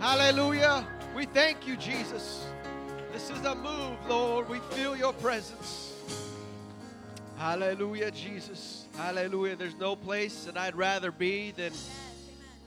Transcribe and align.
Hallelujah. 0.00 0.86
We 1.16 1.26
thank 1.26 1.66
you, 1.66 1.76
Jesus. 1.76 2.46
This 3.12 3.30
is 3.30 3.44
a 3.44 3.56
move, 3.56 3.96
Lord. 4.08 4.48
We 4.48 4.60
feel 4.70 4.96
your 4.96 5.12
presence. 5.12 5.92
Hallelujah, 7.36 8.12
Jesus. 8.12 8.86
Hallelujah. 8.96 9.56
There's 9.56 9.74
no 9.74 9.96
place 9.96 10.44
that 10.44 10.56
I'd 10.56 10.76
rather 10.76 11.10
be 11.10 11.50
than 11.50 11.72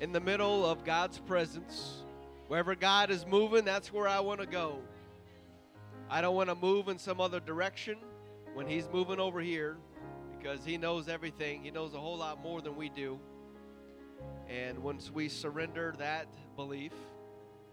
in 0.01 0.11
the 0.11 0.19
middle 0.19 0.65
of 0.65 0.83
God's 0.83 1.19
presence. 1.19 2.03
Wherever 2.49 2.75
God 2.75 3.09
is 3.09 3.25
moving, 3.25 3.63
that's 3.63 3.93
where 3.93 4.09
I 4.09 4.19
want 4.19 4.41
to 4.41 4.45
go. 4.45 4.79
I 6.09 6.19
don't 6.19 6.35
want 6.35 6.49
to 6.49 6.55
move 6.55 6.89
in 6.89 6.99
some 6.99 7.21
other 7.21 7.39
direction 7.39 7.97
when 8.53 8.67
He's 8.67 8.89
moving 8.91 9.21
over 9.21 9.39
here 9.39 9.77
because 10.37 10.65
He 10.65 10.77
knows 10.77 11.07
everything. 11.07 11.63
He 11.63 11.71
knows 11.71 11.93
a 11.93 11.99
whole 11.99 12.17
lot 12.17 12.43
more 12.43 12.59
than 12.59 12.75
we 12.75 12.89
do. 12.89 13.17
And 14.49 14.79
once 14.79 15.09
we 15.09 15.29
surrender 15.29 15.95
that 15.97 16.27
belief, 16.57 16.91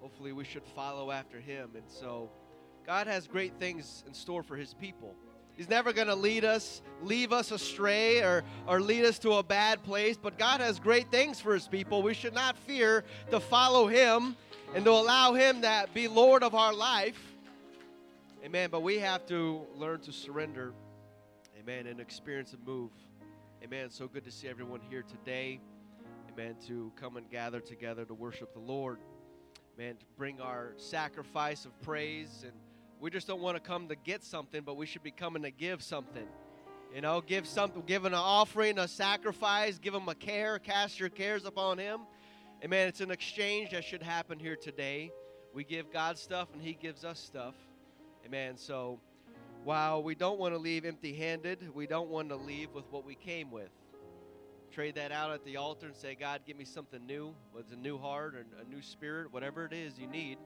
hopefully 0.00 0.32
we 0.32 0.44
should 0.44 0.64
follow 0.74 1.10
after 1.10 1.38
Him. 1.38 1.70
And 1.74 1.84
so 1.88 2.30
God 2.86 3.06
has 3.06 3.26
great 3.26 3.54
things 3.58 4.04
in 4.06 4.14
store 4.14 4.42
for 4.42 4.56
His 4.56 4.74
people. 4.74 5.14
He's 5.56 5.68
never 5.68 5.92
going 5.92 6.06
to 6.06 6.14
lead 6.14 6.44
us, 6.44 6.82
leave 7.02 7.32
us 7.32 7.50
astray, 7.50 8.20
or, 8.20 8.44
or 8.68 8.80
lead 8.80 9.04
us 9.04 9.18
to 9.20 9.32
a 9.34 9.42
bad 9.42 9.82
place. 9.82 10.16
But 10.16 10.38
God 10.38 10.60
has 10.60 10.78
great 10.78 11.10
things 11.10 11.40
for 11.40 11.52
His 11.52 11.66
people. 11.66 12.00
We 12.00 12.14
should 12.14 12.32
not 12.32 12.56
fear 12.56 13.02
to 13.32 13.40
follow 13.40 13.88
Him 13.88 14.36
and 14.74 14.84
to 14.84 14.92
allow 14.92 15.34
Him 15.34 15.62
to 15.62 15.86
be 15.92 16.06
Lord 16.06 16.44
of 16.44 16.54
our 16.54 16.72
life. 16.72 17.20
Amen. 18.44 18.68
But 18.70 18.82
we 18.82 19.00
have 19.00 19.26
to 19.26 19.66
learn 19.74 20.00
to 20.02 20.12
surrender. 20.12 20.72
Amen. 21.58 21.88
And 21.88 21.98
experience 21.98 22.52
a 22.52 22.68
move. 22.68 22.92
Amen. 23.64 23.90
So 23.90 24.06
good 24.06 24.24
to 24.24 24.30
see 24.30 24.46
everyone 24.46 24.80
here 24.88 25.02
today. 25.02 25.60
Amen. 26.32 26.54
To 26.68 26.92
come 26.94 27.16
and 27.16 27.28
gather 27.28 27.58
together 27.58 28.04
to 28.04 28.14
worship 28.14 28.52
the 28.52 28.60
Lord. 28.60 28.98
Man, 29.78 29.94
to 29.94 30.04
bring 30.16 30.40
our 30.40 30.72
sacrifice 30.76 31.64
of 31.64 31.80
praise 31.82 32.42
and 32.42 32.52
we 32.98 33.10
just 33.10 33.28
don't 33.28 33.40
want 33.40 33.56
to 33.56 33.62
come 33.62 33.86
to 33.86 33.94
get 33.94 34.24
something, 34.24 34.62
but 34.62 34.76
we 34.76 34.86
should 34.86 35.04
be 35.04 35.12
coming 35.12 35.44
to 35.44 35.52
give 35.52 35.84
something. 35.84 36.26
You 36.92 37.00
know, 37.00 37.20
give 37.20 37.46
something, 37.46 37.84
give 37.86 38.04
an 38.04 38.12
offering, 38.12 38.80
a 38.80 38.88
sacrifice, 38.88 39.78
give 39.78 39.94
him 39.94 40.08
a 40.08 40.16
care, 40.16 40.58
cast 40.58 40.98
your 40.98 41.10
cares 41.10 41.44
upon 41.44 41.78
him. 41.78 42.00
Amen. 42.64 42.88
It's 42.88 43.00
an 43.00 43.12
exchange 43.12 43.70
that 43.70 43.84
should 43.84 44.02
happen 44.02 44.40
here 44.40 44.56
today. 44.56 45.12
We 45.54 45.62
give 45.62 45.92
God 45.92 46.18
stuff 46.18 46.48
and 46.52 46.60
he 46.60 46.72
gives 46.72 47.04
us 47.04 47.20
stuff. 47.20 47.54
Amen. 48.26 48.56
So 48.56 48.98
while 49.62 50.02
we 50.02 50.16
don't 50.16 50.40
want 50.40 50.54
to 50.54 50.58
leave 50.58 50.86
empty 50.86 51.14
handed, 51.14 51.72
we 51.72 51.86
don't 51.86 52.08
want 52.08 52.30
to 52.30 52.36
leave 52.36 52.74
with 52.74 52.90
what 52.90 53.04
we 53.04 53.14
came 53.14 53.52
with. 53.52 53.70
Trade 54.78 54.94
that 54.94 55.10
out 55.10 55.32
at 55.32 55.44
the 55.44 55.56
altar 55.56 55.88
and 55.88 55.96
say, 55.96 56.14
God, 56.14 56.42
give 56.46 56.56
me 56.56 56.64
something 56.64 57.04
new, 57.04 57.34
with 57.52 57.64
a 57.72 57.74
new 57.74 57.98
heart 57.98 58.36
or 58.36 58.46
a 58.64 58.72
new 58.72 58.80
spirit, 58.80 59.32
whatever 59.32 59.64
it 59.64 59.72
is 59.72 59.98
you 59.98 60.06
need. 60.06 60.38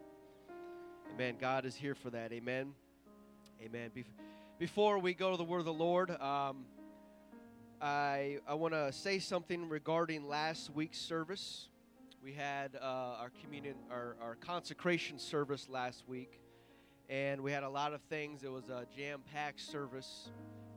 Amen. 1.12 1.34
God 1.38 1.66
is 1.66 1.74
here 1.74 1.94
for 1.94 2.08
that. 2.08 2.32
Amen. 2.32 2.72
Amen. 3.62 3.90
Before 4.58 4.98
we 4.98 5.12
go 5.12 5.32
to 5.32 5.36
the 5.36 5.44
word 5.44 5.58
of 5.58 5.64
the 5.66 5.72
Lord, 5.74 6.12
um, 6.12 6.64
I, 7.82 8.38
I 8.48 8.54
want 8.54 8.72
to 8.72 8.90
say 8.90 9.18
something 9.18 9.68
regarding 9.68 10.26
last 10.26 10.70
week's 10.70 10.98
service. 10.98 11.68
We 12.24 12.32
had 12.32 12.76
uh, 12.76 12.86
our 13.20 13.32
communion, 13.42 13.74
our, 13.90 14.16
our 14.18 14.36
consecration 14.36 15.18
service 15.18 15.68
last 15.68 16.08
week, 16.08 16.40
and 17.10 17.42
we 17.42 17.52
had 17.52 17.64
a 17.64 17.68
lot 17.68 17.92
of 17.92 18.00
things. 18.08 18.44
It 18.44 18.50
was 18.50 18.70
a 18.70 18.86
jam-packed 18.96 19.60
service, 19.60 20.30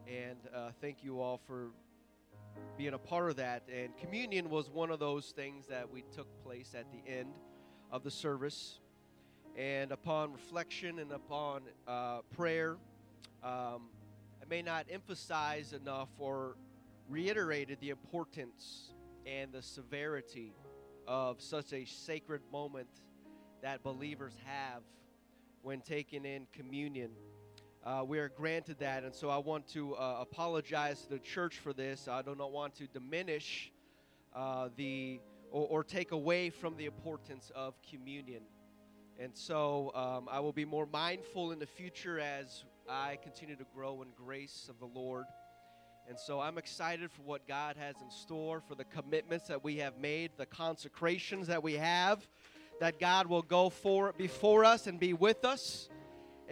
and 0.10 0.40
uh, 0.54 0.72
thank 0.82 1.06
you 1.06 1.22
all 1.22 1.40
for 1.48 1.70
being 2.78 2.94
a 2.94 2.98
part 2.98 3.30
of 3.30 3.38
that. 3.38 3.64
And 3.74 3.96
communion 3.98 4.50
was 4.50 4.70
one 4.70 4.92
of 4.92 5.00
those 5.00 5.28
things 5.32 5.68
that 5.68 5.90
we 5.90 6.04
took 6.14 6.28
place 6.44 6.76
at 6.78 6.86
the 6.92 7.12
end 7.12 7.30
of 7.92 8.04
the 8.04 8.12
service. 8.12 8.80
And 9.58 9.92
upon 9.92 10.34
reflection 10.34 11.00
and 11.00 11.12
upon 11.12 11.62
uh, 11.88 12.20
prayer, 12.36 12.78
um, 13.44 13.90
I 14.42 14.46
may 14.50 14.62
not 14.62 14.86
emphasize 14.92 15.74
enough 15.74 16.10
or 16.20 16.58
reiterated 17.10 17.80
the 17.80 17.90
importance 17.90 18.94
and 19.26 19.52
the 19.52 19.62
severity 19.62 20.54
of 21.08 21.42
such 21.42 21.74
a 21.74 21.86
sacred 21.86 22.42
moment 22.52 22.90
that 23.62 23.84
believers 23.84 24.34
have 24.46 24.82
when 25.62 25.82
taking 25.82 26.26
in 26.26 26.48
communion. 26.54 27.12
Uh, 27.86 28.04
we 28.04 28.18
are 28.18 28.30
granted 28.30 28.80
that, 28.80 29.04
and 29.04 29.14
so 29.14 29.30
I 29.30 29.38
want 29.38 29.68
to 29.68 29.94
uh, 29.94 30.18
apologize 30.20 31.02
to 31.02 31.10
the 31.10 31.20
church 31.20 31.60
for 31.60 31.72
this. 31.72 32.08
I 32.08 32.24
do 32.24 32.34
not 32.34 32.52
want 32.52 32.74
to 32.78 32.88
diminish 32.88 33.72
uh, 34.36 34.70
the 34.76 35.20
or, 35.52 35.68
or, 35.68 35.84
take 35.84 36.12
away 36.12 36.50
from 36.50 36.76
the 36.78 36.86
importance 36.86 37.52
of 37.54 37.76
communion. 37.88 38.42
And 39.20 39.32
so 39.38 39.92
um, 39.94 40.28
I 40.32 40.40
will 40.40 40.52
be 40.52 40.66
more 40.66 40.88
mindful 40.92 41.52
in 41.52 41.60
the 41.60 41.68
future 41.68 42.20
as 42.20 42.66
I 42.90 43.20
continue 43.22 43.56
to 43.56 43.66
grow 43.76 44.02
in 44.02 44.08
grace 44.18 44.68
of 44.68 44.80
the 44.80 44.88
Lord. 44.88 45.26
And 46.10 46.20
so 46.20 46.40
I'm 46.40 46.58
excited 46.58 47.12
for 47.12 47.22
what 47.22 47.48
God 47.48 47.78
has 47.78 47.96
in 48.02 48.10
store, 48.10 48.62
for 48.68 48.74
the 48.74 48.86
commitments 48.86 49.48
that 49.48 49.64
we 49.64 49.78
have 49.78 50.00
made, 50.00 50.32
the 50.38 50.48
consecrations 50.48 51.46
that 51.48 51.62
we 51.62 51.74
have, 51.74 52.28
that 52.80 53.00
God 53.00 53.28
will 53.28 53.44
go 53.44 53.70
for 53.70 54.12
before 54.18 54.66
us 54.66 54.88
and 54.88 55.00
be 55.00 55.14
with 55.14 55.46
us. 55.46 55.88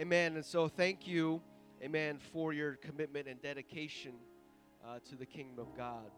Amen. 0.00 0.34
And 0.34 0.44
so 0.44 0.66
thank 0.66 1.06
you, 1.06 1.40
amen, 1.80 2.18
for 2.32 2.52
your 2.52 2.74
commitment 2.74 3.28
and 3.28 3.40
dedication 3.40 4.14
uh, 4.84 4.98
to 5.08 5.14
the 5.14 5.24
kingdom 5.24 5.60
of 5.60 5.76
God. 5.76 6.10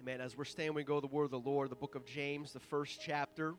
Amen. 0.00 0.22
As 0.22 0.38
we're 0.38 0.44
standing, 0.44 0.74
we 0.74 0.84
go 0.84 1.02
to 1.02 1.06
the 1.06 1.14
word 1.14 1.24
of 1.24 1.30
the 1.30 1.38
Lord, 1.38 1.68
the 1.70 1.76
book 1.76 1.96
of 1.96 2.06
James, 2.06 2.54
the 2.54 2.60
first 2.60 3.02
chapter. 3.04 3.56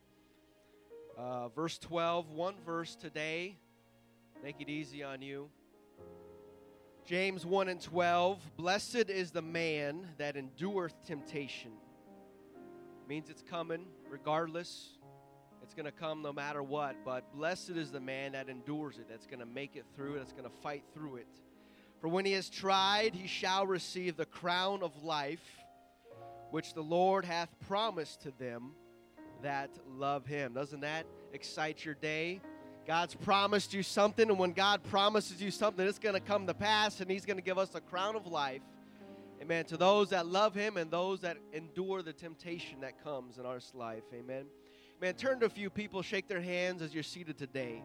Uh, 1.16 1.50
verse 1.50 1.78
12, 1.78 2.32
one 2.32 2.56
verse 2.66 2.96
today. 2.96 3.56
Make 4.44 4.62
it 4.62 4.68
easy 4.68 5.04
on 5.04 5.22
you. 5.22 5.50
James 7.06 7.46
1 7.46 7.70
and 7.70 7.80
12. 7.80 8.58
Blessed 8.58 9.10
is 9.12 9.30
the 9.30 9.44
man 9.44 10.08
that 10.18 10.36
endureth 10.36 10.96
temptation. 11.06 11.72
Means 13.08 13.30
it's 13.30 13.44
coming 13.44 13.86
regardless. 14.10 14.95
It's 15.66 15.74
going 15.74 15.88
to 15.88 15.92
come 15.92 16.22
no 16.22 16.32
matter 16.32 16.62
what. 16.62 16.96
But 17.04 17.34
blessed 17.34 17.72
is 17.72 17.90
the 17.90 18.00
man 18.00 18.34
that 18.34 18.50
endures 18.50 19.00
it, 19.00 19.08
that's 19.10 19.26
going 19.26 19.40
to 19.40 19.48
make 19.48 19.76
it 19.76 19.84
through, 19.96 20.20
that's 20.20 20.32
going 20.32 20.44
to 20.44 20.56
fight 20.62 20.84
through 20.94 21.16
it. 21.16 21.28
For 22.00 22.08
when 22.08 22.24
he 22.24 22.34
has 22.34 22.50
tried, 22.50 23.16
he 23.16 23.28
shall 23.28 23.66
receive 23.66 24.16
the 24.16 24.28
crown 24.28 24.84
of 24.84 25.04
life, 25.04 25.42
which 26.52 26.76
the 26.76 26.84
Lord 26.84 27.26
hath 27.26 27.50
promised 27.68 28.22
to 28.22 28.32
them 28.38 28.74
that 29.42 29.72
love 29.98 30.28
Him. 30.28 30.54
Doesn't 30.54 30.82
that 30.82 31.08
excite 31.34 31.84
your 31.84 31.96
day? 31.96 32.42
God's 32.86 33.16
promised 33.16 33.74
you 33.74 33.82
something, 33.82 34.30
and 34.30 34.38
when 34.38 34.52
God 34.52 34.84
promises 34.84 35.42
you 35.42 35.50
something, 35.50 35.88
it's 35.88 35.98
going 35.98 36.14
to 36.14 36.20
come 36.20 36.46
to 36.46 36.54
pass, 36.54 37.02
and 37.02 37.10
He's 37.10 37.26
going 37.26 37.38
to 37.38 37.44
give 37.44 37.58
us 37.58 37.74
a 37.74 37.82
crown 37.82 38.16
of 38.16 38.28
life. 38.28 38.62
Amen. 39.42 39.66
To 39.66 39.78
those 39.78 40.12
that 40.12 40.28
love 40.28 40.54
Him 40.54 40.78
and 40.78 40.92
those 40.92 41.22
that 41.22 41.38
endure 41.54 42.04
the 42.04 42.14
temptation 42.14 42.82
that 42.82 43.04
comes 43.04 43.40
in 43.40 43.48
our 43.48 43.60
life. 43.74 44.04
Amen. 44.14 44.46
Man, 45.02 45.14
turn 45.14 45.42
to 45.42 45.46
a 45.46 45.50
few 45.50 45.70
people, 45.70 46.02
shake 46.02 46.28
their 46.28 46.42
hands 46.42 46.82
as 46.82 46.94
you're 46.94 47.04
seated 47.04 47.38
today. 47.38 47.84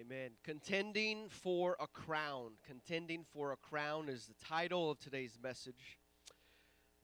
Amen. 0.00 0.30
Contending 0.44 1.28
for 1.28 1.76
a 1.78 1.86
crown. 1.86 2.52
Contending 2.66 3.26
for 3.34 3.52
a 3.52 3.56
crown 3.56 4.08
is 4.08 4.24
the 4.24 4.46
title 4.46 4.90
of 4.90 4.98
today's 4.98 5.36
message. 5.42 5.98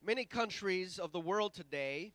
Many 0.02 0.24
countries 0.24 0.98
of 0.98 1.12
the 1.12 1.20
world 1.20 1.52
today 1.52 2.14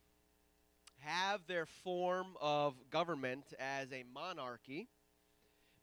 have 1.00 1.45
their 1.45 1.68
form 1.68 2.30
of 2.42 2.74
government 2.89 3.54
as 3.60 3.92
a 3.92 4.04
monarchy, 4.12 4.88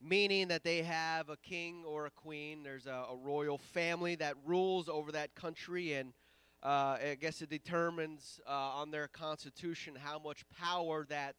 meaning 0.00 0.48
that 0.48 0.64
they 0.64 0.82
have 0.82 1.28
a 1.28 1.36
king 1.36 1.84
or 1.86 2.06
a 2.06 2.10
queen. 2.10 2.64
There's 2.64 2.86
a, 2.86 3.04
a 3.12 3.16
royal 3.22 3.58
family 3.58 4.16
that 4.16 4.34
rules 4.44 4.88
over 4.88 5.12
that 5.12 5.32
country, 5.36 5.92
and 5.92 6.12
uh, 6.60 6.96
I 7.10 7.16
guess 7.20 7.40
it 7.40 7.50
determines 7.50 8.40
uh, 8.48 8.50
on 8.50 8.90
their 8.90 9.06
constitution 9.06 9.94
how 9.94 10.18
much 10.18 10.42
power 10.58 11.06
that 11.08 11.36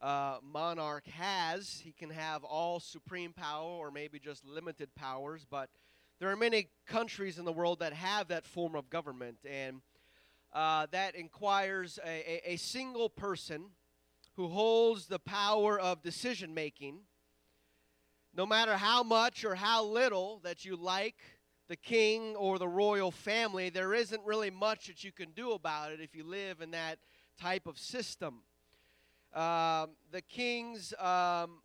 uh, 0.00 0.38
monarch 0.42 1.06
has. 1.06 1.80
He 1.82 1.92
can 1.92 2.10
have 2.10 2.44
all 2.44 2.80
supreme 2.80 3.32
power 3.32 3.68
or 3.68 3.90
maybe 3.90 4.18
just 4.18 4.44
limited 4.44 4.94
powers, 4.94 5.46
but 5.48 5.68
there 6.18 6.30
are 6.30 6.36
many 6.36 6.68
countries 6.86 7.38
in 7.38 7.44
the 7.44 7.52
world 7.52 7.80
that 7.80 7.92
have 7.92 8.28
that 8.28 8.46
form 8.46 8.74
of 8.74 8.90
government, 8.90 9.38
and 9.48 9.80
uh, 10.52 10.86
that 10.90 11.14
inquires 11.14 11.98
a, 12.04 12.08
a, 12.48 12.52
a 12.54 12.56
single 12.56 13.08
person 13.08 13.66
who 14.36 14.48
holds 14.48 15.06
the 15.06 15.18
power 15.18 15.78
of 15.78 16.02
decision 16.02 16.54
making. 16.54 16.98
No 18.34 18.46
matter 18.46 18.76
how 18.76 19.02
much 19.02 19.44
or 19.44 19.54
how 19.54 19.84
little 19.84 20.40
that 20.44 20.64
you 20.64 20.76
like 20.76 21.16
the 21.68 21.76
king 21.76 22.34
or 22.36 22.58
the 22.58 22.68
royal 22.68 23.10
family, 23.10 23.70
there 23.70 23.94
isn't 23.94 24.24
really 24.24 24.50
much 24.50 24.88
that 24.88 25.04
you 25.04 25.12
can 25.12 25.30
do 25.30 25.52
about 25.52 25.92
it 25.92 26.00
if 26.00 26.14
you 26.14 26.24
live 26.24 26.60
in 26.60 26.72
that 26.72 26.98
type 27.40 27.66
of 27.66 27.78
system. 27.78 28.42
Um, 29.34 29.90
the 30.10 30.22
kings 30.28 30.92
um, 30.98 31.60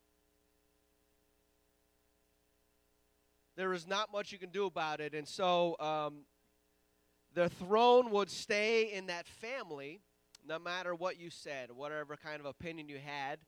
there 3.56 3.74
is 3.74 3.88
not 3.88 4.12
much 4.12 4.32
you 4.32 4.38
can 4.38 4.50
do 4.50 4.66
about 4.66 5.00
it. 5.00 5.14
And 5.14 5.28
so 5.28 5.76
um, 5.80 6.26
the 7.34 7.50
throne 7.50 8.12
would 8.12 8.30
stay 8.30 8.94
in 8.94 9.08
that 9.08 9.28
family 9.28 10.02
no 10.48 10.60
matter 10.60 10.94
what 10.94 11.20
you 11.20 11.30
said, 11.30 11.72
whatever 11.72 12.16
kind 12.16 12.40
of 12.40 12.46
opinion 12.46 12.88
you 12.88 13.00
had. 13.00 13.40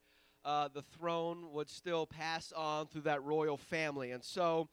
Uh, 0.43 0.69
the 0.73 0.81
throne 0.81 1.51
would 1.51 1.69
still 1.69 2.05
pass 2.05 2.51
on 2.53 2.87
through 2.87 3.01
that 3.01 3.23
royal 3.23 3.57
family. 3.57 4.11
And 4.11 4.23
so 4.23 4.69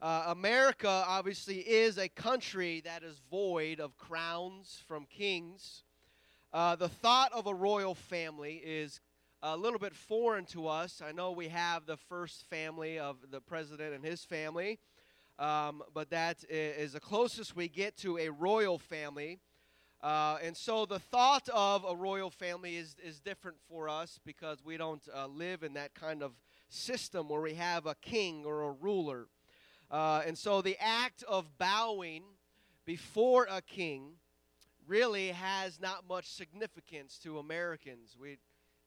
uh, 0.00 0.24
America 0.28 1.04
obviously 1.06 1.58
is 1.58 1.98
a 1.98 2.08
country 2.08 2.80
that 2.84 3.02
is 3.02 3.20
void 3.30 3.78
of 3.78 3.96
crowns 3.96 4.82
from 4.86 5.06
kings. 5.06 5.84
Uh, 6.50 6.74
the 6.74 6.88
thought 6.88 7.30
of 7.34 7.46
a 7.46 7.54
royal 7.54 7.94
family 7.94 8.62
is 8.64 9.00
a 9.42 9.54
little 9.54 9.78
bit 9.78 9.94
foreign 9.94 10.46
to 10.46 10.66
us. 10.66 11.02
I 11.06 11.12
know 11.12 11.30
we 11.30 11.48
have 11.48 11.84
the 11.84 11.98
first 11.98 12.48
family 12.48 12.98
of 12.98 13.16
the 13.30 13.40
president 13.40 13.94
and 13.94 14.02
his 14.02 14.24
family, 14.24 14.78
um, 15.38 15.82
but 15.92 16.08
that 16.08 16.42
is 16.48 16.94
the 16.94 17.00
closest 17.00 17.54
we 17.54 17.68
get 17.68 17.98
to 17.98 18.16
a 18.16 18.30
royal 18.30 18.78
family. 18.78 19.40
Uh, 20.00 20.38
and 20.42 20.56
so 20.56 20.86
the 20.86 20.98
thought 20.98 21.46
of 21.52 21.84
a 21.84 21.94
royal 21.94 22.30
family 22.30 22.76
is, 22.76 22.96
is 23.04 23.20
different 23.20 23.58
for 23.68 23.86
us 23.90 24.18
because 24.24 24.64
we 24.64 24.78
don't 24.78 25.06
uh, 25.14 25.26
live 25.26 25.62
in 25.62 25.74
that 25.74 25.94
kind 25.94 26.22
of 26.22 26.32
system 26.70 27.28
where 27.28 27.42
we 27.42 27.54
have 27.54 27.84
a 27.84 27.94
king 27.96 28.46
or 28.46 28.62
a 28.62 28.70
ruler. 28.70 29.26
Uh, 29.90 30.22
and 30.26 30.38
so 30.38 30.62
the 30.62 30.78
act 30.80 31.22
of 31.28 31.58
bowing 31.58 32.22
before 32.86 33.46
a 33.50 33.60
king 33.60 34.12
really 34.88 35.28
has 35.28 35.78
not 35.80 36.08
much 36.08 36.26
significance 36.26 37.18
to 37.22 37.38
Americans. 37.38 38.16
We, 38.18 38.38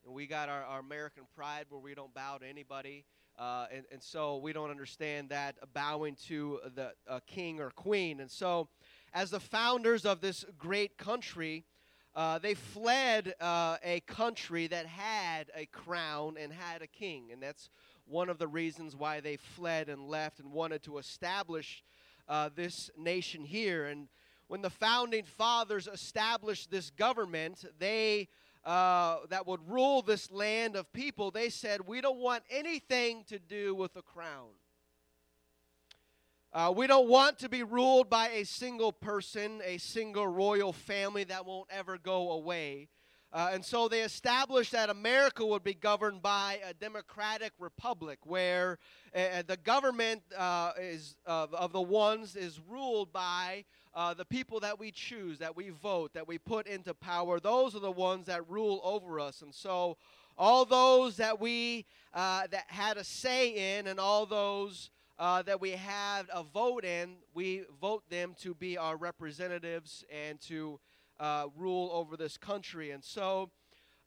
we 0.06 0.26
got 0.26 0.50
our, 0.50 0.64
our 0.64 0.80
American 0.80 1.24
pride 1.36 1.68
where 1.70 1.80
we 1.80 1.94
don't 1.94 2.14
bow 2.14 2.40
to 2.40 2.48
anybody. 2.48 3.06
Uh, 3.38 3.68
and, 3.72 3.86
and 3.92 4.02
so 4.02 4.38
we 4.38 4.52
don't 4.52 4.72
understand 4.72 5.30
that 5.30 5.56
bowing 5.74 6.16
to 6.28 6.60
the 6.76 6.92
uh, 7.08 7.20
king 7.28 7.62
or 7.62 7.70
queen. 7.70 8.20
And 8.20 8.30
so, 8.30 8.68
as 9.14 9.30
the 9.30 9.40
founders 9.40 10.06
of 10.06 10.22
this 10.22 10.44
great 10.58 10.98
country, 10.98 11.66
uh, 12.16 12.40
they 12.40 12.56
fled 12.56 13.36
uh, 13.40 13.78
a 13.84 14.00
country 14.02 14.68
that 14.68 14.86
had 14.88 15.52
a 15.56 15.68
crown 15.68 16.36
and 16.40 16.52
had 16.52 16.82
a 16.82 16.88
king. 16.88 17.30
And 17.32 17.42
that's 17.42 17.70
one 18.06 18.30
of 18.30 18.40
the 18.40 18.48
reasons 18.48 18.96
why 18.96 19.20
they 19.20 19.38
fled 19.38 19.88
and 19.88 20.08
left 20.08 20.40
and 20.40 20.52
wanted 20.52 20.84
to 20.84 20.98
establish 20.98 21.84
uh, 22.28 22.50
this 22.56 22.90
nation 22.98 23.44
here. 23.46 23.86
And 23.86 24.08
when 24.52 24.62
the 24.62 24.70
founding 24.70 25.24
fathers 25.24 25.88
established 25.88 26.70
this 26.70 26.90
government, 26.90 27.64
they 27.80 28.28
uh, 28.66 29.20
that 29.30 29.48
would 29.48 29.62
rule 29.66 30.02
this 30.02 30.30
land 30.30 30.76
of 30.76 30.92
people, 30.92 31.32
they 31.32 31.48
said, 31.48 31.88
We 31.88 32.02
don't 32.02 32.18
want 32.18 32.44
anything 32.50 33.24
to 33.30 33.40
do 33.40 33.74
with 33.74 33.94
the 33.94 34.02
crown. 34.02 34.50
Uh, 36.52 36.74
we 36.76 36.86
don't 36.86 37.08
want 37.08 37.40
to 37.40 37.48
be 37.48 37.64
ruled 37.64 38.10
by 38.10 38.28
a 38.28 38.44
single 38.44 38.92
person, 38.92 39.62
a 39.64 39.78
single 39.78 40.28
royal 40.28 40.74
family 40.74 41.24
that 41.24 41.46
won't 41.46 41.70
ever 41.72 41.98
go 41.98 42.32
away. 42.32 42.90
Uh, 43.34 43.52
and 43.54 43.64
so 43.64 43.88
they 43.88 44.02
established 44.02 44.74
that 44.74 44.90
America 44.90 45.46
would 45.46 45.64
be 45.64 45.74
governed 45.74 46.22
by 46.22 46.60
a 46.68 46.74
democratic 46.74 47.54
republic 47.60 48.20
where 48.26 48.78
uh, 49.16 49.42
the 49.48 49.58
government 49.64 50.22
uh, 50.38 50.74
is 50.80 51.16
of 51.26 51.72
the 51.72 51.82
ones 51.82 52.36
is 52.36 52.60
ruled 52.70 53.14
by 53.14 53.64
uh, 53.94 54.14
the 54.14 54.26
people 54.26 54.60
that 54.60 54.80
we 54.80 54.92
choose, 54.92 55.40
that 55.40 55.56
we 55.56 55.70
vote, 55.70 56.14
that 56.14 56.28
we 56.28 56.38
put 56.38 56.68
into 56.68 56.94
power, 56.94 57.40
those 57.40 57.76
are 57.76 57.80
the 57.80 57.92
ones 57.92 58.26
that 58.26 58.50
rule 58.50 58.80
over 58.84 59.20
us. 59.20 59.42
And 59.42 59.54
so, 59.54 59.98
all 60.38 60.66
those 60.66 61.18
that 61.18 61.40
we 61.40 61.86
uh, 62.14 62.48
that 62.52 62.64
had 62.68 62.98
a 62.98 63.04
say 63.04 63.78
in, 63.78 63.88
and 63.88 64.00
all 64.00 64.26
those 64.26 64.90
uh, 65.20 65.42
that 65.44 65.60
we 65.60 65.72
had 65.72 66.24
a 66.34 66.42
vote 66.42 66.84
in, 66.86 67.16
we 67.34 67.64
vote 67.80 68.04
them 68.10 68.34
to 68.42 68.56
be 68.56 68.78
our 68.78 68.96
representatives 68.96 70.04
and 70.10 70.40
to 70.42 70.80
uh, 71.22 71.46
rule 71.56 71.92
over 71.94 72.18
this 72.18 72.36
country. 72.36 72.92
And 72.92 73.04
so, 73.04 73.52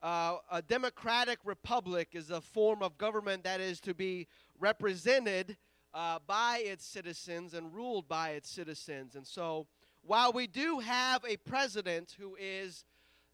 uh, 0.03 0.37
a 0.51 0.61
democratic 0.61 1.39
republic 1.45 2.09
is 2.13 2.29
a 2.29 2.41
form 2.41 2.83
of 2.83 2.99
government 2.99 3.45
that 3.45 3.61
is 3.61 3.81
to 3.81 3.95
be 3.95 4.27
represented 4.59 5.57
uh, 5.95 6.19
by 6.27 6.63
its 6.65 6.85
citizens 6.85 7.55
and 7.55 7.73
ruled 7.73 8.09
by 8.09 8.31
its 8.31 8.51
citizens. 8.51 9.15
And 9.15 9.27
so, 9.27 9.67
while 10.03 10.33
we 10.33 10.47
do 10.47 10.81
have 10.81 11.25
a 11.25 11.37
president 11.39 12.17
who 12.19 12.37
is 12.39 12.85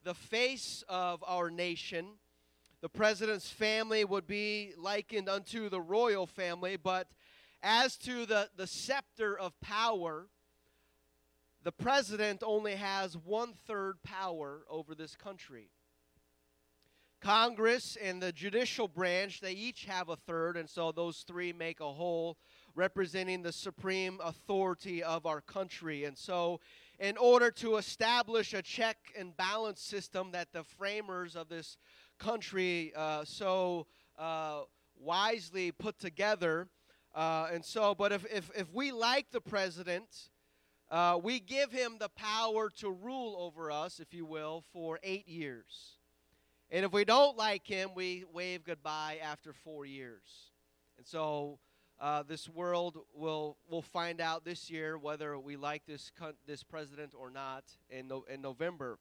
the 0.04 0.14
face 0.14 0.84
of 0.88 1.24
our 1.26 1.50
nation, 1.50 2.06
the 2.82 2.88
president's 2.88 3.50
family 3.50 4.04
would 4.04 4.26
be 4.26 4.72
likened 4.76 5.28
unto 5.28 5.68
the 5.68 5.80
royal 5.80 6.26
family, 6.26 6.76
but 6.76 7.08
as 7.62 7.96
to 7.96 8.26
the, 8.26 8.48
the 8.56 8.66
scepter 8.66 9.36
of 9.36 9.58
power, 9.60 10.28
the 11.62 11.72
president 11.72 12.42
only 12.44 12.74
has 12.74 13.16
one 13.16 13.52
third 13.66 14.02
power 14.02 14.62
over 14.68 14.94
this 14.94 15.14
country. 15.14 15.70
Congress 17.20 17.98
and 18.02 18.22
the 18.22 18.32
judicial 18.32 18.88
branch, 18.88 19.40
they 19.40 19.52
each 19.52 19.84
have 19.84 20.08
a 20.08 20.16
third, 20.16 20.56
and 20.56 20.68
so 20.68 20.90
those 20.90 21.18
three 21.26 21.52
make 21.52 21.80
a 21.80 21.92
whole, 21.92 22.38
representing 22.74 23.42
the 23.42 23.52
supreme 23.52 24.18
authority 24.24 25.02
of 25.02 25.26
our 25.26 25.42
country. 25.42 26.04
And 26.06 26.16
so, 26.16 26.60
in 26.98 27.18
order 27.18 27.50
to 27.50 27.76
establish 27.76 28.54
a 28.54 28.62
check 28.62 28.96
and 29.18 29.36
balance 29.36 29.82
system 29.82 30.30
that 30.32 30.48
the 30.52 30.64
framers 30.64 31.36
of 31.36 31.48
this 31.50 31.76
country 32.18 32.92
uh, 32.96 33.24
so 33.26 33.86
uh, 34.18 34.62
wisely 34.98 35.72
put 35.72 35.98
together, 35.98 36.68
uh, 37.14 37.48
and 37.52 37.62
so, 37.62 37.94
but 37.94 38.12
if, 38.12 38.24
if, 38.32 38.50
if 38.56 38.72
we 38.72 38.92
like 38.92 39.30
the 39.30 39.40
president, 39.40 40.30
uh, 40.90 41.18
we 41.22 41.38
give 41.38 41.70
him 41.70 41.96
the 41.98 42.08
power 42.08 42.68
to 42.78 42.90
rule 42.90 43.36
over 43.38 43.70
us, 43.70 44.00
if 44.00 44.12
you 44.12 44.26
will, 44.26 44.64
for 44.72 44.98
eight 45.02 45.28
years. 45.28 45.98
And 46.70 46.84
if 46.84 46.92
we 46.92 47.04
don't 47.04 47.36
like 47.36 47.66
him, 47.66 47.90
we 47.94 48.24
wave 48.32 48.64
goodbye 48.64 49.18
after 49.22 49.52
four 49.52 49.86
years. 49.86 50.50
And 50.98 51.06
so 51.06 51.58
uh, 52.00 52.22
this 52.22 52.48
world 52.48 52.98
will 53.14 53.56
will 53.68 53.82
find 53.82 54.20
out 54.20 54.44
this 54.44 54.70
year 54.70 54.96
whether 54.96 55.38
we 55.38 55.56
like 55.56 55.84
this 55.86 56.10
this 56.46 56.62
president 56.62 57.12
or 57.16 57.30
not 57.30 57.64
in 57.88 58.08
no, 58.08 58.24
in 58.32 58.40
November. 58.40 58.98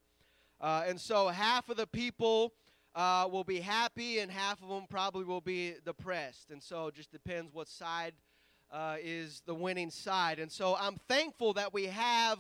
Uh, 0.62 0.84
and 0.88 1.00
so 1.00 1.30
half 1.30 1.70
of 1.70 1.78
the 1.78 1.88
people 1.88 2.54
uh, 2.96 3.28
will 3.32 3.44
be 3.44 3.62
happy, 3.62 4.20
and 4.20 4.30
half 4.32 4.62
of 4.62 4.70
them 4.70 4.86
probably 4.90 5.24
will 5.24 5.42
be 5.42 5.76
depressed. 5.86 6.50
And 6.52 6.62
so 6.62 6.88
it 6.88 6.96
just 6.96 7.12
depends 7.12 7.54
what 7.54 7.68
side 7.68 8.14
uh, 8.72 8.98
is 9.02 9.42
the 9.46 9.54
winning 9.54 9.90
side. 9.90 10.40
And 10.40 10.52
so 10.52 10.76
I'm 10.80 10.98
thankful 11.08 11.54
that 11.54 11.74
we 11.74 11.86
have 11.86 12.40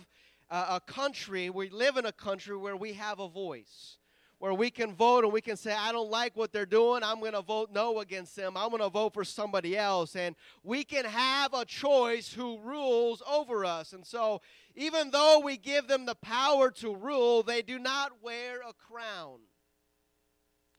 a 0.50 0.80
country. 0.80 1.50
We 1.50 1.70
live 1.70 1.98
in 1.98 2.06
a 2.06 2.12
country 2.12 2.58
where 2.58 2.76
we 2.76 2.94
have 2.94 3.20
a 3.20 3.28
voice 3.28 4.00
where 4.40 4.54
we 4.54 4.72
can 4.72 4.96
vote 4.96 5.26
and 5.26 5.34
we 5.34 5.42
can 5.42 5.58
say, 5.58 5.74
I 5.74 5.92
don't 5.92 6.10
like 6.10 6.36
what 6.36 6.54
they're 6.54 6.66
doing. 6.66 7.04
I'm 7.04 7.20
going 7.20 7.34
to 7.34 7.42
vote 7.42 7.72
no 7.74 8.00
against 8.00 8.36
them. 8.38 8.56
I'm 8.56 8.70
going 8.70 8.82
to 8.82 8.90
vote 8.90 9.14
for 9.14 9.26
somebody 9.26 9.78
else. 9.78 10.16
And 10.16 10.36
we 10.64 10.86
can 10.86 11.04
have 11.04 11.54
a 11.54 11.66
choice 11.66 12.34
who 12.34 12.58
rules 12.60 13.22
over 13.30 13.66
us. 13.66 13.92
And 13.92 14.06
so, 14.06 14.42
even 14.76 15.12
though 15.12 15.42
we 15.44 15.58
give 15.58 15.88
them 15.88 16.06
the 16.06 16.16
power 16.16 16.72
to 16.72 16.96
rule, 16.96 17.44
they 17.44 17.62
do 17.62 17.78
not 17.78 18.24
wear 18.24 18.62
a 18.62 18.72
crown. 18.74 19.40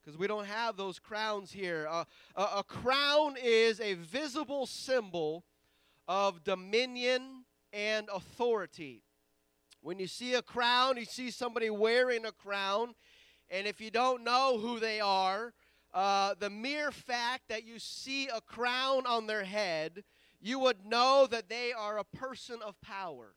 Because 0.02 0.18
we 0.18 0.26
don't 0.26 0.46
have 0.46 0.76
those 0.76 0.98
crowns 0.98 1.52
here. 1.52 1.86
Uh, 1.88 2.04
a, 2.34 2.42
a 2.58 2.64
crown 2.64 3.36
is 3.42 3.80
a 3.80 3.94
visible 3.94 4.66
symbol 4.66 5.44
of 6.08 6.42
dominion 6.42 7.44
and 7.72 8.08
authority. 8.12 9.02
When 9.82 9.98
you 9.98 10.06
see 10.06 10.34
a 10.34 10.42
crown, 10.42 10.96
you 10.96 11.04
see 11.04 11.30
somebody 11.30 11.70
wearing 11.70 12.24
a 12.24 12.32
crown, 12.32 12.94
and 13.50 13.66
if 13.66 13.80
you 13.80 13.90
don't 13.90 14.24
know 14.24 14.58
who 14.58 14.78
they 14.78 15.00
are, 15.00 15.52
uh, 15.92 16.34
the 16.38 16.50
mere 16.50 16.90
fact 16.92 17.44
that 17.48 17.64
you 17.64 17.78
see 17.78 18.28
a 18.28 18.40
crown 18.40 19.06
on 19.06 19.26
their 19.26 19.44
head, 19.44 20.04
you 20.40 20.58
would 20.58 20.86
know 20.86 21.26
that 21.30 21.48
they 21.48 21.72
are 21.72 21.98
a 21.98 22.04
person 22.04 22.60
of 22.64 22.80
power 22.80 23.34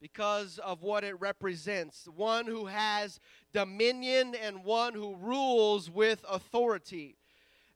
because 0.00 0.58
of 0.58 0.82
what 0.82 1.04
it 1.04 1.20
represents 1.20 2.08
one 2.14 2.46
who 2.46 2.66
has 2.66 3.20
dominion 3.52 4.34
and 4.34 4.64
one 4.64 4.94
who 4.94 5.16
rules 5.16 5.90
with 5.90 6.24
authority. 6.28 7.16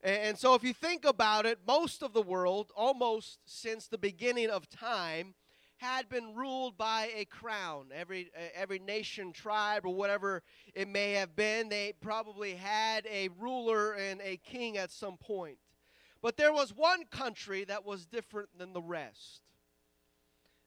And 0.03 0.37
so, 0.37 0.53
if 0.53 0.63
you 0.63 0.73
think 0.73 1.03
about 1.03 1.47
it, 1.47 1.59
most 1.67 2.03
of 2.03 2.13
the 2.13 2.21
world, 2.21 2.71
almost 2.75 3.39
since 3.45 3.87
the 3.87 3.97
beginning 3.97 4.49
of 4.49 4.69
time, 4.69 5.33
had 5.77 6.07
been 6.09 6.35
ruled 6.35 6.77
by 6.77 7.09
a 7.15 7.25
crown. 7.25 7.87
Every 7.93 8.31
every 8.53 8.79
nation, 8.79 9.33
tribe, 9.33 9.85
or 9.85 9.93
whatever 9.93 10.43
it 10.73 10.87
may 10.87 11.13
have 11.13 11.35
been, 11.35 11.69
they 11.69 11.93
probably 12.01 12.53
had 12.53 13.05
a 13.07 13.29
ruler 13.39 13.93
and 13.93 14.21
a 14.21 14.37
king 14.37 14.77
at 14.77 14.91
some 14.91 15.17
point. 15.17 15.57
But 16.21 16.37
there 16.37 16.53
was 16.53 16.73
one 16.73 17.05
country 17.05 17.65
that 17.65 17.85
was 17.85 18.05
different 18.05 18.49
than 18.57 18.73
the 18.73 18.81
rest. 18.81 19.41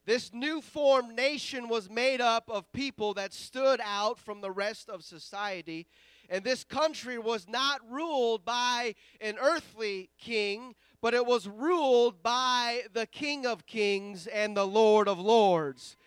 This 0.08 0.32
new 0.32 0.62
formed 0.62 1.14
nation 1.14 1.68
was 1.68 1.90
made 1.90 2.22
up 2.22 2.48
of 2.48 2.72
people 2.72 3.12
that 3.12 3.34
stood 3.34 3.78
out 3.84 4.18
from 4.18 4.40
the 4.40 4.50
rest 4.50 4.88
of 4.88 5.04
society. 5.04 5.86
And 6.30 6.42
this 6.42 6.64
country 6.64 7.18
was 7.18 7.46
not 7.46 7.82
ruled 7.90 8.42
by 8.42 8.94
an 9.20 9.36
earthly 9.38 10.08
king, 10.18 10.74
but 11.02 11.12
it 11.12 11.26
was 11.26 11.46
ruled 11.46 12.22
by 12.22 12.84
the 12.94 13.04
King 13.04 13.44
of 13.44 13.66
Kings 13.66 14.26
and 14.26 14.56
the 14.56 14.66
Lord 14.66 15.08
of 15.08 15.18
Lords. 15.18 15.98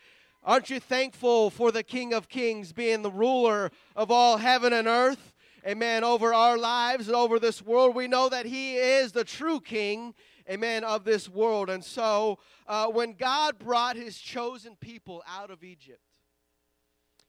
Aren't 0.42 0.68
you 0.68 0.80
thankful 0.80 1.50
for 1.50 1.70
the 1.70 1.84
King 1.84 2.12
of 2.12 2.28
Kings 2.28 2.72
being 2.72 3.02
the 3.02 3.10
ruler 3.12 3.70
of 3.94 4.10
all 4.10 4.38
heaven 4.38 4.72
and 4.72 4.88
earth? 4.88 5.32
Amen. 5.64 6.02
Over 6.02 6.34
our 6.34 6.58
lives 6.58 7.06
and 7.06 7.14
over 7.14 7.38
this 7.38 7.62
world, 7.62 7.94
we 7.94 8.08
know 8.08 8.28
that 8.28 8.46
He 8.46 8.74
is 8.78 9.12
the 9.12 9.22
true 9.22 9.60
King 9.60 10.12
amen, 10.48 10.84
of 10.84 11.04
this 11.04 11.28
world. 11.28 11.70
And 11.70 11.84
so 11.84 12.38
uh, 12.66 12.86
when 12.86 13.14
God 13.14 13.58
brought 13.58 13.96
his 13.96 14.18
chosen 14.18 14.76
people 14.76 15.22
out 15.26 15.50
of 15.50 15.64
Egypt, 15.64 16.00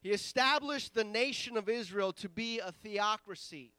he 0.01 0.11
established 0.11 0.93
the 0.93 1.05
nation 1.05 1.55
of 1.55 1.69
Israel 1.69 2.11
to 2.13 2.27
be 2.27 2.59
a 2.59 2.71
theocracy. 2.71 3.71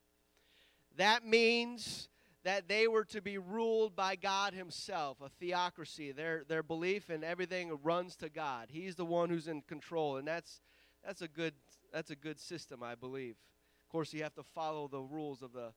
That 0.96 1.26
means 1.26 2.08
that 2.44 2.68
they 2.68 2.86
were 2.86 3.04
to 3.06 3.20
be 3.20 3.38
ruled 3.38 3.96
by 3.96 4.16
God 4.16 4.54
Himself, 4.54 5.18
a 5.20 5.28
theocracy. 5.28 6.12
Their, 6.12 6.44
their 6.46 6.62
belief 6.62 7.10
and 7.10 7.24
everything 7.24 7.76
runs 7.82 8.16
to 8.16 8.28
God. 8.28 8.68
He's 8.70 8.94
the 8.94 9.04
one 9.04 9.30
who's 9.30 9.48
in 9.48 9.62
control, 9.62 10.18
and 10.18 10.28
that's, 10.28 10.60
that's, 11.04 11.22
a 11.22 11.28
good, 11.28 11.54
that's 11.92 12.10
a 12.10 12.16
good 12.16 12.38
system, 12.38 12.82
I 12.82 12.94
believe. 12.94 13.36
Of 13.82 13.92
course, 13.92 14.12
you 14.12 14.22
have 14.22 14.34
to 14.34 14.42
follow 14.42 14.88
the 14.88 15.00
rules 15.00 15.42
of, 15.42 15.52
the, 15.52 15.72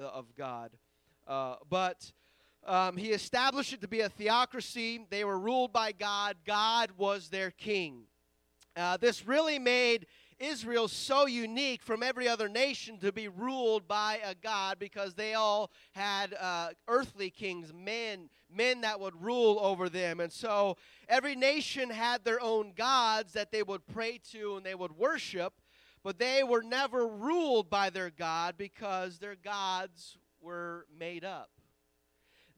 uh, 0.00 0.06
of 0.06 0.34
God. 0.34 0.72
Uh, 1.26 1.56
but 1.68 2.12
um, 2.66 2.96
he 2.96 3.12
established 3.12 3.72
it 3.72 3.80
to 3.80 3.88
be 3.88 4.00
a 4.00 4.08
theocracy. 4.08 5.06
They 5.08 5.24
were 5.24 5.38
ruled 5.38 5.72
by 5.72 5.92
God, 5.92 6.36
God 6.44 6.90
was 6.96 7.28
their 7.28 7.50
king. 7.50 8.02
Uh, 8.76 8.96
this 8.98 9.26
really 9.26 9.58
made 9.58 10.06
Israel 10.38 10.86
so 10.86 11.26
unique 11.26 11.82
from 11.82 12.02
every 12.02 12.28
other 12.28 12.48
nation 12.48 12.98
to 12.98 13.10
be 13.10 13.28
ruled 13.28 13.88
by 13.88 14.20
a 14.22 14.34
God 14.34 14.78
because 14.78 15.14
they 15.14 15.32
all 15.32 15.70
had 15.92 16.34
uh, 16.38 16.70
earthly 16.88 17.30
kings, 17.30 17.72
men, 17.72 18.28
men 18.54 18.82
that 18.82 19.00
would 19.00 19.22
rule 19.22 19.58
over 19.60 19.88
them. 19.88 20.20
And 20.20 20.30
so 20.30 20.76
every 21.08 21.36
nation 21.36 21.88
had 21.88 22.24
their 22.24 22.40
own 22.42 22.72
gods 22.76 23.32
that 23.32 23.50
they 23.50 23.62
would 23.62 23.86
pray 23.86 24.20
to 24.32 24.56
and 24.56 24.66
they 24.66 24.74
would 24.74 24.92
worship, 24.92 25.54
but 26.02 26.18
they 26.18 26.42
were 26.44 26.62
never 26.62 27.06
ruled 27.06 27.70
by 27.70 27.88
their 27.88 28.10
God 28.10 28.56
because 28.58 29.18
their 29.18 29.36
gods 29.36 30.18
were 30.42 30.86
made 30.98 31.24
up. 31.24 31.48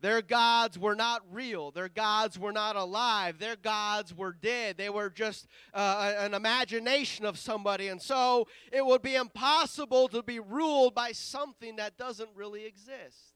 Their 0.00 0.22
gods 0.22 0.78
were 0.78 0.94
not 0.94 1.22
real. 1.30 1.70
Their 1.70 1.88
gods 1.88 2.38
were 2.38 2.52
not 2.52 2.76
alive. 2.76 3.38
Their 3.38 3.56
gods 3.56 4.14
were 4.14 4.32
dead. 4.32 4.76
They 4.76 4.90
were 4.90 5.10
just 5.10 5.46
uh, 5.74 6.14
an 6.18 6.34
imagination 6.34 7.24
of 7.24 7.38
somebody. 7.38 7.88
And 7.88 8.00
so 8.00 8.46
it 8.72 8.84
would 8.84 9.02
be 9.02 9.16
impossible 9.16 10.08
to 10.08 10.22
be 10.22 10.38
ruled 10.38 10.94
by 10.94 11.12
something 11.12 11.76
that 11.76 11.96
doesn't 11.96 12.30
really 12.34 12.64
exist 12.64 13.27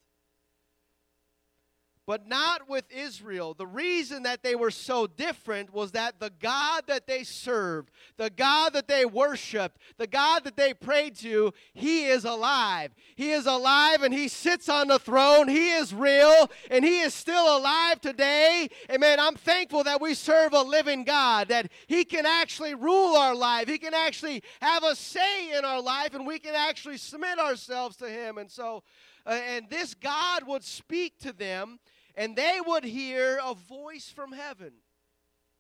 but 2.13 2.29
not 2.29 2.69
with 2.69 2.85
Israel. 2.95 3.55
The 3.55 3.67
reason 3.67 4.25
that 4.25 4.43
they 4.43 4.55
were 4.55 4.71
so 4.71 5.07
different 5.07 5.73
was 5.73 5.93
that 5.93 6.21
the 6.21 6.31
God 6.41 6.83
that 6.87 7.07
they 7.07 7.25
served, 7.25 7.91
the 8.19 8.29
God 8.29 8.75
that 8.75 8.87
they 8.87 9.07
worshiped, 9.07 9.79
the 9.97 10.07
God 10.07 10.45
that 10.45 10.55
they 10.55 10.75
prayed 10.75 11.17
to, 11.21 11.55
He 11.73 12.05
is 12.05 12.27
alive. 12.27 12.91
He 13.17 13.31
is 13.31 13.47
alive 13.47 14.03
and 14.03 14.13
He 14.13 14.29
sits 14.29 14.69
on 14.69 14.89
the 14.89 14.99
throne. 14.99 15.49
He 15.49 15.71
is 15.71 15.95
real 15.95 16.51
and 16.71 16.85
He 16.85 17.01
is 17.01 17.15
still 17.15 17.57
alive 17.57 17.99
today. 18.03 18.69
Amen. 18.91 19.19
I'm 19.19 19.37
thankful 19.37 19.83
that 19.85 20.03
we 20.03 20.13
serve 20.13 20.53
a 20.53 20.61
living 20.61 21.05
God, 21.05 21.49
that 21.49 21.73
He 21.87 22.05
can 22.05 22.27
actually 22.27 22.75
rule 22.75 23.17
our 23.17 23.35
life. 23.35 23.71
He 23.71 23.79
can 23.79 23.95
actually 23.95 24.43
have 24.61 24.85
a 24.85 24.95
say 24.95 25.57
in 25.57 25.65
our 25.65 25.81
life 25.81 26.13
and 26.13 26.27
we 26.27 26.39
can 26.39 26.55
actually 26.55 26.99
submit 26.99 27.39
ourselves 27.39 27.97
to 27.97 28.11
Him. 28.11 28.37
And 28.37 28.51
so, 28.51 28.83
uh, 29.25 29.31
and 29.31 29.71
this 29.71 29.95
God 29.95 30.47
would 30.47 30.63
speak 30.63 31.19
to 31.21 31.33
them 31.33 31.79
and 32.15 32.37
they 32.37 32.59
would 32.67 32.85
hear 32.85 33.39
a 33.43 33.55
voice 33.55 34.13
from 34.15 34.33
heaven. 34.33 34.73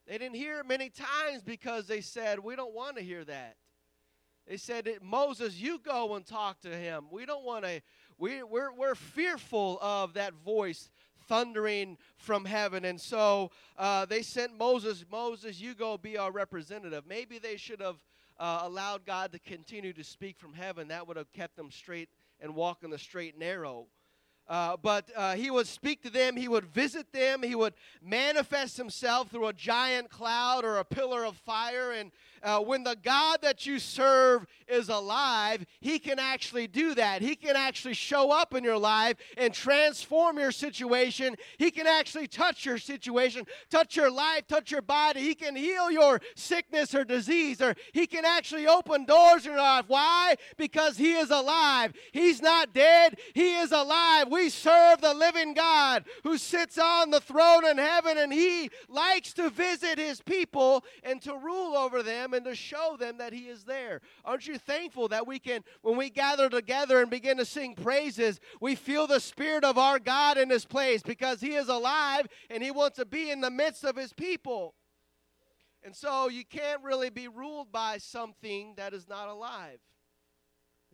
They 0.06 0.18
didn't 0.18 0.37
hear 0.37 0.61
it 0.61 0.66
many 0.66 0.90
times 0.90 1.42
because 1.44 1.87
they 1.87 2.00
said, 2.00 2.38
We 2.38 2.56
don't 2.56 2.75
want 2.75 2.97
to 2.97 3.02
hear 3.02 3.25
that. 3.25 3.56
They 4.47 4.56
said, 4.56 4.88
Moses, 5.00 5.61
you 5.61 5.78
go 5.78 6.14
and 6.14 6.26
talk 6.26 6.61
to 6.62 6.68
him. 6.68 7.06
We 7.12 7.26
don't 7.26 7.44
want 7.44 7.64
to, 7.64 7.80
we, 8.18 8.42
we're, 8.42 8.73
we're 8.73 8.97
fearful 8.97 9.78
of 9.80 10.14
that 10.14 10.35
voice 10.35 10.90
thundering 11.28 11.97
from 12.16 12.44
heaven. 12.44 12.85
And 12.85 13.00
so 13.00 13.52
uh, 13.78 14.04
they 14.06 14.23
sent 14.23 14.59
Moses, 14.59 15.04
Moses, 15.11 15.61
you 15.61 15.75
go 15.75 15.97
be 15.97 16.18
our 16.18 16.32
representative. 16.32 17.04
Maybe 17.09 17.38
they 17.38 17.56
should 17.56 17.80
have 17.80 17.97
uh, 18.38 18.62
allowed 18.64 19.06
God 19.06 19.30
to 19.32 19.38
continue 19.38 19.92
to 19.92 20.02
speak 20.02 20.38
from 20.38 20.54
heaven. 20.54 20.88
That 20.88 21.06
would 21.06 21.16
have 21.16 21.32
kept 21.32 21.56
them 21.56 21.71
straight 21.71 22.09
and 22.40 22.56
walking 22.56 22.90
the 22.90 22.99
straight 22.99 23.35
and 23.35 23.40
narrow. 23.40 23.87
Uh, 24.49 24.77
but 24.77 25.09
uh, 25.17 25.35
he 25.35 25.51
would 25.51 25.67
speak 25.67 26.03
to 26.03 26.11
them, 26.11 26.37
he 26.37 26.49
would 26.49 26.65
visit 26.65 27.13
them, 27.13 27.43
he 27.43 27.55
would 27.55 27.75
manifest 28.03 28.77
himself 28.77 29.31
through 29.31 29.47
a 29.47 29.53
giant 29.53 30.11
cloud 30.11 30.65
or 30.65 30.79
a 30.79 30.85
pillar 30.85 31.25
of 31.25 31.37
fire. 31.37 31.93
And 31.93 32.11
uh, 32.43 32.61
when 32.61 32.85
the 32.85 32.97
God 33.03 33.39
that 33.43 33.67
you 33.67 33.79
serve 33.79 34.47
is 34.69 34.89
alive, 34.89 35.65
he 35.81 35.99
can 35.99 36.19
actually 36.19 36.67
do 36.67 36.95
that. 36.95 37.23
He 37.23 37.37
can 37.37 37.57
actually 37.57 37.95
show 37.95 38.31
up 38.31 38.55
in 38.55 38.65
your 38.65 38.79
life 38.79 39.17
and 39.37 39.53
transform 39.53 40.39
your 40.39 40.53
situation. 40.53 41.37
He 41.59 41.71
can 41.71 41.87
actually 41.87 42.27
touch 42.27 42.65
your 42.65 42.79
situation, 42.79 43.47
touch 43.71 43.97
your 43.97 44.11
life, 44.11 44.47
touch 44.49 44.71
your 44.71 44.83
body. 44.83 45.21
He 45.21 45.35
can 45.35 45.55
heal 45.55 45.91
your 45.91 46.21
sickness 46.35 46.95
or 46.95 47.05
disease, 47.05 47.61
or 47.61 47.75
he 47.93 48.07
can 48.07 48.25
actually 48.25 48.67
open 48.67 49.05
doors 49.05 49.45
in 49.45 49.53
your 49.53 49.61
life. 49.61 49.85
Why? 49.89 50.37
Because 50.57 50.97
he 50.97 51.13
is 51.13 51.31
alive. 51.31 51.93
He's 52.13 52.41
not 52.41 52.73
dead, 52.73 53.19
he 53.35 53.57
is 53.57 53.73
alive. 53.73 54.29
We 54.31 54.49
serve 54.49 55.01
the 55.01 55.15
living 55.15 55.55
God 55.55 56.05
who 56.23 56.39
sits 56.39 56.79
on 56.79 57.11
the 57.11 57.21
throne 57.21 57.67
in 57.67 57.79
heaven, 57.79 58.19
and 58.19 58.33
He 58.33 58.71
likes 58.89 59.33
to 59.35 59.51
visit 59.51 59.99
His 59.99 60.21
people 60.21 60.85
and 61.03 61.21
to 61.23 61.37
rule 61.37 61.77
over 61.77 62.03
them 62.03 62.32
and 62.33 62.45
to 62.45 62.55
show 62.55 62.97
them 62.99 63.19
that 63.19 63.33
He 63.33 63.49
is 63.49 63.65
there. 63.65 64.01
Aren't 64.25 64.47
you 64.47 64.59
thankful 64.59 65.09
that 65.09 65.27
we 65.27 65.39
can, 65.39 65.62
when 65.83 65.97
we 65.97 66.11
gather 66.11 66.49
together 66.49 67.01
and 67.01 67.11
begin 67.11 67.37
to 67.39 67.45
sing 67.45 67.75
praises, 67.75 68.41
we 68.61 68.75
feel 68.75 69.07
the 69.07 69.21
Spirit 69.21 69.65
of 69.65 69.79
our 69.79 69.99
God 69.99 70.39
in 70.39 70.49
this 70.49 70.65
place 70.65 71.03
because 71.03 71.41
He 71.41 71.55
is 71.55 71.69
alive 71.69 72.27
and 72.51 72.62
He 72.62 72.71
wants 72.71 72.97
to 72.97 73.05
be 73.05 73.31
in 73.31 73.41
the 73.41 73.51
midst 73.51 73.85
of 73.85 73.97
His 73.97 74.12
people. 74.12 74.75
And 75.85 75.97
so 75.97 76.29
you 76.29 76.45
can't 76.45 76.83
really 76.83 77.11
be 77.11 77.29
ruled 77.29 77.73
by 77.73 77.99
something 77.99 78.75
that 78.77 78.95
is 78.95 79.09
not 79.09 79.29
alive. 79.29 79.81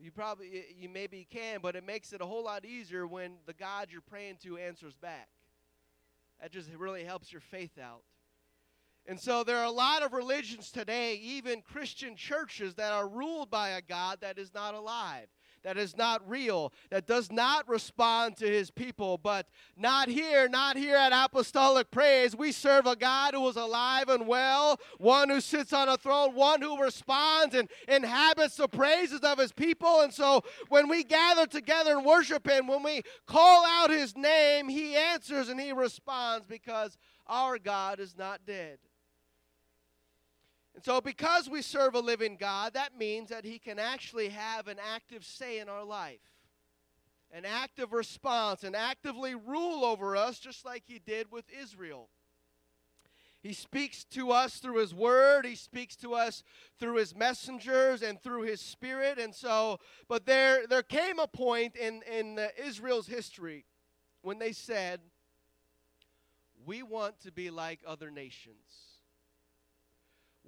You 0.00 0.12
probably, 0.12 0.64
you 0.78 0.88
maybe 0.88 1.26
can, 1.28 1.59
but 1.61 1.75
it 1.75 1.85
makes 1.85 2.12
it 2.12 2.21
a 2.21 2.26
whole 2.26 2.45
lot 2.45 2.64
easier 2.64 3.07
when 3.07 3.33
the 3.47 3.52
God 3.52 3.88
you're 3.90 4.00
praying 4.00 4.37
to 4.45 4.57
answers 4.57 4.95
back. 4.95 5.28
That 6.40 6.52
just 6.52 6.71
really 6.73 7.02
helps 7.02 7.33
your 7.33 7.40
faith 7.40 7.78
out. 7.83 8.02
And 9.08 9.18
so 9.18 9.42
there 9.42 9.56
are 9.56 9.64
a 9.64 9.70
lot 9.70 10.02
of 10.02 10.12
religions 10.12 10.70
today, 10.70 11.14
even 11.16 11.62
Christian 11.62 12.14
churches, 12.14 12.74
that 12.74 12.92
are 12.92 13.08
ruled 13.08 13.50
by 13.50 13.70
a 13.70 13.82
God 13.82 14.18
that 14.20 14.38
is 14.38 14.52
not 14.54 14.74
alive 14.74 15.28
that 15.64 15.76
is 15.76 15.96
not 15.96 16.26
real, 16.28 16.72
that 16.90 17.06
does 17.06 17.30
not 17.30 17.68
respond 17.68 18.36
to 18.36 18.46
his 18.46 18.70
people. 18.70 19.18
But 19.18 19.46
not 19.76 20.08
here, 20.08 20.48
not 20.48 20.76
here 20.76 20.96
at 20.96 21.12
Apostolic 21.12 21.90
Praise. 21.90 22.36
We 22.36 22.52
serve 22.52 22.86
a 22.86 22.96
God 22.96 23.34
who 23.34 23.46
is 23.48 23.56
alive 23.56 24.08
and 24.08 24.26
well, 24.26 24.80
one 24.98 25.28
who 25.28 25.40
sits 25.40 25.72
on 25.72 25.88
a 25.88 25.96
throne, 25.96 26.34
one 26.34 26.62
who 26.62 26.80
responds 26.82 27.54
and 27.54 27.68
inhabits 27.86 28.56
the 28.56 28.68
praises 28.68 29.20
of 29.20 29.38
his 29.38 29.52
people. 29.52 30.00
And 30.00 30.12
so 30.12 30.42
when 30.68 30.88
we 30.88 31.04
gather 31.04 31.46
together 31.46 31.96
and 31.96 32.06
worship 32.06 32.48
him, 32.48 32.66
when 32.66 32.82
we 32.82 33.02
call 33.26 33.66
out 33.66 33.90
his 33.90 34.16
name, 34.16 34.68
he 34.68 34.96
answers 34.96 35.48
and 35.48 35.60
he 35.60 35.72
responds 35.72 36.46
because 36.46 36.96
our 37.26 37.58
God 37.58 38.00
is 38.00 38.16
not 38.16 38.46
dead. 38.46 38.78
And 40.78 40.85
so, 40.85 41.00
because 41.00 41.50
we 41.50 41.61
serve 41.61 41.97
a 41.97 41.99
living 41.99 42.37
God, 42.38 42.75
that 42.75 42.97
means 42.97 43.30
that 43.30 43.44
He 43.44 43.58
can 43.58 43.80
actually 43.80 44.28
have 44.28 44.68
an 44.68 44.76
active 44.94 45.25
say 45.25 45.58
in 45.58 45.68
our 45.68 45.82
life, 45.82 46.20
an 47.32 47.44
active 47.44 47.92
response, 47.92 48.62
and 48.62 48.76
actively 48.76 49.35
rule 49.35 49.85
over 49.85 50.16
us, 50.16 50.38
just 50.38 50.64
like 50.64 50.85
He 50.87 51.00
did 51.00 51.32
with 51.32 51.47
Israel. 51.50 52.11
He 53.42 53.54
speaks 53.54 54.04
to 54.11 54.30
us 54.30 54.58
through 54.58 54.76
His 54.76 54.94
Word. 54.94 55.44
He 55.44 55.56
speaks 55.56 55.97
to 55.97 56.14
us 56.14 56.44
through 56.78 56.99
His 56.99 57.12
messengers 57.12 58.02
and 58.02 58.23
through 58.23 58.42
His 58.42 58.61
Spirit. 58.61 59.18
And 59.18 59.35
so, 59.35 59.80
but 60.06 60.26
there, 60.26 60.64
there 60.68 60.85
came 60.85 61.18
a 61.18 61.26
point 61.26 61.75
in, 61.75 62.02
in 62.02 62.38
uh, 62.38 62.47
Israel's 62.56 63.08
history 63.08 63.64
when 64.23 64.38
they 64.38 64.52
said, 64.52 65.00
We 66.64 66.85
want 66.85 67.18
to 67.23 67.32
be 67.32 67.50
like 67.50 67.80
other 67.85 68.12
nations. 68.12 68.88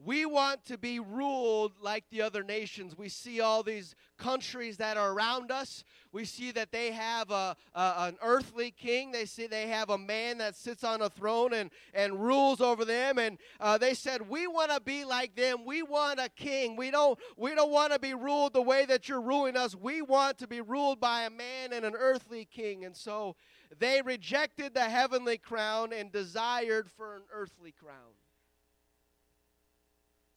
We 0.05 0.25
want 0.25 0.65
to 0.67 0.79
be 0.79 0.99
ruled 0.99 1.73
like 1.81 2.05
the 2.11 2.23
other 2.23 2.43
nations. 2.43 2.97
We 2.97 3.09
see 3.09 3.41
all 3.41 3.63
these 3.63 3.95
countries 4.19 4.77
that 4.79 4.97
are 4.97 5.13
around 5.13 5.51
us. 5.51 5.85
We 6.13 6.25
see 6.25 6.51
that 6.53 6.73
they 6.73 6.93
have 6.93 7.31
a, 7.31 7.57
a, 7.75 7.95
an 7.99 8.17
earthly 8.23 8.71
king. 8.71 9.13
They 9.13 9.27
see 9.27 9.47
they 9.47 9.69
have 9.69 9.91
a 9.91 9.99
man 9.99 10.39
that 10.39 10.57
sits 10.57 10.85
on 10.85 11.03
a 11.03 11.11
throne 11.11 11.53
and, 11.53 11.71
and 11.93 12.21
rules 12.21 12.61
over 12.61 12.85
them. 12.85 13.19
And 13.19 13.39
uh, 13.61 13.79
they 13.79 13.95
said, 13.95 14.29
"We 14.29 14.47
want 14.47 14.71
to 14.71 14.81
be 14.81 15.05
like 15.05 15.37
them. 15.37 15.65
We 15.65 15.83
want 15.83 16.19
a 16.19 16.29
king. 16.29 16.77
We 16.77 16.91
don't 16.91 17.19
we 17.37 17.55
don't 17.55 17.71
want 17.71 17.93
to 17.93 17.99
be 17.99 18.15
ruled 18.15 18.55
the 18.55 18.63
way 18.63 18.87
that 18.87 19.09
you're 19.09 19.21
ruling 19.21 19.57
us. 19.57 19.75
We 19.75 20.03
want 20.03 20.39
to 20.39 20.47
be 20.47 20.61
ruled 20.61 21.01
by 21.01 21.23
a 21.23 21.31
man 21.31 21.73
and 21.73 21.85
an 21.85 21.95
earthly 21.95 22.45
king." 22.45 22.85
And 22.85 22.97
so 22.97 23.37
they 23.79 24.03
rejected 24.03 24.75
the 24.75 24.85
heavenly 24.85 25.39
crown 25.39 25.93
and 25.93 26.11
desired 26.11 26.91
for 26.91 27.15
an 27.17 27.23
earthly 27.33 27.73
crown. 27.73 28.20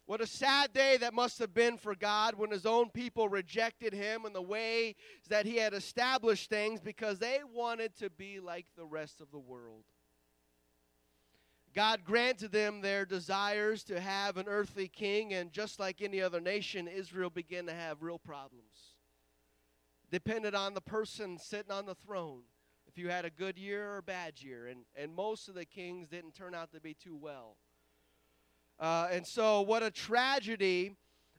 What 0.05 0.19
a 0.19 0.27
sad 0.27 0.73
day 0.73 0.97
that 0.97 1.13
must 1.13 1.39
have 1.39 1.53
been 1.53 1.77
for 1.77 1.95
God 1.95 2.35
when 2.35 2.51
his 2.51 2.65
own 2.65 2.89
people 2.89 3.29
rejected 3.29 3.93
him 3.93 4.25
and 4.25 4.35
the 4.35 4.41
way 4.41 4.95
that 5.29 5.45
he 5.45 5.55
had 5.55 5.73
established 5.73 6.49
things 6.49 6.81
because 6.81 7.19
they 7.19 7.39
wanted 7.53 7.95
to 7.97 8.09
be 8.09 8.41
like 8.41 8.65
the 8.75 8.85
rest 8.85 9.21
of 9.21 9.31
the 9.31 9.39
world. 9.39 9.85
God 11.73 12.03
granted 12.03 12.51
them 12.51 12.81
their 12.81 13.05
desires 13.05 13.83
to 13.85 13.99
have 13.99 14.37
an 14.37 14.47
earthly 14.47 14.87
king, 14.87 15.33
and 15.33 15.51
just 15.51 15.79
like 15.79 16.01
any 16.01 16.21
other 16.21 16.39
nation, 16.39 16.87
Israel 16.87 17.31
began 17.31 17.65
to 17.65 17.73
have 17.73 18.03
real 18.03 18.19
problems. 18.19 18.97
Depended 20.11 20.53
on 20.53 20.75
the 20.75 20.81
person 20.81 21.39
sitting 21.39 21.71
on 21.71 21.87
the 21.87 21.95
throne, 21.95 22.43
if 22.87 22.97
you 22.97 23.09
had 23.09 23.25
a 23.25 23.31
good 23.31 23.57
year 23.57 23.93
or 23.93 23.97
a 23.97 24.03
bad 24.03 24.39
year, 24.39 24.67
and, 24.67 24.81
and 24.95 25.15
most 25.15 25.49
of 25.49 25.55
the 25.55 25.65
kings 25.65 26.07
didn't 26.07 26.35
turn 26.35 26.53
out 26.53 26.71
to 26.73 26.79
be 26.79 26.93
too 26.93 27.15
well. 27.15 27.57
Uh, 28.83 29.07
and 29.13 29.25
so, 29.25 29.61
what 29.61 29.81
a 29.81 29.89
tragedy. 29.89 30.93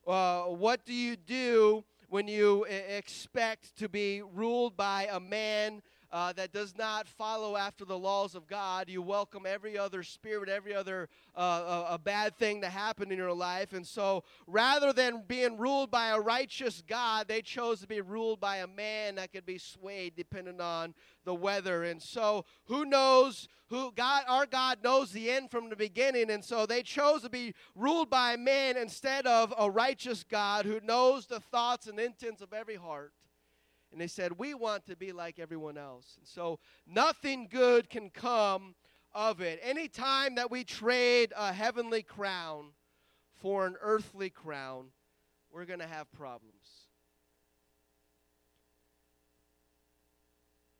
Uh, 0.06 0.44
what 0.44 0.82
do 0.86 0.94
you 0.94 1.14
do 1.14 1.84
when 2.08 2.26
you 2.26 2.64
expect 2.64 3.76
to 3.76 3.86
be 3.86 4.22
ruled 4.32 4.78
by 4.78 5.06
a 5.12 5.20
man 5.20 5.82
uh, 6.14 6.32
that 6.32 6.52
does 6.52 6.78
not 6.78 7.08
follow 7.08 7.56
after 7.56 7.84
the 7.84 7.98
laws 7.98 8.36
of 8.36 8.46
God. 8.46 8.88
You 8.88 9.02
welcome 9.02 9.46
every 9.46 9.76
other 9.76 10.04
spirit, 10.04 10.48
every 10.48 10.72
other 10.72 11.08
uh, 11.36 11.84
a, 11.90 11.94
a 11.94 11.98
bad 11.98 12.36
thing 12.36 12.60
to 12.60 12.68
happen 12.68 13.10
in 13.10 13.18
your 13.18 13.32
life. 13.32 13.72
And 13.72 13.84
so 13.84 14.22
rather 14.46 14.92
than 14.92 15.24
being 15.26 15.56
ruled 15.58 15.90
by 15.90 16.10
a 16.10 16.20
righteous 16.20 16.84
God, 16.86 17.26
they 17.26 17.42
chose 17.42 17.80
to 17.80 17.88
be 17.88 18.00
ruled 18.00 18.38
by 18.38 18.58
a 18.58 18.68
man 18.68 19.16
that 19.16 19.32
could 19.32 19.44
be 19.44 19.58
swayed 19.58 20.14
depending 20.14 20.60
on 20.60 20.94
the 21.24 21.34
weather. 21.34 21.82
And 21.82 22.00
so 22.00 22.44
who 22.66 22.84
knows 22.84 23.48
who 23.68 23.90
God 23.90 24.22
our 24.28 24.46
God 24.46 24.84
knows 24.84 25.10
the 25.10 25.32
end 25.32 25.50
from 25.50 25.68
the 25.68 25.74
beginning. 25.74 26.30
And 26.30 26.44
so 26.44 26.64
they 26.64 26.84
chose 26.84 27.22
to 27.22 27.28
be 27.28 27.54
ruled 27.74 28.08
by 28.08 28.34
a 28.34 28.38
man 28.38 28.76
instead 28.76 29.26
of 29.26 29.52
a 29.58 29.68
righteous 29.68 30.22
God 30.22 30.64
who 30.64 30.78
knows 30.80 31.26
the 31.26 31.40
thoughts 31.40 31.88
and 31.88 31.98
intents 31.98 32.40
of 32.40 32.52
every 32.52 32.76
heart. 32.76 33.12
And 33.94 34.00
they 34.00 34.08
said, 34.08 34.32
We 34.32 34.54
want 34.54 34.86
to 34.86 34.96
be 34.96 35.12
like 35.12 35.38
everyone 35.38 35.78
else. 35.78 36.16
And 36.18 36.26
so 36.26 36.58
nothing 36.84 37.46
good 37.48 37.88
can 37.88 38.10
come 38.10 38.74
of 39.14 39.40
it. 39.40 39.60
Anytime 39.62 40.34
that 40.34 40.50
we 40.50 40.64
trade 40.64 41.32
a 41.36 41.52
heavenly 41.52 42.02
crown 42.02 42.70
for 43.40 43.68
an 43.68 43.76
earthly 43.80 44.30
crown, 44.30 44.86
we're 45.52 45.64
going 45.64 45.78
to 45.78 45.86
have 45.86 46.10
problems. 46.10 46.88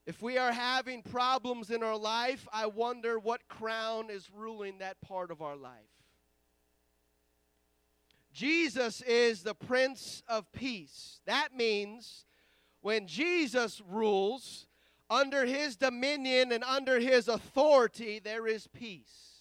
If 0.05 0.21
we 0.21 0.37
are 0.37 0.51
having 0.51 1.01
problems 1.01 1.71
in 1.71 1.85
our 1.85 1.97
life, 1.97 2.49
I 2.53 2.67
wonder 2.67 3.21
what 3.21 3.47
crown 3.47 4.11
is 4.11 4.29
ruling 4.35 4.79
that 4.79 5.01
part 5.03 5.31
of 5.31 5.41
our 5.41 5.55
life. 5.55 5.71
Jesus 8.33 9.03
is 9.03 9.45
the 9.45 9.55
Prince 9.55 10.25
of 10.27 10.51
Peace. 10.51 11.21
That 11.27 11.57
means 11.57 12.25
when 12.85 13.07
Jesus 13.07 13.81
rules, 13.89 14.67
under 15.09 15.47
his 15.47 15.75
dominion 15.75 16.53
and 16.53 16.63
under 16.63 17.01
his 17.01 17.29
authority, 17.29 18.19
there 18.19 18.47
is 18.47 18.67
peace 18.67 19.34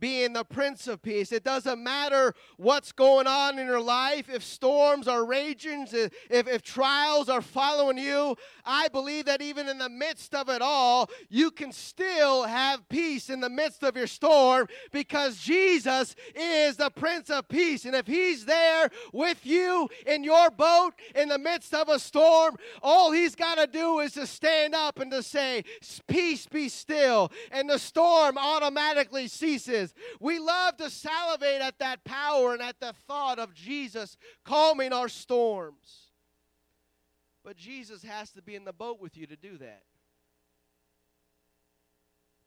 being 0.00 0.32
the 0.32 0.44
Prince 0.44 0.88
of 0.88 1.02
Peace. 1.02 1.32
It 1.32 1.44
doesn't 1.44 1.82
matter 1.82 2.34
what's 2.56 2.92
going 2.92 3.26
on 3.26 3.58
in 3.58 3.66
your 3.66 3.80
life, 3.80 4.28
if 4.28 4.42
storms 4.42 5.08
are 5.08 5.24
raging, 5.24 5.86
if, 5.90 6.12
if 6.30 6.62
trials 6.62 7.28
are 7.28 7.42
following 7.42 7.98
you. 7.98 8.36
I 8.64 8.88
believe 8.88 9.26
that 9.26 9.42
even 9.42 9.68
in 9.68 9.78
the 9.78 9.88
midst 9.88 10.34
of 10.34 10.48
it 10.48 10.62
all, 10.62 11.10
you 11.28 11.50
can 11.50 11.72
still 11.72 12.44
have 12.44 12.88
peace 12.88 13.30
in 13.30 13.40
the 13.40 13.48
midst 13.48 13.82
of 13.82 13.96
your 13.96 14.06
storm 14.06 14.68
because 14.92 15.38
Jesus 15.38 16.14
is 16.34 16.76
the 16.76 16.90
Prince 16.90 17.30
of 17.30 17.48
Peace. 17.48 17.84
And 17.84 17.94
if 17.94 18.06
He's 18.06 18.44
there 18.44 18.90
with 19.12 19.44
you 19.44 19.88
in 20.06 20.24
your 20.24 20.50
boat 20.50 20.94
in 21.14 21.28
the 21.28 21.38
midst 21.38 21.74
of 21.74 21.88
a 21.88 21.98
storm, 21.98 22.56
all 22.82 23.12
He's 23.12 23.34
got 23.34 23.56
to 23.56 23.66
do 23.66 24.00
is 24.00 24.12
to 24.12 24.26
stand 24.26 24.74
up 24.74 24.98
and 24.98 25.10
to 25.10 25.22
say, 25.22 25.64
Peace 26.06 26.46
be 26.46 26.68
still. 26.68 27.30
And 27.50 27.68
the 27.68 27.78
storm 27.78 28.38
automatically 28.38 29.28
ceases 29.28 29.85
is. 29.86 29.94
We 30.20 30.38
love 30.38 30.76
to 30.78 30.90
salivate 30.90 31.60
at 31.60 31.78
that 31.78 32.04
power 32.04 32.52
and 32.52 32.62
at 32.62 32.80
the 32.80 32.94
thought 33.06 33.38
of 33.38 33.54
Jesus 33.54 34.16
calming 34.44 34.92
our 34.92 35.08
storms. 35.08 36.10
But 37.44 37.56
Jesus 37.56 38.02
has 38.02 38.30
to 38.32 38.42
be 38.42 38.54
in 38.54 38.64
the 38.64 38.72
boat 38.72 39.00
with 39.00 39.16
you 39.16 39.26
to 39.26 39.36
do 39.36 39.56
that. 39.58 39.82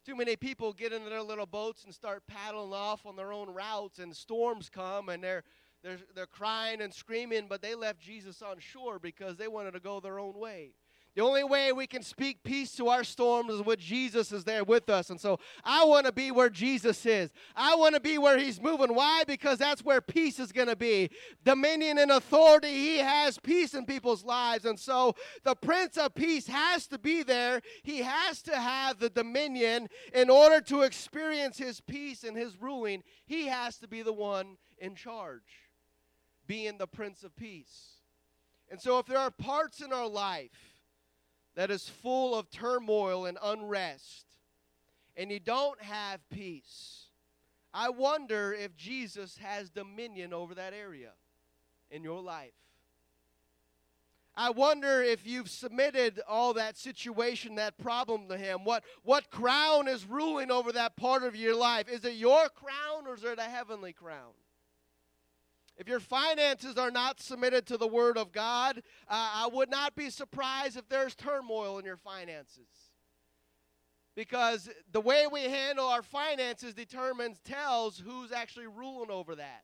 Too 0.06 0.16
many 0.16 0.36
people 0.36 0.74
get 0.74 0.92
into 0.92 1.10
their 1.10 1.22
little 1.22 1.46
boats 1.46 1.84
and 1.84 1.94
start 1.94 2.24
paddling 2.28 2.74
off 2.74 3.06
on 3.06 3.16
their 3.16 3.32
own 3.32 3.54
routes, 3.54 4.00
and 4.00 4.16
storms 4.16 4.70
come 4.70 5.10
and 5.10 5.24
they're, 5.24 5.44
they're, 5.84 6.00
they're 6.16 6.26
crying 6.26 6.82
and 6.82 6.94
screaming, 6.94 7.48
but 7.48 7.62
they 7.62 7.76
left 7.76 8.00
Jesus 8.00 8.42
on 8.42 8.60
shore 8.60 9.00
because 9.00 9.38
they 9.38 9.48
wanted 9.48 9.72
to 9.72 9.80
go 9.80 10.00
their 10.00 10.20
own 10.20 10.38
way. 10.38 10.72
The 11.16 11.24
only 11.24 11.44
way 11.44 11.74
we 11.74 11.88
can 11.88 12.04
speak 12.04 12.44
peace 12.44 12.76
to 12.78 12.88
our 12.88 13.04
storms 13.04 13.52
is 13.52 13.62
when 13.62 13.78
Jesus 13.78 14.32
is 14.32 14.44
there 14.44 14.64
with 14.64 14.90
us. 14.90 15.10
And 15.10 15.20
so 15.20 15.40
I 15.64 15.84
want 15.84 16.06
to 16.06 16.12
be 16.12 16.32
where 16.32 16.50
Jesus 16.50 17.06
is. 17.06 17.32
I 17.56 17.76
want 17.76 17.96
to 17.96 18.00
be 18.00 18.18
where 18.18 18.38
he's 18.38 18.62
moving. 18.62 18.94
Why? 18.94 19.24
Because 19.26 19.58
that's 19.58 19.84
where 19.84 20.02
peace 20.02 20.40
is 20.40 20.52
going 20.52 20.68
to 20.68 20.76
be. 20.76 21.10
Dominion 21.44 21.98
and 21.98 22.12
authority, 22.12 22.70
he 22.70 22.98
has 23.00 23.40
peace 23.40 23.74
in 23.74 23.86
people's 23.86 24.24
lives. 24.24 24.66
And 24.66 24.80
so 24.80 25.16
the 25.44 25.56
Prince 25.56 25.98
of 25.98 26.14
Peace 26.14 26.48
has 26.48 26.86
to 26.88 27.00
be 27.00 27.24
there. 27.24 27.62
He 27.84 28.00
has 28.00 28.42
to 28.44 28.56
have 28.56 29.00
the 29.00 29.10
dominion 29.10 29.90
in 30.14 30.30
order 30.30 30.62
to 30.62 30.84
experience 30.84 31.58
his 31.58 31.82
peace 31.82 32.24
and 32.24 32.38
his 32.38 32.62
ruling. 32.62 33.04
He 33.26 33.48
has 33.48 33.78
to 33.80 33.88
be 33.88 34.04
the 34.04 34.14
one 34.14 34.58
in 34.78 34.96
charge, 34.96 35.42
being 36.48 36.78
the 36.78 36.88
Prince 36.88 37.24
of 37.24 37.36
Peace. 37.36 37.96
And 38.72 38.80
so 38.80 39.00
if 39.00 39.08
there 39.08 39.18
are 39.18 39.32
parts 39.32 39.82
in 39.82 39.92
our 39.92 40.08
life, 40.08 40.69
that 41.56 41.72
is 41.72 41.90
full 41.90 42.36
of 42.36 42.50
turmoil 42.50 43.26
and 43.26 43.38
unrest, 43.42 44.26
and 45.16 45.32
you 45.32 45.40
don't 45.40 45.82
have 45.82 46.20
peace, 46.30 47.08
I 47.74 47.90
wonder 47.90 48.54
if 48.54 48.76
Jesus 48.76 49.38
has 49.38 49.70
dominion 49.70 50.34
over 50.34 50.56
that 50.56 50.74
area 50.74 51.12
in 51.92 52.04
your 52.04 52.22
life. 52.22 52.54
I 54.36 54.52
wonder 54.52 55.02
if 55.02 55.28
you've 55.28 55.50
submitted 55.50 56.22
all 56.28 56.54
that 56.54 56.78
situation, 56.78 57.56
that 57.56 57.78
problem 57.78 58.30
to 58.30 58.38
Him. 58.38 58.64
What, 58.64 58.86
what 59.04 59.30
crown 59.30 59.90
is 59.90 60.06
ruling 60.06 60.50
over 60.50 60.72
that 60.72 60.96
part 60.96 61.24
of 61.24 61.36
your 61.36 61.56
life? 61.56 61.90
Is 61.90 62.06
it 62.06 62.14
your 62.14 62.48
crown 62.50 63.06
or 63.06 63.16
is 63.16 63.24
it 63.24 63.38
a 63.38 63.44
heavenly 63.44 63.92
crown? 63.92 64.32
If 65.80 65.88
your 65.88 66.02
finances 66.02 66.78
are 66.78 66.92
not 66.92 67.22
submitted 67.22 67.66
to 67.68 67.78
the 67.78 67.88
Word 67.88 68.18
of 68.18 68.34
God, 68.34 68.80
uh, 69.08 69.30
I 69.34 69.50
would 69.52 69.72
not 69.72 69.96
be 69.96 70.10
surprised 70.10 70.76
if 70.76 70.90
there's 70.90 71.16
turmoil 71.16 71.80
in 71.80 71.86
your 71.86 71.96
finances. 71.96 72.68
Because 74.14 74.70
the 74.92 75.00
way 75.00 75.26
we 75.32 75.44
handle 75.44 75.88
our 75.88 76.04
finances 76.04 76.74
determines, 76.74 77.40
tells 77.40 77.98
who's 77.98 78.34
actually 78.34 78.68
ruling 78.68 79.10
over 79.10 79.36
that. 79.36 79.64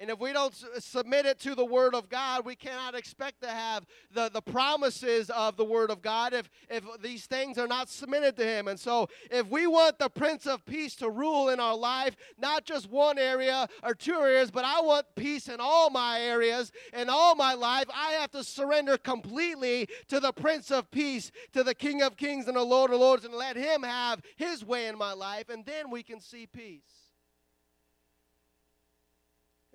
And 0.00 0.08
if 0.08 0.18
we 0.18 0.32
don't 0.32 0.54
uh, 0.64 0.80
submit 0.80 1.26
it 1.26 1.38
to 1.40 1.54
the 1.54 1.64
Word 1.64 1.94
of 1.94 2.08
God, 2.08 2.46
we 2.46 2.56
cannot 2.56 2.94
expect 2.94 3.42
to 3.42 3.50
have 3.50 3.84
the, 4.10 4.30
the 4.32 4.40
promises 4.40 5.28
of 5.28 5.58
the 5.58 5.64
Word 5.64 5.90
of 5.90 6.00
God 6.00 6.32
if, 6.32 6.48
if 6.70 6.82
these 7.02 7.26
things 7.26 7.58
are 7.58 7.66
not 7.66 7.90
submitted 7.90 8.34
to 8.38 8.44
Him. 8.44 8.66
And 8.66 8.80
so, 8.80 9.10
if 9.30 9.46
we 9.48 9.66
want 9.66 9.98
the 9.98 10.08
Prince 10.08 10.46
of 10.46 10.64
Peace 10.64 10.96
to 10.96 11.10
rule 11.10 11.50
in 11.50 11.60
our 11.60 11.76
life, 11.76 12.16
not 12.38 12.64
just 12.64 12.90
one 12.90 13.18
area 13.18 13.68
or 13.82 13.94
two 13.94 14.14
areas, 14.14 14.50
but 14.50 14.64
I 14.64 14.80
want 14.80 15.04
peace 15.16 15.48
in 15.48 15.60
all 15.60 15.90
my 15.90 16.18
areas, 16.18 16.72
in 16.94 17.10
all 17.10 17.34
my 17.34 17.52
life, 17.52 17.84
I 17.94 18.12
have 18.12 18.30
to 18.30 18.42
surrender 18.42 18.96
completely 18.96 19.86
to 20.08 20.18
the 20.18 20.32
Prince 20.32 20.70
of 20.70 20.90
Peace, 20.90 21.30
to 21.52 21.62
the 21.62 21.74
King 21.74 22.00
of 22.00 22.16
Kings 22.16 22.48
and 22.48 22.56
the 22.56 22.62
Lord 22.62 22.90
of 22.90 23.00
Lords, 23.00 23.26
and 23.26 23.34
let 23.34 23.54
Him 23.54 23.82
have 23.82 24.22
His 24.36 24.64
way 24.64 24.86
in 24.86 24.96
my 24.96 25.12
life, 25.12 25.50
and 25.50 25.66
then 25.66 25.90
we 25.90 26.02
can 26.02 26.22
see 26.22 26.46
peace. 26.46 27.09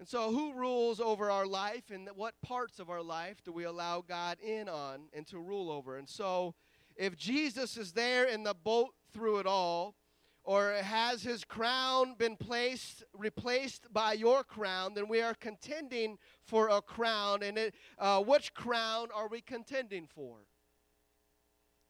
And 0.05 0.09
so, 0.11 0.29
who 0.29 0.53
rules 0.53 0.99
over 0.99 1.31
our 1.31 1.47
life, 1.47 1.89
and 1.89 2.07
what 2.13 2.39
parts 2.43 2.77
of 2.77 2.91
our 2.91 3.01
life 3.01 3.43
do 3.43 3.51
we 3.51 3.63
allow 3.63 4.03
God 4.07 4.37
in 4.39 4.69
on 4.69 5.05
and 5.13 5.25
to 5.25 5.39
rule 5.39 5.71
over? 5.71 5.97
And 5.97 6.07
so, 6.07 6.53
if 6.95 7.17
Jesus 7.17 7.75
is 7.75 7.91
there 7.91 8.25
in 8.25 8.43
the 8.43 8.53
boat 8.53 8.93
through 9.11 9.39
it 9.39 9.47
all, 9.47 9.95
or 10.43 10.73
has 10.73 11.23
his 11.23 11.43
crown 11.43 12.13
been 12.19 12.37
placed 12.37 13.03
replaced 13.15 13.91
by 13.91 14.13
your 14.13 14.43
crown 14.43 14.93
then 14.93 15.07
we 15.07 15.23
are 15.23 15.33
contending 15.33 16.19
for 16.43 16.69
a 16.69 16.83
crown. 16.83 17.41
And 17.41 17.57
it, 17.57 17.73
uh, 17.97 18.21
which 18.21 18.53
crown 18.53 19.07
are 19.11 19.27
we 19.27 19.41
contending 19.41 20.05
for? 20.05 20.37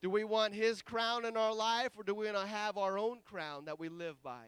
Do 0.02 0.10
we 0.10 0.24
want 0.24 0.54
his 0.54 0.82
crown 0.82 1.26
in 1.26 1.36
our 1.36 1.54
life 1.54 1.92
or 1.98 2.06
do 2.06 2.16
we 2.16 2.28
want 2.28 2.38
to 2.38 2.48
have 2.48 2.78
our 2.78 2.98
own 2.98 3.20
crown 3.26 3.66
that 3.66 3.78
we 3.78 3.90
live 3.90 4.24
by 4.24 4.46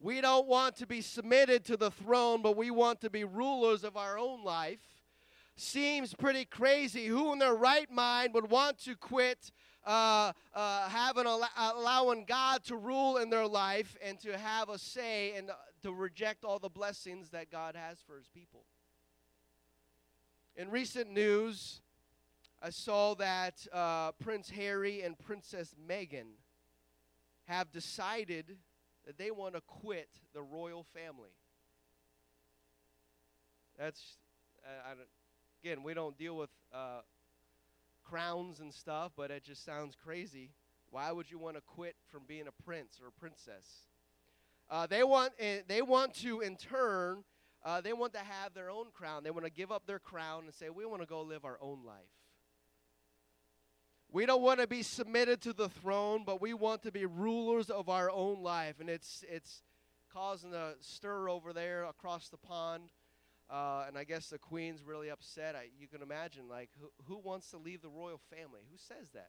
we 0.00 0.20
don't 0.20 0.46
want 0.46 0.76
to 0.76 0.86
be 0.86 1.00
submitted 1.00 1.64
to 1.64 1.76
the 1.76 1.90
throne 1.90 2.42
but 2.42 2.56
we 2.56 2.70
want 2.70 3.00
to 3.00 3.10
be 3.10 3.24
rulers 3.24 3.84
of 3.84 3.96
our 3.96 4.18
own 4.18 4.44
life 4.44 4.80
seems 5.56 6.14
pretty 6.14 6.44
crazy 6.44 7.06
who 7.06 7.32
in 7.32 7.38
their 7.38 7.54
right 7.54 7.90
mind 7.90 8.34
would 8.34 8.50
want 8.50 8.78
to 8.78 8.94
quit 8.94 9.50
uh, 9.86 10.32
uh, 10.52 10.88
having 10.88 11.26
allowing 11.26 12.24
God 12.24 12.64
to 12.64 12.76
rule 12.76 13.18
in 13.18 13.30
their 13.30 13.46
life 13.46 13.96
and 14.02 14.18
to 14.20 14.36
have 14.36 14.68
a 14.68 14.78
say 14.78 15.34
and 15.36 15.50
to 15.82 15.92
reject 15.92 16.44
all 16.44 16.58
the 16.58 16.68
blessings 16.68 17.30
that 17.30 17.50
God 17.50 17.76
has 17.76 18.00
for 18.00 18.16
His 18.16 18.26
people. 18.26 18.64
In 20.56 20.70
recent 20.70 21.12
news, 21.12 21.80
I 22.60 22.70
saw 22.70 23.14
that 23.14 23.64
uh, 23.72 24.12
Prince 24.12 24.50
Harry 24.50 25.02
and 25.02 25.16
Princess 25.16 25.74
Meghan 25.88 26.34
have 27.44 27.70
decided 27.70 28.56
that 29.06 29.18
they 29.18 29.30
want 29.30 29.54
to 29.54 29.60
quit 29.60 30.08
the 30.34 30.42
royal 30.42 30.84
family. 30.84 31.30
That's, 33.78 34.00
I, 34.64 34.90
I 34.90 34.94
again, 35.62 35.82
we 35.82 35.94
don't 35.94 36.16
deal 36.18 36.36
with 36.36 36.50
uh, 36.74 37.00
crowns 38.04 38.60
and 38.60 38.72
stuff, 38.72 39.12
but 39.16 39.30
it 39.30 39.44
just 39.44 39.64
sounds 39.64 39.94
crazy. 39.94 40.50
Why 40.90 41.12
would 41.12 41.30
you 41.30 41.38
want 41.38 41.56
to 41.56 41.62
quit 41.62 41.96
from 42.10 42.22
being 42.26 42.46
a 42.46 42.62
prince 42.64 43.00
or 43.02 43.08
a 43.08 43.12
princess? 43.12 43.64
Uh, 44.68 44.86
they 44.86 45.04
want 45.04 45.32
uh, 45.40 45.62
they 45.68 45.82
want 45.82 46.14
to 46.14 46.40
in 46.40 46.56
turn 46.56 47.22
uh, 47.66 47.80
they 47.80 47.92
want 47.92 48.12
to 48.12 48.20
have 48.20 48.54
their 48.54 48.70
own 48.70 48.86
crown. 48.94 49.24
They 49.24 49.32
want 49.32 49.44
to 49.44 49.50
give 49.50 49.72
up 49.72 49.86
their 49.88 49.98
crown 49.98 50.44
and 50.44 50.54
say 50.54 50.70
we 50.70 50.86
want 50.86 51.02
to 51.02 51.06
go 51.06 51.22
live 51.22 51.44
our 51.44 51.58
own 51.60 51.80
life. 51.84 52.04
We 54.16 54.24
don't 54.24 54.40
want 54.40 54.60
to 54.60 54.66
be 54.66 54.82
submitted 54.82 55.42
to 55.42 55.52
the 55.52 55.68
throne, 55.68 56.22
but 56.24 56.40
we 56.40 56.54
want 56.54 56.82
to 56.84 56.90
be 56.90 57.04
rulers 57.04 57.68
of 57.68 57.90
our 57.90 58.10
own 58.10 58.42
life, 58.42 58.80
and 58.80 58.88
it's 58.88 59.22
it's 59.30 59.60
causing 60.10 60.54
a 60.54 60.72
stir 60.80 61.28
over 61.28 61.52
there 61.52 61.84
across 61.84 62.30
the 62.30 62.38
pond. 62.38 62.92
Uh, 63.50 63.84
and 63.86 63.98
I 63.98 64.04
guess 64.04 64.30
the 64.30 64.38
queen's 64.38 64.82
really 64.82 65.10
upset. 65.10 65.54
I, 65.54 65.66
you 65.78 65.86
can 65.86 66.00
imagine, 66.00 66.48
like, 66.48 66.70
who, 66.80 66.88
who 67.04 67.18
wants 67.18 67.50
to 67.50 67.58
leave 67.58 67.82
the 67.82 67.90
royal 67.90 68.18
family? 68.30 68.62
Who 68.70 68.78
says 68.78 69.10
that? 69.12 69.28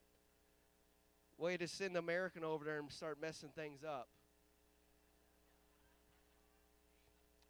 Way 1.38 1.58
to 1.58 1.68
send 1.68 1.92
an 1.92 1.98
American 1.98 2.46
over 2.46 2.64
there 2.64 2.80
and 2.80 2.90
start 2.90 3.18
messing 3.22 3.50
things 3.50 3.84
up. 3.84 4.08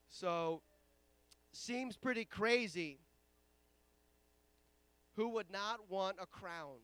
So, 0.10 0.64
seems 1.52 1.98
pretty 1.98 2.26
crazy. 2.26 2.98
Who 5.18 5.30
would 5.34 5.52
not 5.52 5.82
want 5.88 6.18
a 6.20 6.26
crown? 6.26 6.78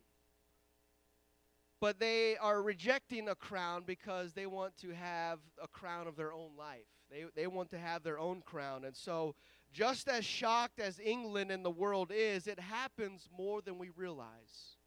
But 1.84 2.00
they 2.00 2.38
are 2.38 2.62
rejecting 2.62 3.28
a 3.28 3.34
crown 3.34 3.82
because 3.84 4.32
they 4.32 4.46
want 4.46 4.74
to 4.78 4.94
have 4.94 5.40
a 5.62 5.68
crown 5.68 6.06
of 6.06 6.16
their 6.16 6.32
own 6.32 6.52
life. 6.56 6.86
They, 7.10 7.26
they 7.36 7.46
want 7.46 7.68
to 7.72 7.78
have 7.78 8.02
their 8.02 8.18
own 8.18 8.40
crown. 8.40 8.86
And 8.86 8.96
so 8.96 9.34
just 9.70 10.08
as 10.08 10.24
shocked 10.24 10.80
as 10.80 10.98
England 10.98 11.50
and 11.50 11.62
the 11.62 11.68
world 11.68 12.10
is, 12.10 12.46
it 12.46 12.58
happens 12.58 13.28
more 13.36 13.60
than 13.60 13.76
we 13.76 13.90
realize. 13.90 14.78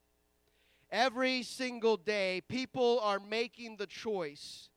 Every 0.90 1.44
single 1.44 1.96
day, 1.96 2.42
people 2.48 2.98
are 2.98 3.20
making 3.20 3.76
the 3.76 3.86
choice 3.86 4.68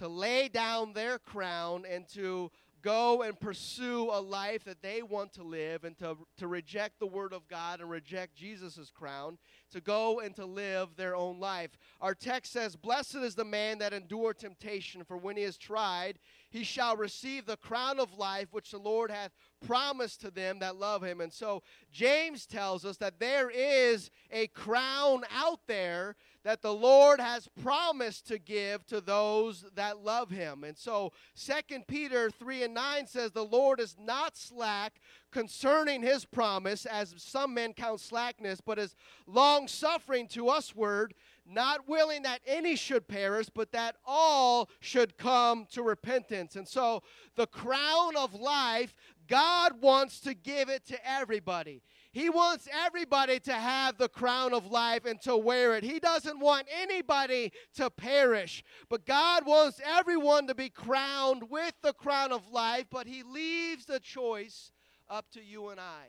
to 0.00 0.08
lay 0.08 0.48
down 0.48 0.94
their 0.94 1.20
crown 1.20 1.84
and 1.88 2.08
to 2.08 2.50
go 2.82 3.22
and 3.22 3.38
pursue 3.38 4.10
a 4.12 4.20
life 4.20 4.64
that 4.64 4.82
they 4.82 5.02
want 5.02 5.32
to 5.34 5.42
live 5.42 5.84
and 5.84 5.96
to, 5.98 6.16
to 6.36 6.46
reject 6.46 6.98
the 6.98 7.06
Word 7.06 7.32
of 7.32 7.48
God 7.48 7.80
and 7.80 7.90
reject 7.90 8.36
Jesus' 8.36 8.90
crown, 8.94 9.38
to 9.72 9.80
go 9.80 10.20
and 10.20 10.34
to 10.36 10.46
live 10.46 10.96
their 10.96 11.14
own 11.14 11.40
life. 11.40 11.70
Our 12.00 12.14
text 12.14 12.52
says, 12.52 12.76
Blessed 12.76 13.16
is 13.16 13.34
the 13.34 13.44
man 13.44 13.78
that 13.78 13.92
endure 13.92 14.34
temptation, 14.34 15.04
for 15.04 15.16
when 15.16 15.36
he 15.36 15.42
is 15.42 15.56
tried, 15.56 16.18
he 16.50 16.64
shall 16.64 16.96
receive 16.96 17.46
the 17.46 17.56
crown 17.56 18.00
of 18.00 18.16
life 18.16 18.48
which 18.52 18.70
the 18.70 18.78
Lord 18.78 19.10
hath 19.10 19.32
promised 19.66 20.20
to 20.22 20.30
them 20.30 20.60
that 20.60 20.76
love 20.76 21.02
him. 21.02 21.20
And 21.20 21.32
so 21.32 21.62
James 21.92 22.46
tells 22.46 22.84
us 22.84 22.96
that 22.98 23.18
there 23.18 23.50
is 23.50 24.10
a 24.30 24.46
crown 24.48 25.24
out 25.34 25.60
there 25.66 26.16
that 26.44 26.62
the 26.62 26.72
Lord 26.72 27.20
has 27.20 27.48
promised 27.62 28.26
to 28.28 28.38
give 28.38 28.86
to 28.86 29.00
those 29.00 29.64
that 29.74 29.98
love 29.98 30.30
him. 30.30 30.64
And 30.64 30.78
so 30.78 31.12
Second 31.34 31.86
Peter 31.86 32.30
3 32.30 32.64
and 32.64 32.74
9 32.74 33.06
says, 33.06 33.32
The 33.32 33.44
Lord 33.44 33.80
is 33.80 33.96
not 34.00 34.36
slack 34.36 35.00
concerning 35.30 36.02
his 36.02 36.24
promise, 36.24 36.86
as 36.86 37.14
some 37.18 37.54
men 37.54 37.72
count 37.72 38.00
slackness, 38.00 38.60
but 38.60 38.78
is 38.78 38.96
long 39.26 39.68
suffering 39.68 40.26
to 40.28 40.48
us, 40.48 40.68
usward 40.68 41.14
not 41.50 41.88
willing 41.88 42.22
that 42.22 42.40
any 42.46 42.76
should 42.76 43.08
perish, 43.08 43.46
but 43.54 43.72
that 43.72 43.96
all 44.04 44.68
should 44.80 45.16
come 45.16 45.66
to 45.72 45.82
repentance. 45.82 46.56
And 46.56 46.68
so, 46.68 47.02
the 47.36 47.46
crown 47.46 48.16
of 48.16 48.34
life, 48.34 48.94
God 49.26 49.80
wants 49.80 50.20
to 50.20 50.34
give 50.34 50.68
it 50.68 50.86
to 50.86 51.08
everybody. 51.08 51.82
He 52.12 52.30
wants 52.30 52.68
everybody 52.86 53.38
to 53.40 53.52
have 53.52 53.98
the 53.98 54.08
crown 54.08 54.52
of 54.52 54.70
life 54.70 55.04
and 55.04 55.20
to 55.22 55.36
wear 55.36 55.76
it. 55.76 55.84
He 55.84 56.00
doesn't 56.00 56.38
want 56.38 56.66
anybody 56.70 57.52
to 57.76 57.90
perish, 57.90 58.64
but 58.88 59.06
God 59.06 59.46
wants 59.46 59.80
everyone 59.84 60.46
to 60.48 60.54
be 60.54 60.68
crowned 60.68 61.50
with 61.50 61.74
the 61.82 61.92
crown 61.92 62.32
of 62.32 62.50
life, 62.50 62.86
but 62.90 63.06
He 63.06 63.22
leaves 63.22 63.86
the 63.86 64.00
choice 64.00 64.72
up 65.10 65.30
to 65.32 65.42
you 65.42 65.68
and 65.68 65.80
I. 65.80 66.06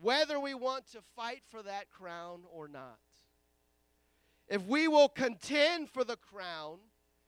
Whether 0.00 0.40
we 0.40 0.54
want 0.54 0.90
to 0.92 1.00
fight 1.16 1.42
for 1.50 1.62
that 1.62 1.90
crown 1.90 2.42
or 2.52 2.68
not. 2.68 2.98
If 4.48 4.66
we 4.66 4.88
will 4.88 5.08
contend 5.08 5.88
for 5.88 6.04
the 6.04 6.16
crown, 6.16 6.78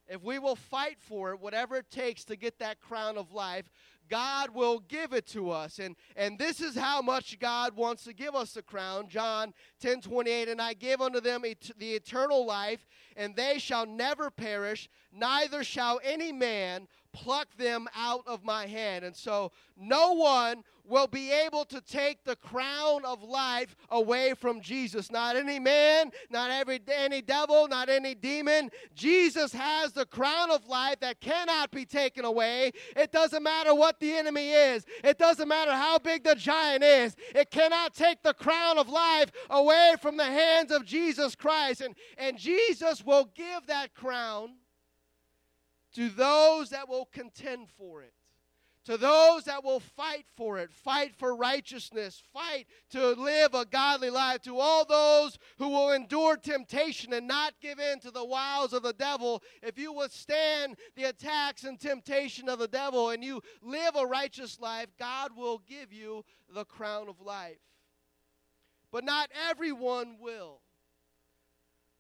if 0.09 0.23
we 0.23 0.39
will 0.39 0.57
fight 0.57 0.99
for 1.01 1.33
it, 1.33 1.41
whatever 1.41 1.77
it 1.77 1.91
takes 1.91 2.25
to 2.27 2.37
get 2.37 2.59
that 2.59 2.81
crown 2.81 3.17
of 3.17 3.33
life, 3.33 3.71
God 4.09 4.51
will 4.51 4.79
give 4.81 5.13
it 5.13 5.27
to 5.29 5.51
us. 5.51 5.79
And, 5.79 5.97
and 6.15 6.39
this 6.39 6.61
is 6.61 6.77
how 6.77 7.03
much 7.03 7.39
God 7.41 7.75
wants 7.75 8.05
to 8.05 8.13
give 8.13 8.35
us 8.35 8.53
the 8.53 8.63
crown. 8.63 9.09
John 9.09 9.53
10 9.81 10.03
28, 10.03 10.49
and 10.49 10.63
I 10.63 10.75
give 10.75 11.01
unto 11.01 11.21
them 11.21 11.43
et- 11.45 11.71
the 11.77 11.95
eternal 11.95 12.47
life, 12.47 12.87
and 13.17 13.35
they 13.35 13.59
shall 13.59 13.87
never 13.87 14.31
perish, 14.31 14.89
neither 15.13 15.65
shall 15.65 16.01
any 16.05 16.31
man 16.31 16.87
pluck 17.17 17.49
them 17.57 17.89
out 17.97 18.23
of 18.27 18.45
my 18.45 18.67
hand. 18.67 19.03
And 19.05 19.17
so 19.17 19.51
no 19.75 20.13
one 20.13 20.63
will 20.85 21.07
be 21.07 21.33
able 21.33 21.65
to 21.65 21.81
take 21.81 22.23
the 22.25 22.37
crown 22.37 23.05
of 23.05 23.23
life 23.23 23.75
away 23.91 24.35
from 24.35 24.61
Jesus. 24.61 25.11
Not 25.11 25.35
any 25.35 25.59
man, 25.59 26.13
not 26.31 26.51
every 26.51 26.79
any 26.95 27.23
devil, 27.23 27.67
not 27.69 27.89
any 27.89 28.15
demon. 28.15 28.71
Jesus 28.95 29.53
has 29.53 29.93
the 29.93 30.05
crown 30.05 30.51
of 30.51 30.69
life 30.69 31.01
that 31.01 31.21
cannot 31.21 31.71
be 31.71 31.87
taken 31.87 32.25
away. 32.25 32.73
It 32.95 33.13
doesn't 33.13 33.43
matter 33.43 33.75
what 33.75 33.99
the 33.99 34.13
enemy 34.13 34.51
is. 34.51 34.85
It 35.03 35.19
doesn't 35.19 35.49
matter 35.49 35.73
how 35.73 35.99
big 35.99 36.23
the 36.23 36.35
giant 36.35 36.85
is. 36.85 37.17
It 37.35 37.51
cannot 37.51 37.95
take 37.95 38.23
the 38.23 38.35
crown 38.35 38.79
of 38.79 38.91
life 38.91 39.33
away 39.51 39.95
from 40.01 40.19
the 40.19 40.25
hands 40.25 40.71
of 40.71 40.85
Jesus 40.85 41.35
Christ. 41.35 41.81
And 41.81 41.95
and 42.19 42.39
Jesus 42.39 43.05
will 43.05 43.31
give 43.35 43.67
that 43.67 43.95
crown 43.95 44.51
to 45.97 46.11
those 46.11 46.69
that 46.71 46.91
will 46.91 47.07
contend 47.07 47.71
for 47.71 48.03
it, 48.03 48.13
to 48.85 48.99
those 48.99 49.45
that 49.45 49.65
will 49.65 49.81
fight 49.81 50.27
for 50.37 50.59
it, 50.59 50.71
fight 50.71 51.17
for 51.17 51.35
righteousness, 51.35 52.23
fight 52.35 52.67
to 52.91 53.13
live 53.13 53.55
a 53.55 53.65
godly 53.65 54.11
life, 54.11 54.43
to 54.43 54.59
all 54.59 54.85
those 54.85 55.39
who 55.57 55.71
will 55.71 55.93
endure 55.93 56.37
temptation 56.37 57.15
and 57.15 57.27
not 57.27 57.55
give 57.63 57.79
in 57.81 57.99
to 58.01 58.11
the 58.11 58.25
wiles 58.25 58.75
of 58.75 58.83
the 58.83 58.93
devil. 58.93 59.43
If 59.63 59.79
you 59.79 59.91
withstand 59.91 60.77
the 60.97 61.05
attacks 61.05 61.65
and 61.65 61.81
temptation 61.81 62.51
of 62.51 62.59
the 62.59 62.69
devil 62.69 63.09
and 63.09 63.25
you 63.25 63.41
live 63.63 63.97
a 63.97 64.05
righteous 64.05 64.61
life, 64.61 64.89
God 64.99 65.31
will 65.35 65.63
give 65.67 65.95
you 65.95 66.27
the 66.55 66.67
crown 66.67 67.09
of 67.09 67.23
life. 67.23 67.57
But 68.93 69.03
not 69.03 69.31
everyone 69.49 70.19
will. 70.21 70.61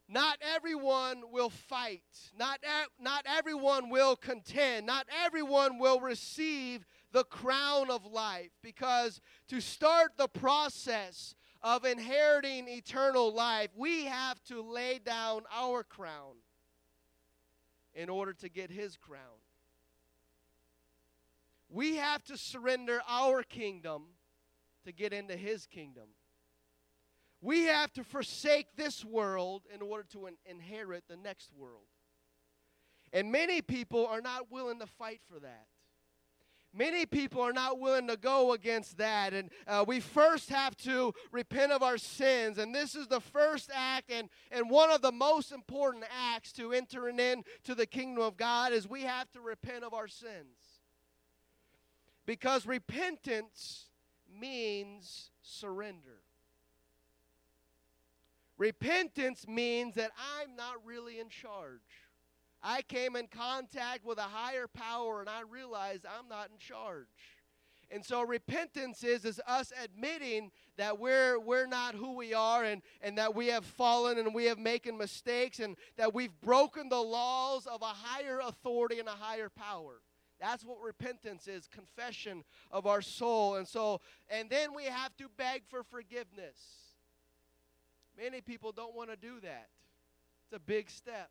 Not 0.09 0.39
everyone 0.55 1.23
will 1.33 1.51
fight. 1.51 2.03
Not, 2.39 2.61
not 3.01 3.27
everyone 3.27 3.91
will 3.91 4.15
contend. 4.15 4.87
Not 4.87 5.07
everyone 5.25 5.79
will 5.79 6.01
receive 6.01 6.87
the 7.13 7.25
crown 7.25 7.91
of 7.91 8.07
life. 8.07 8.51
Because 8.63 9.21
to 9.49 9.61
start 9.61 10.13
the 10.17 10.29
process 10.29 11.35
of 11.61 11.85
inheriting 11.85 12.69
eternal 12.69 13.35
life, 13.35 13.71
we 13.77 14.05
have 14.05 14.43
to 14.45 14.63
lay 14.63 15.01
down 15.05 15.43
our 15.53 15.83
crown 15.83 16.37
in 17.95 18.09
order 18.09 18.33
to 18.35 18.49
get 18.49 18.71
his 18.71 18.97
crown. 18.97 19.41
We 21.69 21.97
have 21.97 22.23
to 22.25 22.39
surrender 22.39 23.01
our 23.09 23.43
kingdom 23.43 24.05
to 24.85 24.93
get 24.93 25.13
into 25.13 25.37
his 25.37 25.67
kingdom. 25.67 26.11
We 27.41 27.65
have 27.65 27.93
to 27.95 28.05
forsake 28.05 28.77
this 28.77 29.05
world 29.05 29.63
in 29.75 29.83
order 29.83 30.05
to 30.13 30.27
in- 30.27 30.37
inherit 30.47 31.05
the 31.09 31.17
next 31.17 31.53
world. 31.55 31.87
And 33.13 33.31
many 33.31 33.63
people 33.63 34.07
are 34.07 34.21
not 34.21 34.51
willing 34.51 34.79
to 34.81 34.87
fight 34.87 35.21
for 35.31 35.39
that. 35.41 35.67
Many 36.77 37.07
people 37.07 37.41
are 37.41 37.55
not 37.55 37.79
willing 37.79 38.07
to 38.09 38.19
go 38.19 38.53
against 38.53 38.99
that. 38.99 39.33
And 39.33 39.51
uh, 39.67 39.85
we 39.89 39.99
first 40.01 40.51
have 40.51 40.77
to 40.79 41.15
repent 41.33 41.73
of 41.73 41.83
our 41.83 41.97
sins. 41.97 42.59
And 42.59 42.75
this 42.75 42.95
is 42.95 43.07
the 43.07 43.21
first 43.21 43.71
act 43.75 44.11
and, 44.11 44.29
and 44.51 44.69
one 44.69 44.91
of 44.91 45.01
the 45.01 45.13
most 45.13 45.53
important 45.53 46.05
acts 46.35 46.53
to 46.55 46.75
entering 46.75 47.19
into 47.19 47.75
the 47.75 47.87
kingdom 47.87 48.23
of 48.23 48.37
God 48.37 48.73
is 48.73 48.87
we 48.87 49.03
have 49.03 49.31
to 49.33 49.41
repent 49.41 49.85
of 49.85 49.95
our 49.95 50.09
sins. 50.09 50.83
Because 52.27 52.67
repentance 52.67 53.87
means 54.29 55.31
surrender. 55.41 56.21
Repentance 58.59 59.47
means 59.47 59.95
that 59.97 60.11
I'm 60.41 60.57
not 60.57 60.85
really 60.85 61.19
in 61.19 61.29
charge. 61.29 61.81
I 62.63 62.83
came 62.83 63.17
in 63.17 63.29
contact 63.29 64.05
with 64.05 64.19
a 64.19 64.23
higher 64.23 64.67
power 64.67 65.21
and 65.21 65.29
I 65.29 65.43
realized 65.43 66.07
I'm 66.07 66.29
not 66.29 66.51
in 66.51 66.59
charge. 66.59 67.07
And 67.91 68.05
so 68.05 68.23
repentance 68.23 69.05
is, 69.05 69.25
is 69.25 69.41
us 69.47 69.73
admitting 69.83 70.51
that 70.77 70.99
we're, 70.99 71.39
we're 71.39 71.67
not 71.67 71.95
who 71.95 72.17
we 72.17 72.35
are 72.35 72.65
and, 72.65 72.83
and 73.01 73.17
that 73.19 73.35
we 73.35 73.47
have 73.49 73.65
fallen 73.65 74.19
and 74.19 74.35
we 74.35 74.47
have 74.47 74.59
making 74.59 74.99
mistakes 74.99 75.61
and 75.61 75.77
that 75.97 76.13
we've 76.13 76.41
broken 76.41 76.89
the 76.89 77.01
laws 77.01 77.67
of 77.67 77.83
a 77.83 77.87
higher 77.87 78.41
authority 78.41 78.99
and 78.99 79.09
a 79.09 79.13
higher 79.13 79.51
power. 79.51 80.01
That's 80.41 80.65
what 80.65 80.81
repentance 80.83 81.47
is, 81.47 81.69
confession 81.69 82.43
of 82.71 82.87
our 82.87 83.01
soul. 83.03 83.55
And 83.55 83.69
so, 83.69 84.01
and 84.29 84.51
then 84.51 84.75
we 84.75 84.85
have 84.85 85.17
to 85.19 85.29
beg 85.37 85.63
for 85.69 85.83
forgiveness. 85.85 86.86
Many 88.19 88.41
people 88.41 88.73
don't 88.73 88.95
want 88.95 89.11
to 89.11 89.17
do 89.17 89.41
that. 89.43 89.69
It's 90.45 90.57
a 90.57 90.61
big 90.61 90.91
step. 90.91 91.31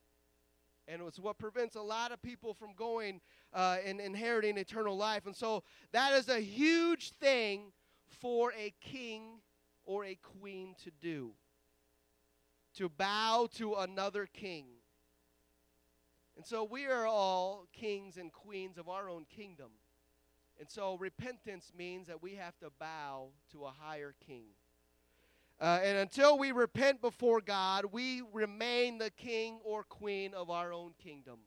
And 0.88 1.02
it's 1.08 1.18
what 1.18 1.40
prevents 1.40 1.76
a 1.76 1.82
lot 1.82 2.12
of 2.12 2.22
people 2.22 2.54
from 2.54 2.74
going 2.76 3.22
uh, 3.54 3.78
and 3.84 4.00
inheriting 4.00 4.58
eternal 4.58 4.96
life. 4.96 5.26
And 5.26 5.36
so 5.36 5.64
that 5.94 6.14
is 6.14 6.30
a 6.30 6.40
huge 6.40 7.12
thing 7.14 7.72
for 8.08 8.54
a 8.54 8.72
king 8.82 9.40
or 9.86 10.06
a 10.06 10.16
queen 10.16 10.76
to 10.84 10.92
do 11.02 11.32
to 12.76 12.90
bow 12.90 13.48
to 13.56 13.76
another 13.76 14.28
king. 14.32 14.66
And 16.36 16.46
so 16.46 16.64
we 16.66 16.86
are 16.86 17.06
all 17.06 17.68
kings 17.72 18.18
and 18.18 18.32
queens 18.32 18.78
of 18.78 18.90
our 18.90 19.10
own 19.10 19.26
kingdom. 19.34 19.70
And 20.60 20.70
so 20.70 20.96
repentance 20.98 21.72
means 21.78 22.08
that 22.08 22.22
we 22.22 22.36
have 22.36 22.58
to 22.60 22.70
bow 22.80 23.30
to 23.52 23.66
a 23.66 23.72
higher 23.72 24.14
king. 24.26 24.48
Uh, 25.60 25.80
and 25.84 25.98
until 25.98 26.38
we 26.38 26.52
repent 26.52 27.02
before 27.02 27.40
God, 27.40 27.86
we 27.92 28.22
remain 28.34 28.98
the 28.98 29.10
king 29.10 29.60
or 29.64 29.84
queen 29.84 30.34
of 30.34 30.50
our 30.50 30.74
own 30.74 30.92
kingdom. 31.02 31.40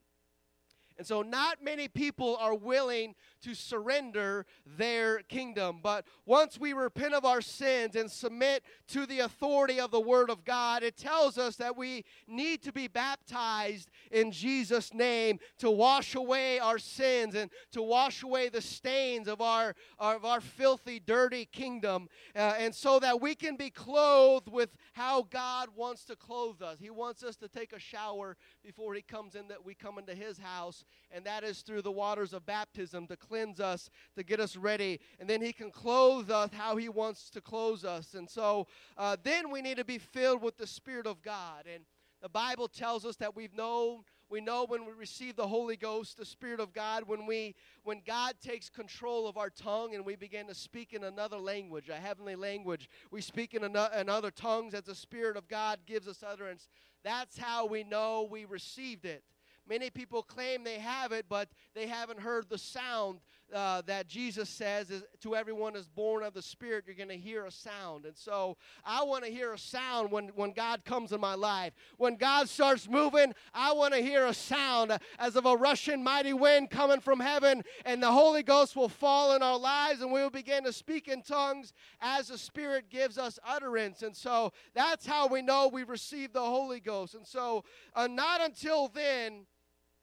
And 0.99 1.07
so, 1.07 1.23
not 1.23 1.63
many 1.63 1.87
people 1.87 2.37
are 2.41 2.57
willing 2.57 3.15
to 3.43 3.55
surrender 3.55 4.47
their 4.67 5.21
kingdom. 5.21 5.79
But 5.81 6.05
once 6.27 6.59
we 6.59 6.73
repent 6.73 7.15
of 7.15 7.25
our 7.25 7.41
sins 7.41 7.95
and 7.95 8.11
submit 8.11 8.65
to 8.89 9.07
the 9.07 9.21
authority 9.21 9.79
of 9.79 9.93
the 9.93 10.01
Word 10.01 10.29
of 10.29 10.45
God, 10.45 10.83
it 10.83 10.97
tells 10.97 11.39
us 11.39 11.55
that 11.57 11.77
we 11.77 12.05
need 12.27 12.63
to 12.65 12.73
be 12.73 12.89
baptized 12.89 13.91
in 14.11 14.33
Jesus' 14.33 14.93
name 14.93 15.39
to 15.59 15.71
wash 15.71 16.17
away 16.17 16.59
our 16.59 16.79
sins 16.81 17.37
and 17.37 17.49
to 17.71 17.81
wash 17.81 18.25
away 18.25 18.49
the 18.49 18.61
stains 18.61 19.29
of 19.29 19.41
our, 19.41 19.77
of 20.01 20.25
our 20.25 20.41
filthy, 20.41 20.99
dirty 20.99 21.45
kingdom. 21.45 22.09
Uh, 22.35 22.57
and 22.59 22.75
so 22.75 22.99
that 22.99 23.21
we 23.21 23.37
can 23.37 23.55
be 23.55 23.71
clothed 23.71 24.51
with 24.51 24.71
how 24.95 25.23
God 25.31 25.69
wants 25.77 26.05
to 26.07 26.17
clothe 26.17 26.61
us. 26.61 26.79
He 26.81 26.91
wants 26.91 27.23
us 27.23 27.37
to 27.37 27.47
take 27.47 27.73
a 27.73 27.79
shower 27.79 28.37
before 28.65 28.95
He 28.95 29.03
comes 29.03 29.37
in, 29.37 29.47
that 29.47 29.65
we 29.65 29.75
come 29.75 29.97
into 29.97 30.17
His 30.17 30.39
house 30.39 30.85
and 31.11 31.25
that 31.25 31.45
is 31.45 31.63
through 31.63 31.83
the 31.83 31.93
waters 31.93 32.33
of 32.33 32.45
baptism 32.45 33.07
to 33.07 33.17
cleanse 33.17 33.61
us, 33.61 33.91
to 34.17 34.23
get 34.23 34.41
us 34.41 34.57
ready. 34.57 35.01
And 35.19 35.29
then 35.29 35.41
He 35.41 35.53
can 35.53 35.71
clothe 35.71 36.31
us 36.31 36.51
how 36.53 36.77
He 36.77 36.89
wants 36.89 37.31
to 37.31 37.41
clothe 37.41 37.85
us. 37.85 38.15
And 38.15 38.29
so 38.29 38.67
uh, 38.97 39.17
then 39.23 39.51
we 39.51 39.63
need 39.63 39.79
to 39.79 39.85
be 39.85 39.99
filled 39.99 40.43
with 40.43 40.59
the 40.59 40.67
Spirit 40.67 41.07
of 41.07 41.23
God. 41.23 41.65
And 41.73 41.85
the 42.21 42.29
Bible 42.29 42.69
tells 42.69 43.05
us 43.05 43.17
that 43.17 43.35
we've 43.37 43.55
known 43.55 44.05
we 44.31 44.43
know 44.43 44.67
when 44.67 44.85
we 44.85 44.93
receive 44.93 45.37
the 45.37 45.49
holy 45.49 45.77
ghost 45.77 46.19
the 46.19 46.25
spirit 46.25 46.61
of 46.61 46.73
god 46.75 47.05
when 47.07 47.27
we 47.27 47.55
when 47.85 48.03
god 48.07 48.35
takes 48.45 48.69
control 48.69 49.27
of 49.27 49.37
our 49.37 49.49
tongue 49.49 49.95
and 49.95 50.05
we 50.05 50.17
begin 50.17 50.47
to 50.47 50.55
speak 50.55 50.93
in 50.93 51.05
another 51.05 51.39
language 51.39 51.89
a 51.89 51.95
heavenly 51.95 52.37
language 52.37 52.89
we 53.11 53.21
speak 53.21 53.55
in, 53.55 53.65
in 53.65 54.09
other 54.09 54.31
tongues 54.31 54.75
as 54.75 54.83
the 54.83 54.95
spirit 54.95 55.37
of 55.37 55.49
god 55.49 55.79
gives 55.87 56.07
us 56.07 56.23
utterance 56.27 56.69
that's 57.03 57.39
how 57.39 57.65
we 57.65 57.85
know 57.85 58.29
we 58.31 58.45
received 58.45 59.05
it 59.05 59.23
Many 59.69 59.91
people 59.91 60.23
claim 60.23 60.65
they 60.65 60.79
have 60.79 61.13
it, 61.13 61.27
but 61.29 61.49
they 61.75 61.87
haven't 61.87 62.21
heard 62.21 62.49
the 62.49 62.59
sound 62.59 63.21
uh, 63.55 63.83
that 63.83 64.09
Jesus 64.09 64.49
says 64.49 64.91
is, 64.91 65.03
to 65.21 65.35
everyone 65.35 65.75
is 65.75 65.87
born 65.87 66.23
of 66.23 66.35
the 66.35 66.43
Spirit, 66.43 66.85
you're 66.87 66.95
going 66.95 67.09
to 67.09 67.17
hear 67.17 67.47
a 67.47 67.51
sound. 67.51 68.05
And 68.05 68.17
so 68.17 68.57
I 68.85 69.03
want 69.05 69.25
to 69.25 69.31
hear 69.31 69.53
a 69.53 69.59
sound 69.59 70.11
when, 70.11 70.29
when 70.29 70.53
God 70.53 70.85
comes 70.85 71.13
in 71.13 71.21
my 71.21 71.35
life. 71.35 71.73
When 71.97 72.17
God 72.17 72.49
starts 72.49 72.89
moving, 72.89 73.35
I 73.55 73.73
want 73.73 73.95
to 73.95 74.01
hear 74.01 74.27
a 74.27 74.35
sound 74.35 74.97
as 75.19 75.37
of 75.37 75.47
a 75.47 75.57
rushing 75.57 76.03
mighty 76.03 76.33
wind 76.33 76.71
coming 76.71 77.01
from 77.01 77.21
heaven, 77.21 77.63
and 77.85 78.03
the 78.03 78.13
Holy 78.13 78.43
Ghost 78.43 78.77
will 78.77 78.89
fall 78.89 79.35
in 79.35 79.43
our 79.43 79.59
lives, 79.59 80.03
and 80.03 80.13
we 80.13 80.21
will 80.21 80.31
begin 80.31 80.65
to 80.65 80.73
speak 80.73 81.09
in 81.09 81.23
tongues 81.23 81.73
as 82.01 82.29
the 82.29 82.39
Spirit 82.39 82.91
gives 82.91 83.19
us 83.19 83.39
utterance. 83.47 84.03
And 84.03 84.17
so 84.17 84.53
that's 84.75 85.07
how 85.07 85.27
we 85.27 85.43
know 85.43 85.69
we've 85.69 85.89
received 85.89 86.35
the 86.35 86.41
Holy 86.41 86.81
Ghost. 86.81 87.15
And 87.15 87.27
so, 87.27 87.65
uh, 87.95 88.07
not 88.07 88.41
until 88.43 88.89
then 88.89 89.47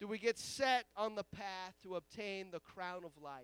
do 0.05 0.11
we 0.11 0.19
get 0.19 0.37
set 0.37 0.85
on 0.95 1.15
the 1.15 1.23
path 1.23 1.73
to 1.81 1.95
obtain 1.95 2.51
the 2.51 2.59
crown 2.59 3.03
of 3.03 3.11
life. 3.23 3.41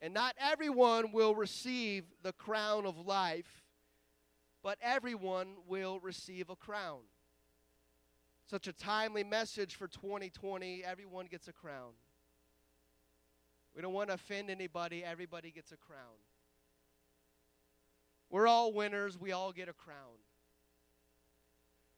And 0.00 0.14
not 0.14 0.36
everyone 0.38 1.10
will 1.10 1.34
receive 1.34 2.04
the 2.22 2.32
crown 2.32 2.86
of 2.86 3.04
life, 3.04 3.64
but 4.62 4.78
everyone 4.80 5.48
will 5.66 5.98
receive 5.98 6.50
a 6.50 6.54
crown. 6.54 7.00
Such 8.48 8.68
a 8.68 8.72
timely 8.72 9.24
message 9.24 9.74
for 9.74 9.88
2020. 9.88 10.84
Everyone 10.84 11.26
gets 11.26 11.48
a 11.48 11.52
crown. 11.52 11.94
We 13.74 13.82
don't 13.82 13.92
want 13.92 14.10
to 14.10 14.14
offend 14.14 14.50
anybody. 14.50 15.02
Everybody 15.04 15.50
gets 15.50 15.72
a 15.72 15.76
crown. 15.76 16.20
We're 18.30 18.46
all 18.46 18.72
winners. 18.72 19.18
We 19.18 19.32
all 19.32 19.50
get 19.50 19.68
a 19.68 19.72
crown. 19.72 20.20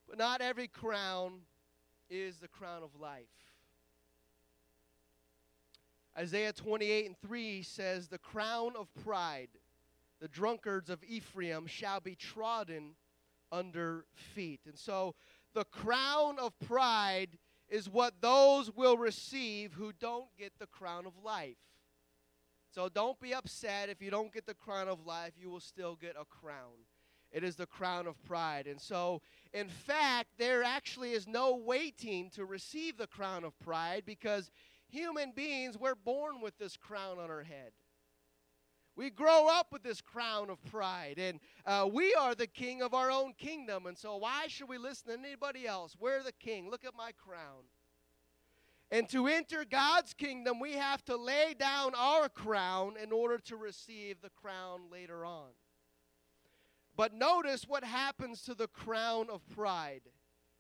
But 0.09 0.17
not 0.17 0.41
every 0.41 0.69
crown 0.69 1.41
is 2.11 2.39
the 2.39 2.49
crown 2.49 2.83
of 2.83 3.01
life. 3.01 3.25
Isaiah 6.17 6.53
28 6.53 7.07
and 7.07 7.19
3 7.19 7.63
says, 7.63 8.09
The 8.09 8.19
crown 8.19 8.75
of 8.79 8.89
pride, 9.05 9.49
the 10.21 10.29
drunkards 10.29 10.91
of 10.91 11.03
Ephraim 11.05 11.67
shall 11.67 12.01
be 12.01 12.15
trodden 12.15 12.95
under 13.51 14.05
feet. 14.15 14.61
And 14.67 14.79
so 14.79 15.15
the 15.55 15.65
crown 15.65 16.39
of 16.39 16.59
pride 16.61 17.39
is 17.69 17.89
what 17.89 18.21
those 18.21 18.71
will 18.75 18.97
receive 18.97 19.73
who 19.73 19.93
don't 19.93 20.29
get 20.39 20.53
the 20.59 20.67
crown 20.67 21.07
of 21.07 21.13
life. 21.25 21.57
So 22.75 22.89
don't 22.89 23.21
be 23.21 23.33
upset 23.33 23.89
if 23.89 24.03
you 24.03 24.11
don't 24.11 24.33
get 24.33 24.47
the 24.47 24.55
crown 24.55 24.89
of 24.89 25.07
life, 25.07 25.33
you 25.39 25.49
will 25.49 25.61
still 25.61 25.97
get 25.97 26.17
a 26.21 26.25
crown. 26.25 26.87
It 27.35 27.43
is 27.43 27.57
the 27.57 27.67
crown 27.67 28.07
of 28.07 28.23
pride. 28.23 28.69
And 28.69 28.81
so, 28.81 29.21
in 29.53 29.69
fact, 29.69 30.29
there 30.39 30.63
actually 30.63 31.15
is 31.15 31.27
no 31.27 31.57
waiting 31.57 32.31
to 32.31 32.45
receive 32.45 32.97
the 32.97 33.09
crown 33.09 33.43
of 33.43 33.59
pride 33.59 34.05
because 34.07 34.53
human 34.87 35.33
beings, 35.33 35.77
we're 35.77 35.97
born 35.97 36.41
with 36.41 36.57
this 36.59 36.77
crown 36.77 37.19
on 37.19 37.31
our 37.31 37.43
head. 37.43 37.73
We 38.95 39.11
grow 39.11 39.49
up 39.51 39.73
with 39.73 39.83
this 39.83 40.01
crown 40.01 40.49
of 40.49 40.65
pride, 40.67 41.19
and 41.19 41.41
uh, 41.67 41.89
we 41.93 42.15
are 42.15 42.37
the 42.37 42.47
king 42.47 42.81
of 42.81 42.95
our 42.95 43.11
own 43.11 43.33
kingdom. 43.37 43.87
And 43.87 43.99
so, 43.99 44.17
why 44.17 44.45
should 44.47 44.69
we 44.69 44.79
listen 44.79 45.09
to 45.09 45.19
anybody 45.19 45.67
else? 45.67 45.97
We're 45.99 46.23
the 46.23 46.31
king. 46.31 46.71
Look 46.71 46.85
at 46.85 46.95
my 46.95 47.11
crown. 47.13 47.65
And 48.93 49.09
to 49.09 49.27
enter 49.27 49.65
God's 49.65 50.15
kingdom, 50.15 50.61
we 50.61 50.75
have 50.75 51.05
to 51.07 51.17
lay 51.17 51.57
down 51.59 51.95
our 51.97 52.29
crown 52.29 52.95
in 53.03 53.11
order 53.11 53.39
to 53.39 53.57
receive 53.57 54.21
the 54.23 54.31
crown 54.31 54.83
later 54.93 55.27
on. 55.27 55.49
But 56.97 57.13
notice 57.13 57.65
what 57.67 57.85
happens 57.85 58.43
to 58.43 58.55
the 58.55 58.69
crown 58.69 59.29
of 59.31 59.49
pride. 59.51 60.03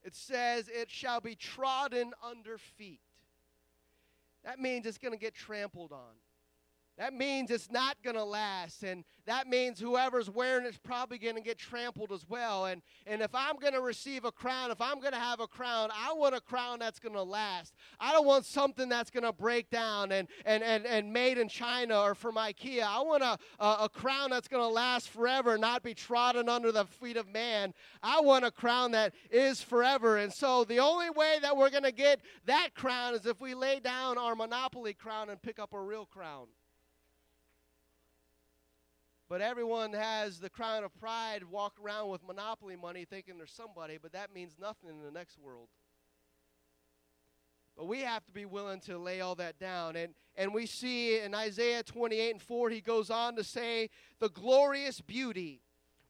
It 0.02 0.14
says, 0.14 0.68
It 0.68 0.90
shall 0.90 1.20
be 1.20 1.34
trodden 1.34 2.12
under 2.22 2.58
feet. 2.58 3.00
That 4.44 4.58
means 4.58 4.84
it's 4.84 4.98
going 4.98 5.12
to 5.12 5.18
get 5.18 5.34
trampled 5.34 5.92
on. 5.92 6.14
That 6.96 7.12
means 7.12 7.50
it's 7.50 7.72
not 7.72 7.96
going 8.04 8.14
to 8.14 8.24
last. 8.24 8.84
And 8.84 9.04
that 9.26 9.48
means 9.48 9.80
whoever's 9.80 10.30
wearing 10.30 10.64
it's 10.64 10.78
probably 10.78 11.18
going 11.18 11.34
to 11.34 11.40
get 11.40 11.58
trampled 11.58 12.12
as 12.12 12.24
well. 12.28 12.66
And, 12.66 12.82
and 13.04 13.20
if 13.20 13.34
I'm 13.34 13.56
going 13.56 13.72
to 13.72 13.80
receive 13.80 14.24
a 14.24 14.30
crown, 14.30 14.70
if 14.70 14.80
I'm 14.80 15.00
going 15.00 15.12
to 15.12 15.18
have 15.18 15.40
a 15.40 15.48
crown, 15.48 15.90
I 15.92 16.12
want 16.12 16.36
a 16.36 16.40
crown 16.40 16.78
that's 16.78 17.00
going 17.00 17.14
to 17.14 17.22
last. 17.22 17.74
I 17.98 18.12
don't 18.12 18.26
want 18.26 18.46
something 18.46 18.88
that's 18.88 19.10
going 19.10 19.24
to 19.24 19.32
break 19.32 19.70
down 19.70 20.12
and, 20.12 20.28
and, 20.46 20.62
and, 20.62 20.86
and 20.86 21.12
made 21.12 21.36
in 21.36 21.48
China 21.48 22.00
or 22.00 22.14
from 22.14 22.36
IKEA. 22.36 22.84
I 22.84 23.00
want 23.02 23.24
a, 23.24 23.38
a, 23.58 23.76
a 23.80 23.88
crown 23.88 24.30
that's 24.30 24.46
going 24.46 24.62
to 24.62 24.68
last 24.68 25.08
forever, 25.08 25.58
not 25.58 25.82
be 25.82 25.94
trodden 25.94 26.48
under 26.48 26.70
the 26.70 26.84
feet 26.84 27.16
of 27.16 27.28
man. 27.28 27.74
I 28.04 28.20
want 28.20 28.44
a 28.44 28.52
crown 28.52 28.92
that 28.92 29.14
is 29.32 29.60
forever. 29.60 30.18
And 30.18 30.32
so 30.32 30.62
the 30.62 30.78
only 30.78 31.10
way 31.10 31.38
that 31.42 31.56
we're 31.56 31.70
going 31.70 31.82
to 31.82 31.92
get 31.92 32.20
that 32.46 32.68
crown 32.74 33.14
is 33.14 33.26
if 33.26 33.40
we 33.40 33.54
lay 33.54 33.80
down 33.80 34.16
our 34.16 34.36
monopoly 34.36 34.94
crown 34.94 35.28
and 35.28 35.42
pick 35.42 35.58
up 35.58 35.72
a 35.72 35.80
real 35.80 36.06
crown. 36.06 36.46
But 39.28 39.40
everyone 39.40 39.92
has 39.94 40.38
the 40.38 40.50
crown 40.50 40.84
of 40.84 40.94
pride, 41.00 41.44
walk 41.44 41.74
around 41.82 42.10
with 42.10 42.26
monopoly 42.26 42.76
money 42.76 43.04
thinking 43.04 43.38
they're 43.38 43.46
somebody, 43.46 43.98
but 44.00 44.12
that 44.12 44.34
means 44.34 44.56
nothing 44.60 44.90
in 44.90 45.02
the 45.02 45.10
next 45.10 45.38
world. 45.38 45.68
But 47.76 47.86
we 47.86 48.00
have 48.00 48.24
to 48.26 48.32
be 48.32 48.44
willing 48.44 48.80
to 48.82 48.98
lay 48.98 49.20
all 49.20 49.34
that 49.36 49.58
down. 49.58 49.96
And, 49.96 50.14
and 50.36 50.54
we 50.54 50.66
see 50.66 51.18
in 51.18 51.34
Isaiah 51.34 51.82
28 51.82 52.30
and 52.32 52.42
4, 52.42 52.70
he 52.70 52.80
goes 52.80 53.10
on 53.10 53.34
to 53.36 53.42
say, 53.42 53.90
The 54.20 54.28
glorious 54.28 55.00
beauty 55.00 55.62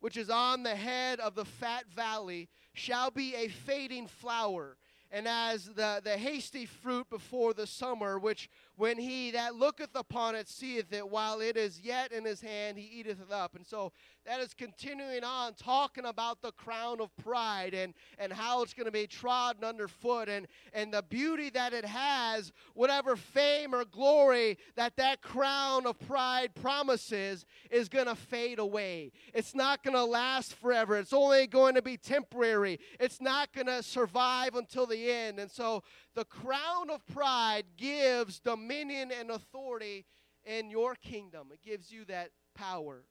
which 0.04 0.18
is 0.18 0.28
on 0.28 0.62
the 0.62 0.76
head 0.76 1.18
of 1.18 1.34
the 1.34 1.46
fat 1.46 1.86
valley 1.86 2.46
shall 2.74 3.10
be 3.10 3.34
a 3.34 3.48
fading 3.48 4.06
flower 4.06 4.76
and 5.10 5.26
as 5.26 5.64
the, 5.64 6.02
the 6.04 6.18
hasty 6.18 6.66
fruit 6.66 7.08
before 7.08 7.54
the 7.54 7.66
summer, 7.66 8.18
which 8.18 8.50
when 8.76 8.98
he 8.98 9.30
that 9.32 9.54
looketh 9.54 9.94
upon 9.94 10.34
it 10.34 10.48
seeth 10.48 10.92
it, 10.92 11.08
while 11.08 11.40
it 11.40 11.56
is 11.56 11.80
yet 11.80 12.12
in 12.12 12.24
his 12.24 12.40
hand, 12.40 12.76
he 12.76 13.00
eateth 13.00 13.20
it 13.20 13.32
up. 13.32 13.54
And 13.54 13.66
so 13.66 13.92
that 14.26 14.40
is 14.40 14.54
continuing 14.54 15.22
on 15.22 15.54
talking 15.54 16.06
about 16.06 16.40
the 16.40 16.50
crown 16.52 17.00
of 17.00 17.14
pride 17.16 17.74
and, 17.74 17.94
and 18.18 18.32
how 18.32 18.62
it's 18.62 18.72
going 18.72 18.86
to 18.86 18.92
be 18.92 19.06
trodden 19.06 19.64
underfoot 19.64 20.28
and, 20.28 20.46
and 20.72 20.92
the 20.92 21.02
beauty 21.02 21.50
that 21.50 21.72
it 21.72 21.84
has, 21.84 22.52
whatever 22.74 23.16
fame 23.16 23.74
or 23.74 23.84
glory 23.84 24.58
that 24.76 24.96
that 24.96 25.20
crown 25.22 25.86
of 25.86 25.98
pride 26.00 26.54
promises 26.54 27.44
is 27.70 27.88
going 27.88 28.06
to 28.06 28.14
fade 28.14 28.58
away. 28.58 29.12
It's 29.34 29.54
not 29.54 29.82
going 29.84 29.94
to 29.94 30.04
last 30.04 30.54
forever. 30.54 30.96
It's 30.96 31.12
only 31.12 31.46
going 31.46 31.74
to 31.74 31.82
be 31.82 31.96
temporary. 31.96 32.80
It's 32.98 33.20
not 33.20 33.52
going 33.52 33.66
to 33.66 33.82
survive 33.82 34.54
until 34.54 34.86
the 34.86 35.10
end. 35.10 35.38
And 35.38 35.50
so 35.50 35.82
the 36.14 36.24
crown 36.24 36.90
of 36.90 37.04
pride 37.06 37.64
gives 37.76 38.38
dominion 38.40 39.10
and 39.10 39.30
authority 39.30 40.04
in 40.44 40.70
your 40.70 40.94
kingdom. 40.94 41.48
It 41.52 41.62
gives 41.62 41.90
you 41.90 42.04
that 42.06 42.30
power. 42.54 43.04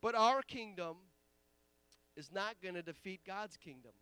But 0.00 0.14
our 0.14 0.42
kingdom 0.42 0.96
is 2.16 2.30
not 2.32 2.56
going 2.62 2.74
to 2.74 2.82
defeat 2.82 3.20
God's 3.26 3.56
kingdom. 3.56 3.92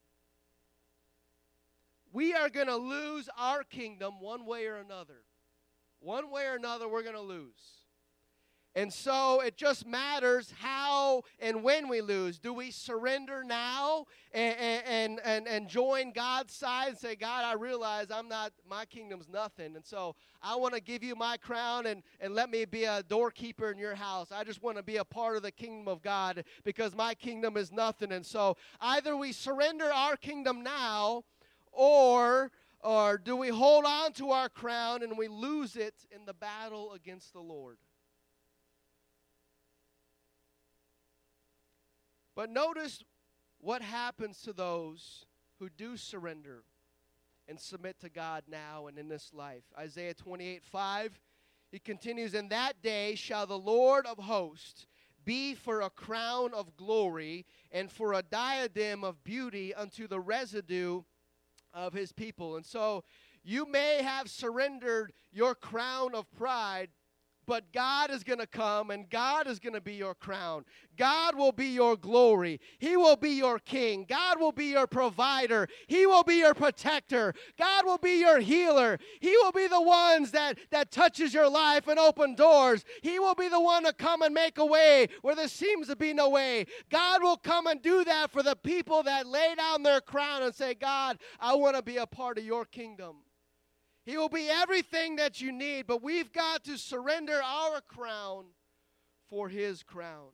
We 2.13 2.33
are 2.33 2.49
going 2.49 2.69
to 2.69 2.77
lose 2.77 3.29
our 3.39 3.63
kingdom 3.63 4.21
one 4.21 4.47
way 4.47 4.67
or 4.67 4.77
another. 4.77 5.25
One 6.01 6.31
way 6.31 6.47
or 6.47 6.55
another, 6.55 6.89
we're 6.89 7.03
going 7.03 7.15
to 7.15 7.21
lose. 7.21 7.86
And 8.77 8.93
so 8.93 9.41
it 9.41 9.57
just 9.57 9.87
matters 9.87 10.53
how 10.59 11.23
and 11.41 11.63
when 11.63 11.89
we 11.89 12.03
lose. 12.03 12.39
Do 12.39 12.53
we 12.53 12.71
surrender 12.71 13.43
now 13.43 14.05
and, 14.35 14.85
and, 14.87 15.21
and, 15.25 15.49
and 15.49 15.67
join 15.67 16.13
God's 16.13 16.53
side 16.53 16.89
and 16.91 16.99
say, 16.99 17.17
God, 17.17 17.43
I 17.43 17.55
realize 17.55 18.09
I'm 18.11 18.29
not, 18.29 18.53
my 18.69 18.85
kingdom's 18.85 19.31
nothing. 19.31 19.77
And 19.77 19.85
so 19.85 20.15
I 20.43 20.57
want 20.57 20.75
to 20.75 20.83
give 20.83 21.03
you 21.03 21.17
my 21.17 21.39
crown 21.39 21.87
and, 21.87 22.03
and 22.21 22.35
let 22.35 22.51
me 22.51 22.67
be 22.67 22.85
a 22.85 23.03
doorkeeper 23.03 23.71
in 23.71 23.79
your 23.79 23.95
house. 23.95 24.31
I 24.31 24.45
just 24.45 24.63
want 24.63 24.77
to 24.77 24.83
be 24.83 24.99
a 24.99 25.05
part 25.07 25.39
of 25.39 25.43
the 25.43 25.53
kingdom 25.53 25.89
of 25.89 26.03
God 26.03 26.45
because 26.63 26.95
my 26.95 27.15
kingdom 27.15 27.57
is 27.57 27.73
nothing. 27.73 28.13
And 28.13 28.27
so 28.27 28.59
either 28.79 29.17
we 29.17 29.33
surrender 29.33 29.91
our 29.91 30.19
kingdom 30.19 30.63
now 30.63 31.25
or 31.73 32.51
or 32.83 33.17
do 33.19 33.37
we 33.37 33.49
hold 33.49 33.87
on 33.87 34.13
to 34.13 34.31
our 34.31 34.51
crown 34.51 35.03
and 35.03 35.17
we 35.17 35.29
lose 35.29 35.77
it 35.77 35.95
in 36.15 36.27
the 36.27 36.35
battle 36.35 36.93
against 36.93 37.33
the 37.33 37.41
Lord? 37.41 37.79
But 42.37 42.51
notice 42.51 43.03
what 43.59 43.83
happens 43.83 44.43
to 44.43 44.53
those 44.53 45.25
who 45.59 45.71
do 45.71 45.97
surrender 45.97 46.63
and 47.49 47.59
submit 47.59 47.99
to 48.01 48.11
God 48.11 48.45
now 48.47 48.87
and 48.87 48.99
in 48.99 49.09
this 49.09 49.33
life. 49.33 49.65
Isaiah 49.77 50.15
28 50.15 50.63
5, 50.63 51.19
he 51.73 51.79
continues, 51.79 52.35
In 52.35 52.49
that 52.51 52.83
day 52.83 53.15
shall 53.15 53.47
the 53.47 53.59
Lord 53.59 54.07
of 54.07 54.19
hosts 54.19 54.87
be 55.25 55.55
for 55.55 55.81
a 55.81 55.91
crown 55.91 56.53
of 56.53 56.77
glory 56.77 57.47
and 57.73 57.91
for 57.91 58.13
a 58.13 58.23
diadem 58.23 59.03
of 59.03 59.25
beauty 59.25 59.75
unto 59.75 60.07
the 60.07 60.21
residue 60.21 61.03
of 61.73 61.95
his 61.95 62.13
people. 62.13 62.57
And 62.57 62.67
so 62.67 63.03
you 63.43 63.67
may 63.67 64.03
have 64.03 64.29
surrendered 64.29 65.13
your 65.33 65.55
crown 65.55 66.15
of 66.15 66.31
pride 66.33 66.91
but 67.47 67.73
God 67.73 68.11
is 68.11 68.25
going 68.25 68.39
to 68.39 68.47
come 68.47 68.91
and 68.91 69.09
God 69.09 69.47
is 69.47 69.59
going 69.59 69.75
to 69.75 69.81
be 69.81 69.95
your 69.95 70.15
crown. 70.15 70.65
God 70.97 71.37
will 71.37 71.53
be 71.53 71.69
your 71.69 71.97
glory. 71.97 72.61
He 72.79 72.97
will 72.97 73.17
be 73.17 73.31
your 73.31 73.59
king. 73.59 74.07
God 74.09 74.41
will 74.41 74.53
be 74.53 74.67
your 74.67 74.87
provider. 74.87 75.69
He 75.87 76.07
will 76.07 76.23
be 76.23 76.37
your 76.37 76.55
protector. 76.55 77.35
God 77.59 77.85
will 77.85 77.99
be 77.99 78.21
your 78.21 78.41
healer. 78.41 78.99
He 79.21 79.37
will 79.43 79.53
be 79.53 79.69
the 79.69 79.81
ones 79.81 80.31
that 80.33 80.59
that 80.71 80.91
touches 80.91 81.35
your 81.35 81.49
life 81.49 81.87
and 81.89 81.99
open 81.99 82.35
doors. 82.35 82.85
He 83.03 83.19
will 83.19 83.35
be 83.35 83.49
the 83.49 83.61
one 83.61 83.85
to 83.85 83.93
come 83.93 84.23
and 84.23 84.35
make 84.35 84.59
a 84.59 84.67
way 84.67 85.09
where 85.23 85.35
there 85.35 85.49
seems 85.49 85.89
to 85.89 85.97
be 85.97 86.13
no 86.13 86.31
way. 86.31 86.67
God 86.91 87.23
will 87.23 87.37
come 87.37 87.67
and 87.67 87.83
do 87.83 88.05
that 88.05 88.31
for 88.31 88.43
the 88.43 88.57
people 88.57 89.03
that 89.03 89.27
lay 89.27 89.55
down 89.55 89.83
their 89.83 90.01
crown 90.01 90.43
and 90.43 90.55
say, 90.55 90.75
"God, 90.75 91.19
I 91.39 91.55
want 91.55 91.77
to 91.77 91.83
be 91.83 91.99
a 91.99 92.07
part 92.07 92.39
of 92.39 92.45
your 92.45 92.65
kingdom." 92.65 93.26
He 94.07 94.17
will 94.17 94.31
be 94.31 94.49
everything 94.49 95.17
that 95.17 95.41
you 95.41 95.53
need, 95.53 95.87
but 95.87 96.03
we've 96.03 96.33
got 96.33 96.65
to 96.65 96.79
surrender 96.79 97.41
our 97.45 97.83
crown 97.83 98.45
for 99.29 99.49
His 99.49 99.83
crown. 99.83 100.31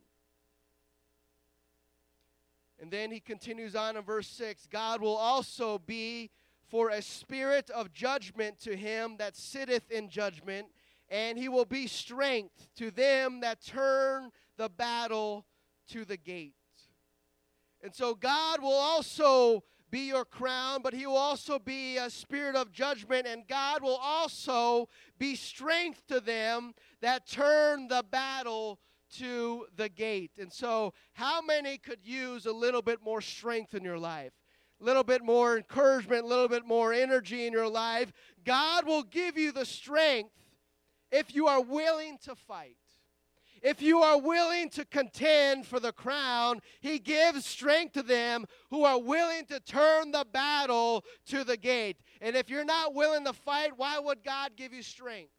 And 2.82 2.90
then 2.90 3.12
he 3.12 3.20
continues 3.20 3.76
on 3.76 3.96
in 3.96 4.02
verse 4.02 4.26
6 4.26 4.66
God 4.66 5.00
will 5.00 5.16
also 5.16 5.78
be 5.78 6.30
for 6.68 6.90
a 6.90 7.00
spirit 7.00 7.70
of 7.70 7.92
judgment 7.92 8.58
to 8.60 8.74
him 8.74 9.16
that 9.18 9.36
sitteth 9.36 9.88
in 9.90 10.08
judgment, 10.08 10.66
and 11.08 11.38
he 11.38 11.48
will 11.48 11.64
be 11.64 11.86
strength 11.86 12.66
to 12.76 12.90
them 12.90 13.40
that 13.40 13.64
turn 13.64 14.30
the 14.56 14.68
battle 14.68 15.46
to 15.90 16.04
the 16.04 16.16
gate. 16.16 16.54
And 17.84 17.94
so 17.94 18.14
God 18.14 18.60
will 18.60 18.72
also 18.72 19.62
be 19.92 20.08
your 20.08 20.24
crown, 20.24 20.80
but 20.82 20.94
he 20.94 21.06
will 21.06 21.16
also 21.16 21.58
be 21.58 21.98
a 21.98 22.08
spirit 22.08 22.56
of 22.56 22.72
judgment, 22.72 23.26
and 23.26 23.46
God 23.46 23.82
will 23.82 24.00
also 24.02 24.88
be 25.18 25.36
strength 25.36 26.04
to 26.08 26.18
them 26.18 26.72
that 27.02 27.28
turn 27.28 27.86
the 27.86 28.02
battle 28.10 28.80
to 29.18 29.66
the 29.76 29.90
gate. 29.90 30.32
And 30.38 30.50
so, 30.50 30.94
how 31.12 31.42
many 31.42 31.76
could 31.76 32.00
use 32.02 32.46
a 32.46 32.52
little 32.52 32.80
bit 32.80 33.00
more 33.04 33.20
strength 33.20 33.74
in 33.74 33.84
your 33.84 33.98
life? 33.98 34.32
A 34.80 34.84
little 34.84 35.04
bit 35.04 35.22
more 35.22 35.58
encouragement, 35.58 36.24
a 36.24 36.26
little 36.26 36.48
bit 36.48 36.66
more 36.66 36.92
energy 36.94 37.46
in 37.46 37.52
your 37.52 37.68
life. 37.68 38.10
God 38.44 38.86
will 38.86 39.04
give 39.04 39.36
you 39.36 39.52
the 39.52 39.66
strength 39.66 40.34
if 41.12 41.34
you 41.34 41.46
are 41.46 41.60
willing 41.60 42.16
to 42.24 42.34
fight. 42.34 42.76
If 43.62 43.80
you 43.80 44.00
are 44.00 44.20
willing 44.20 44.70
to 44.70 44.84
contend 44.84 45.66
for 45.66 45.78
the 45.78 45.92
crown, 45.92 46.60
he 46.80 46.98
gives 46.98 47.46
strength 47.46 47.92
to 47.92 48.02
them 48.02 48.44
who 48.70 48.84
are 48.84 49.00
willing 49.00 49.46
to 49.46 49.60
turn 49.60 50.10
the 50.10 50.26
battle 50.32 51.04
to 51.26 51.44
the 51.44 51.56
gate. 51.56 51.98
And 52.20 52.34
if 52.34 52.50
you're 52.50 52.64
not 52.64 52.94
willing 52.94 53.24
to 53.24 53.32
fight, 53.32 53.72
why 53.76 53.98
would 54.00 54.24
God 54.24 54.52
give 54.56 54.72
you 54.72 54.82
strength? 54.82 55.30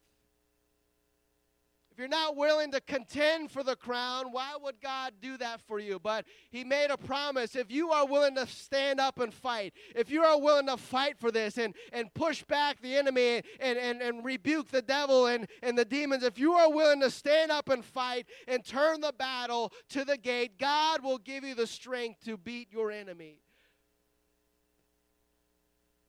If 1.93 1.99
you're 1.99 2.07
not 2.07 2.35
willing 2.35 2.71
to 2.71 2.81
contend 2.81 3.51
for 3.51 3.61
the 3.61 3.75
crown, 3.75 4.31
why 4.31 4.55
would 4.59 4.81
God 4.81 5.13
do 5.21 5.37
that 5.37 5.61
for 5.67 5.79
you? 5.79 5.99
But 5.99 6.25
He 6.49 6.63
made 6.63 6.89
a 6.89 6.97
promise. 6.97 7.55
If 7.55 7.69
you 7.69 7.91
are 7.91 8.07
willing 8.07 8.33
to 8.33 8.47
stand 8.47 8.99
up 8.99 9.19
and 9.19 9.31
fight, 9.31 9.75
if 9.95 10.09
you 10.09 10.23
are 10.23 10.41
willing 10.41 10.65
to 10.65 10.77
fight 10.77 11.19
for 11.19 11.29
this 11.29 11.59
and, 11.59 11.75
and 11.91 12.11
push 12.15 12.41
back 12.45 12.81
the 12.81 12.95
enemy 12.95 13.43
and, 13.59 13.77
and, 13.77 14.01
and 14.01 14.25
rebuke 14.25 14.71
the 14.71 14.81
devil 14.81 15.27
and, 15.27 15.47
and 15.61 15.77
the 15.77 15.85
demons, 15.85 16.23
if 16.23 16.39
you 16.39 16.53
are 16.53 16.71
willing 16.71 16.99
to 17.01 17.11
stand 17.11 17.51
up 17.51 17.69
and 17.69 17.85
fight 17.85 18.25
and 18.47 18.65
turn 18.65 18.99
the 18.99 19.13
battle 19.15 19.71
to 19.89 20.03
the 20.03 20.17
gate, 20.17 20.57
God 20.57 21.03
will 21.03 21.19
give 21.19 21.43
you 21.43 21.53
the 21.53 21.67
strength 21.67 22.25
to 22.25 22.37
beat 22.37 22.71
your 22.71 22.89
enemy. 22.89 23.39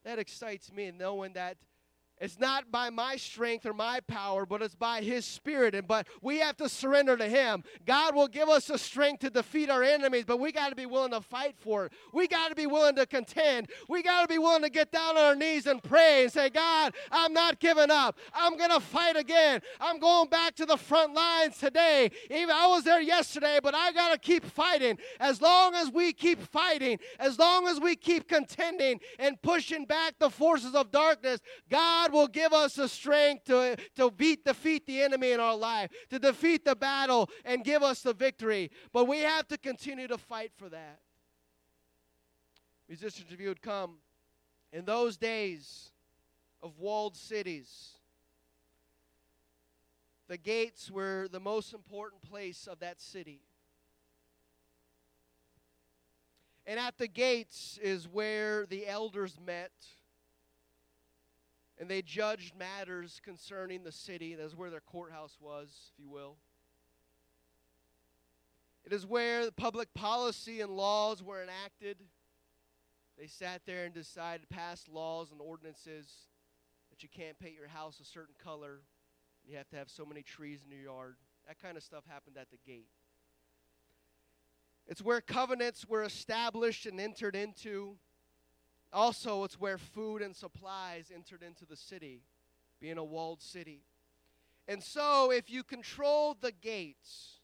That 0.07 0.19
excites 0.19 0.73
me, 0.73 0.91
knowing 0.97 1.35
that 1.35 1.59
It's 2.25 2.41
not 2.41 2.73
by 2.73 2.89
my 2.89 3.17
strength 3.17 3.67
or 3.67 3.75
my 3.75 4.01
power, 4.01 4.47
but 4.47 4.63
it's 4.63 4.75
by 4.75 5.03
His 5.03 5.27
Spirit. 5.27 5.75
And 5.75 5.87
but 5.87 6.07
we 6.23 6.39
have 6.39 6.57
to 6.57 6.71
surrender 6.71 7.19
to 7.19 7.29
Him. 7.29 7.63
God 7.87 8.15
will 8.15 8.29
give 8.29 8.49
us 8.49 8.67
the 8.67 8.79
strength 8.79 9.21
to 9.21 9.31
defeat 9.31 9.69
our 9.69 9.83
enemies, 9.83 10.25
but 10.27 10.41
we 10.41 10.51
got 10.51 10.71
to 10.71 10.75
be 10.75 10.87
willing 10.87 11.11
to 11.11 11.21
fight 11.21 11.55
for 11.59 11.85
it. 11.85 11.93
We 12.15 12.27
got 12.27 12.49
to 12.49 12.55
be 12.55 12.67
willing 12.67 12.97
to 12.97 13.05
contend. 13.05 13.69
We 13.91 14.03
got 14.03 14.23
to 14.23 14.29
be 14.29 14.39
willing 14.39 14.63
to 14.63 14.71
get 14.71 14.91
down 14.91 15.19
on 15.19 15.23
our 15.23 15.37
knees 15.37 15.67
and 15.67 15.83
pray 15.83 16.23
and 16.23 16.33
say, 16.33 16.49
God, 16.49 16.95
I'm 17.13 17.35
not 17.35 17.61
giving 17.61 17.91
up. 17.91 18.19
I'm 18.33 18.57
gonna 18.57 18.81
fight 18.81 19.17
again. 19.17 19.61
I'm 19.79 19.99
going 19.99 20.31
back 20.31 20.55
to 20.57 20.65
the 20.67 20.79
front 20.79 21.13
lines 21.13 21.59
today. 21.59 22.11
Even 22.31 22.51
I 22.51 22.67
was 22.69 22.85
there 22.85 23.03
yesterday, 23.03 23.59
but 23.63 23.75
I 23.75 23.93
gotta 23.93 24.19
keep 24.19 24.47
fighting. 24.47 24.99
As 25.21 25.43
long 25.43 25.75
as 25.75 25.91
we 25.91 26.15
keep 26.15 26.41
fighting, 26.41 26.99
as 27.19 27.39
long 27.39 27.69
as 27.69 27.81
we 27.81 27.97
keep 27.97 28.29
contending 28.29 29.01
and 29.19 29.41
pushing 29.43 29.85
back 29.85 30.15
the 30.19 30.31
forces 30.31 30.75
of 30.75 30.91
darkness, 30.91 31.41
God 31.69 32.14
will 32.15 32.29
give 32.29 32.53
us 32.53 32.75
the 32.75 32.89
strength 32.89 33.45
to, 33.45 33.77
to 33.97 34.11
beat, 34.11 34.45
defeat 34.45 34.87
the 34.87 35.03
enemy 35.03 35.33
in 35.33 35.41
our 35.41 35.57
life, 35.57 35.91
to 36.11 36.19
defeat 36.19 36.65
the 36.65 36.75
battle 36.75 37.29
and 37.45 37.65
give 37.65 37.83
us 37.83 38.01
the 38.01 38.15
victory. 38.15 38.71
But 38.93 39.07
we 39.07 39.19
have 39.21 39.47
to 39.49 39.59
continue 39.59 40.09
to 40.09 40.17
fight 40.17 40.53
for 40.57 40.69
that. 40.71 41.01
Musicians, 42.89 43.27
if 43.31 43.41
you 43.41 43.49
would 43.49 43.63
come, 43.63 43.97
in 44.73 44.85
those 44.85 45.17
days 45.17 45.91
of 46.63 46.79
walled 46.79 47.17
cities, 47.17 47.99
the 50.29 50.39
gates 50.39 50.91
were 50.91 51.29
the 51.31 51.41
most 51.41 51.75
important 51.75 52.23
place 52.23 52.67
of 52.67 52.81
that 52.81 53.01
city. 53.01 53.41
And 56.67 56.81
at 56.81 56.97
the 56.97 57.09
gates 57.09 57.79
is 57.83 58.09
where 58.09 58.65
the 58.67 58.87
elders 58.87 59.39
met 59.45 59.73
and 61.79 61.89
they 61.89 62.03
judged 62.03 62.55
matters 62.57 63.21
concerning 63.25 63.83
the 63.83 63.93
city. 63.93 64.35
That's 64.35 64.57
where 64.57 64.71
their 64.71 64.81
courthouse 64.81 65.37
was, 65.41 65.91
if 65.93 65.99
you 65.99 66.09
will. 66.09 66.37
It 68.85 68.93
is 68.93 69.07
where 69.07 69.45
the 69.47 69.53
public 69.53 69.93
policy 69.95 70.61
and 70.61 70.77
laws 70.77 71.23
were 71.23 71.43
enacted. 71.43 71.97
They 73.19 73.27
sat 73.27 73.63
there 73.67 73.85
and 73.85 73.95
decided, 73.95 74.43
to 74.43 74.55
pass 74.55 74.85
laws 74.93 75.31
and 75.33 75.41
ordinances 75.41 76.07
that 76.91 77.03
you 77.03 77.09
can't 77.09 77.39
paint 77.39 77.55
your 77.55 77.69
house 77.69 77.99
a 78.01 78.05
certain 78.05 78.35
color. 78.43 78.83
You 79.47 79.57
have 79.57 79.69
to 79.71 79.77
have 79.77 79.89
so 79.89 80.05
many 80.05 80.23
trees 80.23 80.63
in 80.65 80.71
your 80.71 80.85
yard. 80.85 81.17
That 81.49 81.61
kind 81.61 81.77
of 81.77 81.83
stuff 81.83 82.05
happened 82.09 82.37
at 82.39 82.51
the 82.51 82.59
gate. 82.67 82.89
It's 84.87 85.03
where 85.03 85.21
covenants 85.21 85.89
were 85.89 86.03
established 86.03 86.87
and 86.87 87.01
entered 87.01 87.35
into. 87.35 87.97
Also, 88.95 89.43
it's 89.43 89.61
where 89.61 89.77
food 89.77 90.23
and 90.23 90.37
supplies 90.37 91.11
entered 91.13 91.43
into 91.43 91.67
the 91.67 91.77
city, 91.77 92.23
being 92.81 92.97
a 92.97 93.05
walled 93.05 93.43
city. 93.43 93.83
And 94.69 94.81
so, 94.81 95.33
if 95.33 95.51
you 95.51 95.65
controlled 95.65 96.37
the 96.41 96.53
gates, 96.53 97.41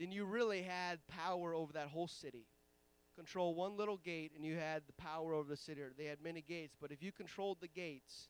then 0.00 0.10
you 0.10 0.24
really 0.24 0.62
had 0.62 0.98
power 1.06 1.54
over 1.54 1.72
that 1.74 1.86
whole 1.86 2.08
city. 2.08 2.46
Control 3.14 3.54
one 3.54 3.76
little 3.76 3.98
gate, 3.98 4.32
and 4.34 4.44
you 4.44 4.56
had 4.56 4.82
the 4.88 4.92
power 4.94 5.32
over 5.32 5.48
the 5.48 5.56
city. 5.56 5.80
They 5.96 6.06
had 6.06 6.18
many 6.20 6.42
gates, 6.42 6.74
but 6.80 6.90
if 6.90 7.04
you 7.04 7.12
controlled 7.12 7.58
the 7.60 7.68
gates, 7.68 8.28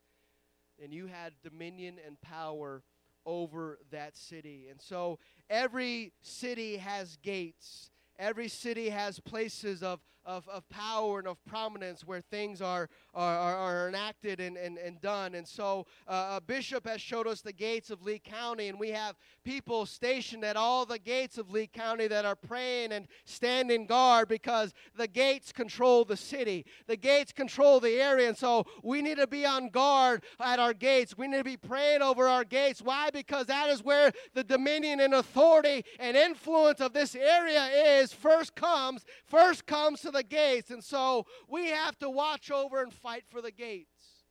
then 0.78 0.92
you 0.92 1.06
had 1.06 1.32
dominion 1.42 1.96
and 2.06 2.20
power 2.20 2.82
over 3.24 3.78
that 3.90 4.18
city. 4.18 4.66
And 4.70 4.82
so, 4.82 5.18
every 5.48 6.12
city 6.20 6.76
has 6.76 7.16
gates. 7.22 7.90
Every 8.18 8.48
city 8.48 8.90
has 8.90 9.18
places 9.18 9.82
of, 9.82 10.00
of, 10.24 10.48
of 10.48 10.68
power 10.68 11.18
and 11.18 11.28
of 11.28 11.44
prominence 11.44 12.06
where 12.06 12.20
things 12.20 12.62
are, 12.62 12.88
are, 13.14 13.56
are, 13.56 13.88
enacted 13.88 14.40
and, 14.40 14.56
and, 14.56 14.78
and 14.78 15.00
done. 15.00 15.34
And 15.34 15.46
so 15.46 15.86
uh, 16.06 16.34
a 16.36 16.40
bishop 16.40 16.86
has 16.86 17.00
showed 17.00 17.26
us 17.26 17.40
the 17.40 17.52
gates 17.52 17.90
of 17.90 18.02
Lee 18.02 18.20
County, 18.20 18.68
and 18.68 18.78
we 18.78 18.90
have 18.90 19.16
people 19.44 19.86
stationed 19.86 20.44
at 20.44 20.56
all 20.56 20.86
the 20.86 20.98
gates 20.98 21.38
of 21.38 21.50
Lee 21.50 21.66
County 21.66 22.06
that 22.06 22.24
are 22.24 22.36
praying 22.36 22.92
and 22.92 23.08
standing 23.24 23.86
guard 23.86 24.28
because 24.28 24.72
the 24.96 25.08
gates 25.08 25.52
control 25.52 26.04
the 26.04 26.16
city. 26.16 26.64
The 26.86 26.96
gates 26.96 27.32
control 27.32 27.80
the 27.80 28.00
area. 28.00 28.28
And 28.28 28.36
so 28.36 28.66
we 28.82 29.02
need 29.02 29.18
to 29.18 29.26
be 29.26 29.44
on 29.44 29.68
guard 29.70 30.22
at 30.40 30.58
our 30.58 30.74
gates. 30.74 31.18
We 31.18 31.26
need 31.26 31.38
to 31.38 31.44
be 31.44 31.56
praying 31.56 32.02
over 32.02 32.28
our 32.28 32.44
gates. 32.44 32.80
Why? 32.80 33.10
Because 33.10 33.46
that 33.46 33.68
is 33.70 33.82
where 33.82 34.12
the 34.34 34.44
dominion 34.44 35.00
and 35.00 35.14
authority 35.14 35.84
and 35.98 36.16
influence 36.16 36.80
of 36.80 36.92
this 36.92 37.14
area 37.14 37.66
is 38.00 38.12
first 38.12 38.54
comes, 38.54 39.04
first 39.24 39.66
comes 39.66 40.00
to 40.02 40.11
the 40.12 40.22
gates. 40.22 40.70
And 40.70 40.82
so 40.82 41.26
we 41.48 41.68
have 41.68 41.98
to 41.98 42.10
watch 42.10 42.50
over 42.50 42.82
and 42.82 42.92
fight 42.92 43.24
for 43.28 43.40
the 43.40 43.50
gates. 43.50 44.24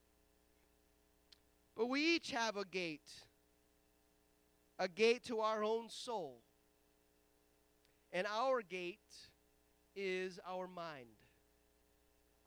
But 1.76 1.88
we 1.88 2.16
each 2.16 2.32
have 2.32 2.58
a 2.58 2.66
gate, 2.66 3.10
a 4.78 4.88
gate 4.88 5.24
to 5.26 5.40
our 5.40 5.64
own 5.64 5.90
soul. 5.90 6.42
And 8.14 8.28
our 8.28 8.62
gate 8.62 9.00
is 9.96 10.40
our 10.48 10.68
mind. 10.68 11.08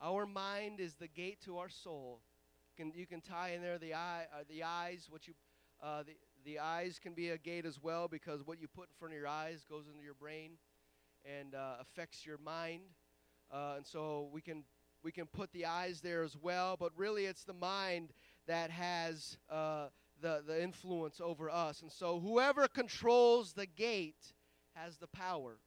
Our 0.01 0.27
mind 0.27 0.81
is 0.81 0.95
the 0.95 1.09
gate 1.09 1.41
to 1.47 1.59
our 1.59 1.71
soul. 1.71 2.21
You 2.77 2.85
can, 2.85 2.99
you 2.99 3.07
can 3.07 3.21
tie 3.21 3.53
in 3.55 3.63
there 3.63 3.79
the 3.79 3.95
eye, 3.95 4.27
uh, 4.33 4.45
the 4.49 4.63
eyes. 4.63 5.07
What 5.09 5.27
you, 5.27 5.35
uh, 5.83 6.03
the 6.03 6.17
the 6.45 6.59
eyes 6.59 7.01
can 7.03 7.15
be 7.15 7.31
a 7.31 7.39
gate 7.39 7.65
as 7.65 7.83
well 7.83 8.07
because 8.07 8.47
what 8.47 8.61
you 8.61 8.69
put 8.69 8.89
in 8.89 8.95
front 8.99 9.15
of 9.15 9.19
your 9.19 9.29
eyes 9.29 9.65
goes 9.69 9.87
into 9.89 10.05
your 10.05 10.15
brain 10.15 10.53
and 11.25 11.55
uh, 11.55 11.77
affects 11.81 12.27
your 12.27 12.39
mind. 12.39 12.83
Uh, 13.55 13.75
and 13.77 13.87
so 13.87 14.29
we 14.33 14.41
can 14.41 14.65
we 15.05 15.13
can 15.13 15.27
put 15.27 15.53
the 15.53 15.67
eyes 15.67 16.01
there 16.01 16.25
as 16.25 16.37
well, 16.37 16.77
but 16.79 16.91
really 16.97 17.27
it's 17.27 17.45
the 17.45 17.53
mind 17.55 18.13
that 18.49 18.71
has 18.71 19.37
uh, 19.49 19.87
the 20.21 20.43
the 20.45 20.61
influence 20.61 21.21
over 21.21 21.49
us. 21.49 21.81
And 21.83 21.93
so 21.93 22.19
whoever 22.19 22.67
controls 22.67 23.53
the 23.53 23.67
gate 23.67 24.33
has 24.75 24.97
the 24.97 25.07
power, 25.07 25.59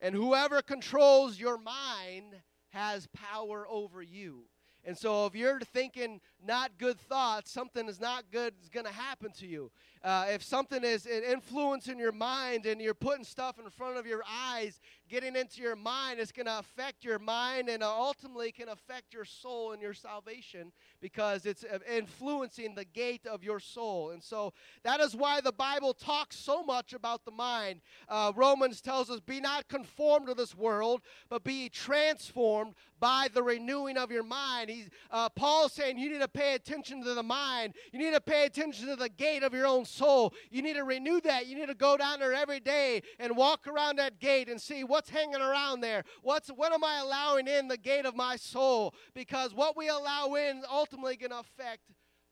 and 0.00 0.14
whoever 0.14 0.60
controls 0.60 1.38
your 1.38 1.56
mind 1.56 2.34
has 2.70 3.06
power 3.14 3.64
over 3.68 4.02
you. 4.02 4.46
And 4.84 4.98
so 4.98 5.26
if 5.26 5.36
you're 5.36 5.60
thinking 5.60 6.20
not 6.46 6.72
good 6.78 6.98
thoughts, 6.98 7.50
something 7.50 7.88
is 7.88 8.00
not 8.00 8.24
good 8.30 8.54
is 8.62 8.68
going 8.68 8.86
to 8.86 8.92
happen 8.92 9.32
to 9.38 9.46
you. 9.46 9.70
Uh, 10.04 10.26
if 10.28 10.42
something 10.42 10.84
is 10.84 11.06
an 11.06 11.22
influence 11.22 11.88
in 11.88 11.98
your 11.98 12.12
mind 12.12 12.66
and 12.66 12.78
you're 12.78 12.92
putting 12.92 13.24
stuff 13.24 13.58
in 13.58 13.70
front 13.70 13.96
of 13.96 14.06
your 14.06 14.22
eyes, 14.28 14.78
getting 15.08 15.34
into 15.34 15.62
your 15.62 15.76
mind, 15.76 16.20
it's 16.20 16.30
going 16.30 16.44
to 16.44 16.58
affect 16.58 17.04
your 17.04 17.18
mind 17.18 17.70
and 17.70 17.82
ultimately 17.82 18.52
can 18.52 18.68
affect 18.68 19.14
your 19.14 19.24
soul 19.24 19.72
and 19.72 19.80
your 19.80 19.94
salvation 19.94 20.72
because 21.00 21.46
it's 21.46 21.64
uh, 21.64 21.78
influencing 21.90 22.74
the 22.74 22.84
gate 22.84 23.26
of 23.26 23.42
your 23.42 23.58
soul. 23.58 24.10
And 24.10 24.22
so 24.22 24.52
that 24.82 25.00
is 25.00 25.16
why 25.16 25.40
the 25.40 25.52
Bible 25.52 25.94
talks 25.94 26.36
so 26.36 26.62
much 26.62 26.92
about 26.92 27.24
the 27.24 27.30
mind. 27.30 27.80
Uh, 28.06 28.32
Romans 28.36 28.82
tells 28.82 29.08
us, 29.08 29.20
Be 29.20 29.40
not 29.40 29.68
conformed 29.68 30.26
to 30.26 30.34
this 30.34 30.54
world, 30.54 31.00
but 31.30 31.44
be 31.44 31.70
transformed 31.70 32.74
by 33.00 33.28
the 33.32 33.42
renewing 33.42 33.96
of 33.96 34.10
your 34.10 34.22
mind. 34.22 34.70
He's, 34.70 34.88
uh, 35.10 35.28
Paul's 35.30 35.72
saying 35.72 35.98
you 35.98 36.10
need 36.10 36.20
to 36.20 36.28
pay 36.34 36.54
attention 36.54 37.02
to 37.04 37.14
the 37.14 37.22
mind, 37.22 37.74
you 37.92 37.98
need 37.98 38.12
to 38.12 38.20
pay 38.20 38.44
attention 38.44 38.88
to 38.88 38.96
the 38.96 39.08
gate 39.08 39.42
of 39.42 39.54
your 39.54 39.66
own 39.66 39.84
soul. 39.84 40.34
You 40.50 40.60
need 40.60 40.74
to 40.74 40.84
renew 40.84 41.20
that. 41.22 41.46
You 41.46 41.56
need 41.56 41.68
to 41.68 41.74
go 41.74 41.96
down 41.96 42.18
there 42.18 42.34
every 42.34 42.60
day 42.60 43.02
and 43.18 43.36
walk 43.36 43.66
around 43.66 43.96
that 43.96 44.18
gate 44.20 44.48
and 44.48 44.60
see 44.60 44.84
what's 44.84 45.08
hanging 45.08 45.40
around 45.40 45.80
there. 45.80 46.04
What's 46.22 46.48
what 46.48 46.72
am 46.72 46.84
I 46.84 46.98
allowing 46.98 47.46
in 47.46 47.68
the 47.68 47.78
gate 47.78 48.04
of 48.04 48.14
my 48.14 48.36
soul? 48.36 48.94
Because 49.14 49.54
what 49.54 49.76
we 49.76 49.88
allow 49.88 50.34
in 50.34 50.58
is 50.58 50.64
ultimately 50.70 51.16
going 51.16 51.30
to 51.30 51.38
affect 51.38 51.82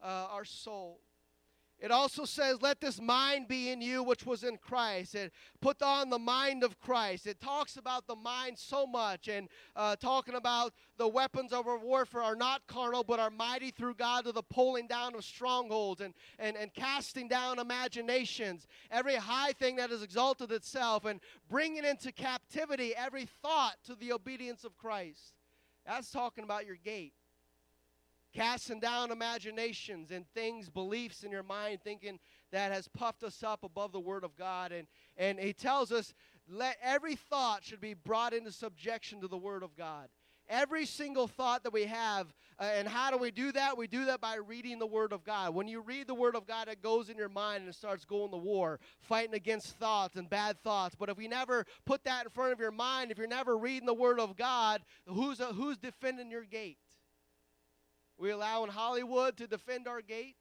uh, 0.03 0.27
our 0.31 0.45
soul. 0.45 1.01
It 1.83 1.91
also 1.91 2.25
says, 2.25 2.63
Let 2.63 2.81
this 2.81 3.01
mind 3.01 3.49
be 3.49 3.71
in 3.71 3.83
you, 3.83 4.05
which 4.05 4.25
was 4.25 4.45
in 4.45 4.57
Christ. 4.57 5.17
It 5.17 5.33
put 5.61 5.83
on 5.83 6.11
the 6.11 6.19
mind 6.19 6.63
of 6.63 6.79
Christ. 6.79 7.27
It 7.27 7.41
talks 7.41 7.77
about 7.77 8.07
the 8.07 8.15
mind 8.15 8.57
so 8.57 8.87
much 8.87 9.27
and 9.27 9.49
uh, 9.75 9.97
talking 9.97 10.37
about 10.37 10.75
the 10.97 11.09
weapons 11.09 11.53
of 11.53 11.67
our 11.67 11.79
warfare 11.79 12.23
are 12.23 12.37
not 12.37 12.65
carnal, 12.69 13.03
but 13.03 13.19
are 13.19 13.31
mighty 13.31 13.73
through 13.73 13.95
God 13.95 14.27
to 14.27 14.33
the 14.33 14.45
pulling 14.45 14.87
down 14.87 15.17
of 15.17 15.25
strongholds 15.25 16.01
and, 16.01 16.15
and, 16.39 16.57
and 16.57 16.73
casting 16.73 17.27
down 17.27 17.59
imaginations, 17.59 18.69
every 18.93 19.17
high 19.17 19.53
thing 19.53 19.75
that 19.77 19.91
has 19.91 20.05
exalted 20.05 20.53
itself, 20.53 21.05
and 21.05 21.19
bringing 21.51 21.85
into 21.85 22.13
captivity 22.13 22.95
every 22.95 23.27
thought 23.43 23.75
to 23.87 23.97
the 23.97 24.13
obedience 24.13 24.63
of 24.63 24.77
Christ. 24.77 25.35
That's 25.85 26.13
talking 26.13 26.45
about 26.45 26.65
your 26.65 26.77
gate 26.77 27.15
casting 28.33 28.81
down 28.81 29.11
imaginations 29.11 30.11
and 30.11 30.27
things, 30.35 30.69
beliefs 30.69 31.23
in 31.23 31.31
your 31.31 31.43
mind, 31.43 31.81
thinking 31.83 32.19
that 32.51 32.73
has 32.73 32.89
puffed 32.89 33.23
us 33.23 33.43
up 33.43 33.65
above 33.65 33.93
the 33.93 34.01
Word 34.01 34.25
of 34.25 34.37
God. 34.37 34.73
And, 34.73 34.87
and 35.17 35.39
he 35.39 35.53
tells 35.53 35.93
us, 35.93 36.15
let 36.49 36.77
every 36.83 37.17
thought 37.17 37.65
should 37.65 37.81
be 37.81 37.95
brought 37.95 38.33
into 38.33 38.53
subjection 38.53 39.21
to 39.21 39.29
the 39.29 39.39
Word 39.39 39.63
of 39.63 39.77
God. 39.77 40.09
Every 40.49 40.87
single 40.87 41.29
thought 41.29 41.63
that 41.63 41.73
we 41.73 41.85
have, 41.85 42.35
uh, 42.59 42.65
and 42.65 42.89
how 42.89 43.11
do 43.11 43.17
we 43.17 43.31
do 43.31 43.53
that? 43.53 43.79
We 43.79 43.87
do 43.87 44.07
that 44.07 44.21
by 44.21 44.35
reading 44.35 44.79
the 44.81 44.87
Word 44.87 45.13
of 45.13 45.25
God. 45.25 45.55
When 45.55 45.69
you 45.69 45.81
read 45.81 46.09
the 46.09 46.15
Word 46.15 46.35
of 46.35 46.47
God, 46.47 46.69
it 46.69 46.83
goes 46.83 47.09
in 47.09 47.17
your 47.17 47.29
mind 47.29 47.61
and 47.61 47.69
it 47.69 47.77
starts 47.77 48.05
going 48.05 48.33
to 48.33 48.37
war, 48.37 48.81
fighting 49.01 49.35
against 49.35 49.79
thoughts 49.79 50.17
and 50.17 50.29
bad 50.29 50.61
thoughts. 50.63 50.97
But 50.99 51.09
if 51.09 51.17
we 51.17 51.29
never 51.29 51.65
put 51.87 52.05
that 52.05 52.27
in 52.27 52.31
front 52.31 52.53
of 52.53 52.59
your 52.59 52.73
mind, 52.73 53.11
if 53.11 53.19
you're 53.19 53.29
never 53.29 53.57
reading 53.57 53.87
the 53.87 53.95
Word 53.95 54.19
of 54.19 54.37
God, 54.37 54.83
who's, 55.07 55.41
uh, 55.41 55.53
who's 55.53 55.79
defending 55.79 56.31
your 56.31 56.45
gate? 56.45 56.77
We 58.23 58.31
allowing 58.31 58.71
Hollywood 58.71 59.37
to 59.39 59.49
defend 59.49 59.89
our 59.89 60.01
gate. 60.01 60.37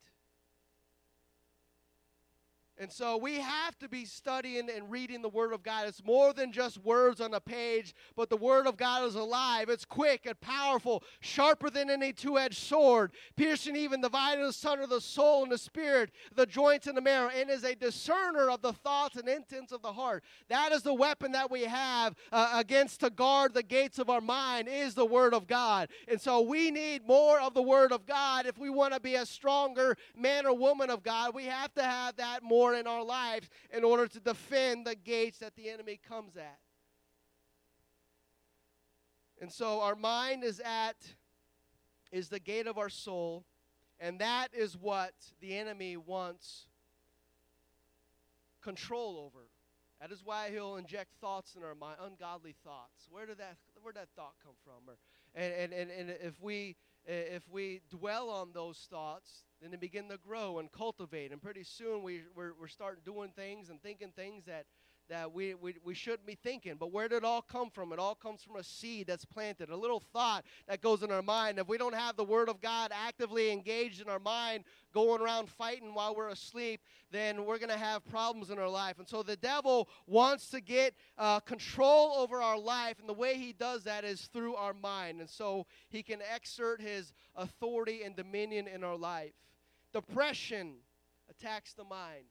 And 2.81 2.91
so 2.91 3.15
we 3.15 3.35
have 3.35 3.77
to 3.77 3.87
be 3.87 4.05
studying 4.05 4.67
and 4.67 4.89
reading 4.89 5.21
the 5.21 5.29
Word 5.29 5.53
of 5.53 5.61
God. 5.61 5.87
It's 5.87 6.03
more 6.03 6.33
than 6.33 6.51
just 6.51 6.79
words 6.79 7.21
on 7.21 7.31
a 7.35 7.39
page, 7.39 7.93
but 8.15 8.31
the 8.31 8.37
Word 8.37 8.65
of 8.65 8.75
God 8.75 9.05
is 9.05 9.13
alive. 9.13 9.69
It's 9.69 9.85
quick 9.85 10.25
and 10.25 10.41
powerful, 10.41 11.03
sharper 11.19 11.69
than 11.69 11.91
any 11.91 12.11
two 12.11 12.39
edged 12.39 12.57
sword, 12.57 13.11
piercing 13.35 13.75
even 13.75 14.01
the 14.01 14.09
vital 14.09 14.51
son 14.51 14.79
of 14.79 14.89
the 14.89 14.99
soul 14.99 15.43
and 15.43 15.51
the 15.51 15.59
spirit, 15.59 16.09
the 16.33 16.47
joints 16.47 16.87
and 16.87 16.97
the 16.97 17.01
marrow, 17.01 17.29
and 17.29 17.51
is 17.51 17.63
a 17.63 17.75
discerner 17.75 18.49
of 18.49 18.63
the 18.63 18.73
thoughts 18.73 19.15
and 19.15 19.29
intents 19.29 19.71
of 19.71 19.83
the 19.83 19.93
heart. 19.93 20.23
That 20.49 20.71
is 20.71 20.81
the 20.81 20.95
weapon 20.95 21.33
that 21.33 21.51
we 21.51 21.65
have 21.65 22.15
uh, 22.31 22.53
against 22.55 23.01
to 23.01 23.11
guard 23.11 23.53
the 23.53 23.61
gates 23.61 23.99
of 23.99 24.09
our 24.09 24.21
mind, 24.21 24.67
is 24.67 24.95
the 24.95 25.05
Word 25.05 25.35
of 25.35 25.45
God. 25.45 25.89
And 26.07 26.19
so 26.19 26.41
we 26.41 26.71
need 26.71 27.05
more 27.05 27.39
of 27.39 27.53
the 27.53 27.61
Word 27.61 27.91
of 27.91 28.07
God 28.07 28.47
if 28.47 28.57
we 28.57 28.71
want 28.71 28.95
to 28.95 28.99
be 28.99 29.13
a 29.13 29.25
stronger 29.27 29.95
man 30.17 30.47
or 30.47 30.57
woman 30.57 30.89
of 30.89 31.03
God. 31.03 31.35
We 31.35 31.45
have 31.45 31.71
to 31.75 31.83
have 31.83 32.15
that 32.15 32.41
more 32.41 32.70
in 32.73 32.87
our 32.87 33.03
lives 33.03 33.49
in 33.71 33.83
order 33.83 34.07
to 34.07 34.19
defend 34.19 34.85
the 34.85 34.95
gates 34.95 35.39
that 35.39 35.55
the 35.55 35.69
enemy 35.69 35.99
comes 36.07 36.37
at. 36.37 36.59
And 39.41 39.51
so 39.51 39.81
our 39.81 39.95
mind 39.95 40.43
is 40.43 40.59
at 40.59 40.95
is 42.11 42.29
the 42.29 42.39
gate 42.39 42.67
of 42.67 42.77
our 42.77 42.89
soul, 42.89 43.45
and 43.99 44.19
that 44.19 44.49
is 44.53 44.77
what 44.77 45.13
the 45.39 45.57
enemy 45.57 45.97
wants 45.97 46.67
control 48.61 49.17
over. 49.17 49.47
That 49.99 50.11
is 50.11 50.21
why 50.23 50.49
he'll 50.51 50.77
inject 50.77 51.13
thoughts 51.21 51.55
in 51.55 51.63
our 51.63 51.75
mind, 51.75 51.97
ungodly 52.03 52.55
thoughts. 52.63 53.07
Where 53.09 53.25
did 53.25 53.37
that 53.37 53.57
where 53.81 53.93
did 53.93 54.01
that 54.01 54.09
thought 54.15 54.33
come 54.43 54.55
from? 54.63 54.87
Or, 54.87 54.97
and, 55.33 55.53
and, 55.53 55.73
and, 55.73 55.91
and 55.91 56.09
if 56.21 56.41
we 56.41 56.75
if 57.05 57.43
we 57.49 57.81
dwell 57.89 58.29
on 58.29 58.51
those 58.53 58.87
thoughts, 58.89 59.43
then 59.61 59.71
they 59.71 59.77
begin 59.77 60.09
to 60.09 60.17
grow 60.17 60.59
and 60.59 60.71
cultivate. 60.71 61.31
And 61.31 61.41
pretty 61.41 61.63
soon 61.63 62.03
we, 62.03 62.21
we're, 62.35 62.53
we're 62.59 62.67
starting 62.67 63.03
doing 63.05 63.31
things 63.35 63.69
and 63.69 63.81
thinking 63.81 64.11
things 64.15 64.45
that, 64.45 64.65
that 65.11 65.33
we, 65.33 65.53
we, 65.55 65.75
we 65.83 65.93
shouldn't 65.93 66.25
be 66.25 66.35
thinking. 66.35 66.75
But 66.79 66.93
where 66.93 67.09
did 67.09 67.17
it 67.17 67.23
all 67.25 67.41
come 67.41 67.69
from? 67.69 67.91
It 67.91 67.99
all 67.99 68.15
comes 68.15 68.41
from 68.41 68.55
a 68.55 68.63
seed 68.63 69.07
that's 69.07 69.25
planted, 69.25 69.69
a 69.69 69.75
little 69.75 69.99
thought 69.99 70.45
that 70.69 70.81
goes 70.81 71.03
in 71.03 71.11
our 71.11 71.21
mind. 71.21 71.59
If 71.59 71.67
we 71.67 71.77
don't 71.77 71.93
have 71.93 72.15
the 72.15 72.23
Word 72.23 72.47
of 72.47 72.61
God 72.61 72.91
actively 72.93 73.51
engaged 73.51 74.01
in 74.01 74.07
our 74.07 74.19
mind, 74.19 74.63
going 74.93 75.21
around 75.21 75.49
fighting 75.49 75.93
while 75.93 76.15
we're 76.15 76.29
asleep, 76.29 76.79
then 77.11 77.45
we're 77.45 77.57
going 77.57 77.69
to 77.69 77.77
have 77.77 78.05
problems 78.09 78.51
in 78.51 78.57
our 78.57 78.69
life. 78.69 78.99
And 78.99 79.07
so 79.07 79.21
the 79.21 79.35
devil 79.35 79.89
wants 80.07 80.49
to 80.51 80.61
get 80.61 80.93
uh, 81.17 81.41
control 81.41 82.13
over 82.15 82.41
our 82.41 82.57
life, 82.57 82.97
and 82.99 83.09
the 83.09 83.13
way 83.13 83.35
he 83.35 83.51
does 83.51 83.83
that 83.83 84.05
is 84.05 84.29
through 84.33 84.55
our 84.55 84.73
mind. 84.73 85.19
And 85.19 85.29
so 85.29 85.67
he 85.89 86.03
can 86.03 86.19
exert 86.33 86.81
his 86.81 87.11
authority 87.35 88.03
and 88.03 88.15
dominion 88.15 88.65
in 88.65 88.81
our 88.81 88.97
life. 88.97 89.33
Depression 89.93 90.75
attacks 91.29 91.73
the 91.73 91.83
mind. 91.83 92.23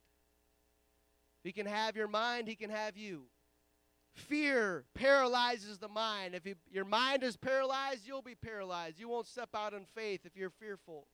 He 1.42 1.52
can 1.52 1.66
have 1.66 1.96
your 1.96 2.08
mind, 2.08 2.48
he 2.48 2.54
can 2.54 2.70
have 2.70 2.96
you. 2.96 3.24
Fear 4.12 4.84
paralyzes 4.94 5.78
the 5.78 5.88
mind. 5.88 6.34
If 6.34 6.44
you, 6.44 6.56
your 6.70 6.84
mind 6.84 7.22
is 7.22 7.36
paralyzed, 7.36 8.06
you'll 8.06 8.22
be 8.22 8.34
paralyzed. 8.34 8.98
You 8.98 9.08
won't 9.08 9.26
step 9.26 9.50
out 9.54 9.72
in 9.72 9.86
faith 9.94 10.22
if 10.24 10.36
you're 10.36 10.50
fearful. 10.50 11.06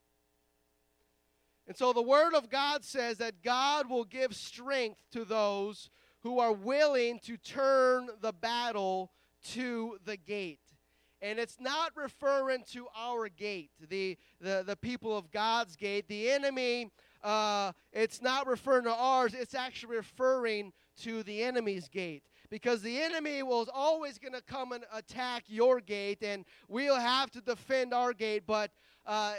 And 1.69 1.77
so 1.77 1.93
the 1.93 2.03
Word 2.03 2.35
of 2.35 2.49
God 2.49 2.85
says 2.85 3.19
that 3.19 3.43
God 3.43 3.91
will 3.91 4.05
give 4.05 4.35
strength 4.35 5.01
to 5.13 5.25
those 5.25 5.91
who 6.23 6.39
are 6.39 6.53
willing 6.53 7.19
to 7.21 7.37
turn 7.37 8.09
the 8.21 8.33
battle 8.33 9.13
to 9.53 9.99
the 10.05 10.17
gate. 10.17 10.61
And 11.23 11.39
it's 11.39 11.61
not 11.61 11.93
referring 11.97 12.65
to 12.73 12.87
our 12.97 13.29
gate, 13.29 13.71
the, 13.89 14.17
the, 14.41 14.63
the 14.67 14.77
people 14.77 15.17
of 15.17 15.31
God's 15.31 15.77
gate. 15.77 16.09
The 16.09 16.31
enemy, 16.31 16.91
uh, 17.27 17.73
it's 17.93 18.23
not 18.23 18.47
referring 18.47 18.85
to 18.85 18.95
ours, 18.95 19.35
it's 19.35 19.55
actually 19.55 19.97
referring 19.97 20.73
to 21.03 21.25
the 21.25 21.43
enemy's 21.43 21.89
gate. 21.89 22.23
Because 22.49 22.81
the 22.81 23.03
enemy 23.03 23.43
was 23.43 23.69
always 23.75 24.19
going 24.19 24.35
to 24.35 24.41
come 24.41 24.71
and 24.71 24.85
attack 24.95 25.43
your 25.49 25.81
gate, 25.81 26.23
and 26.23 26.45
we'll 26.69 26.95
have 26.95 27.33
to 27.33 27.41
defend 27.41 27.93
our 27.93 28.13
gate. 28.13 28.45
But 28.47 28.71
uh, 29.05 29.35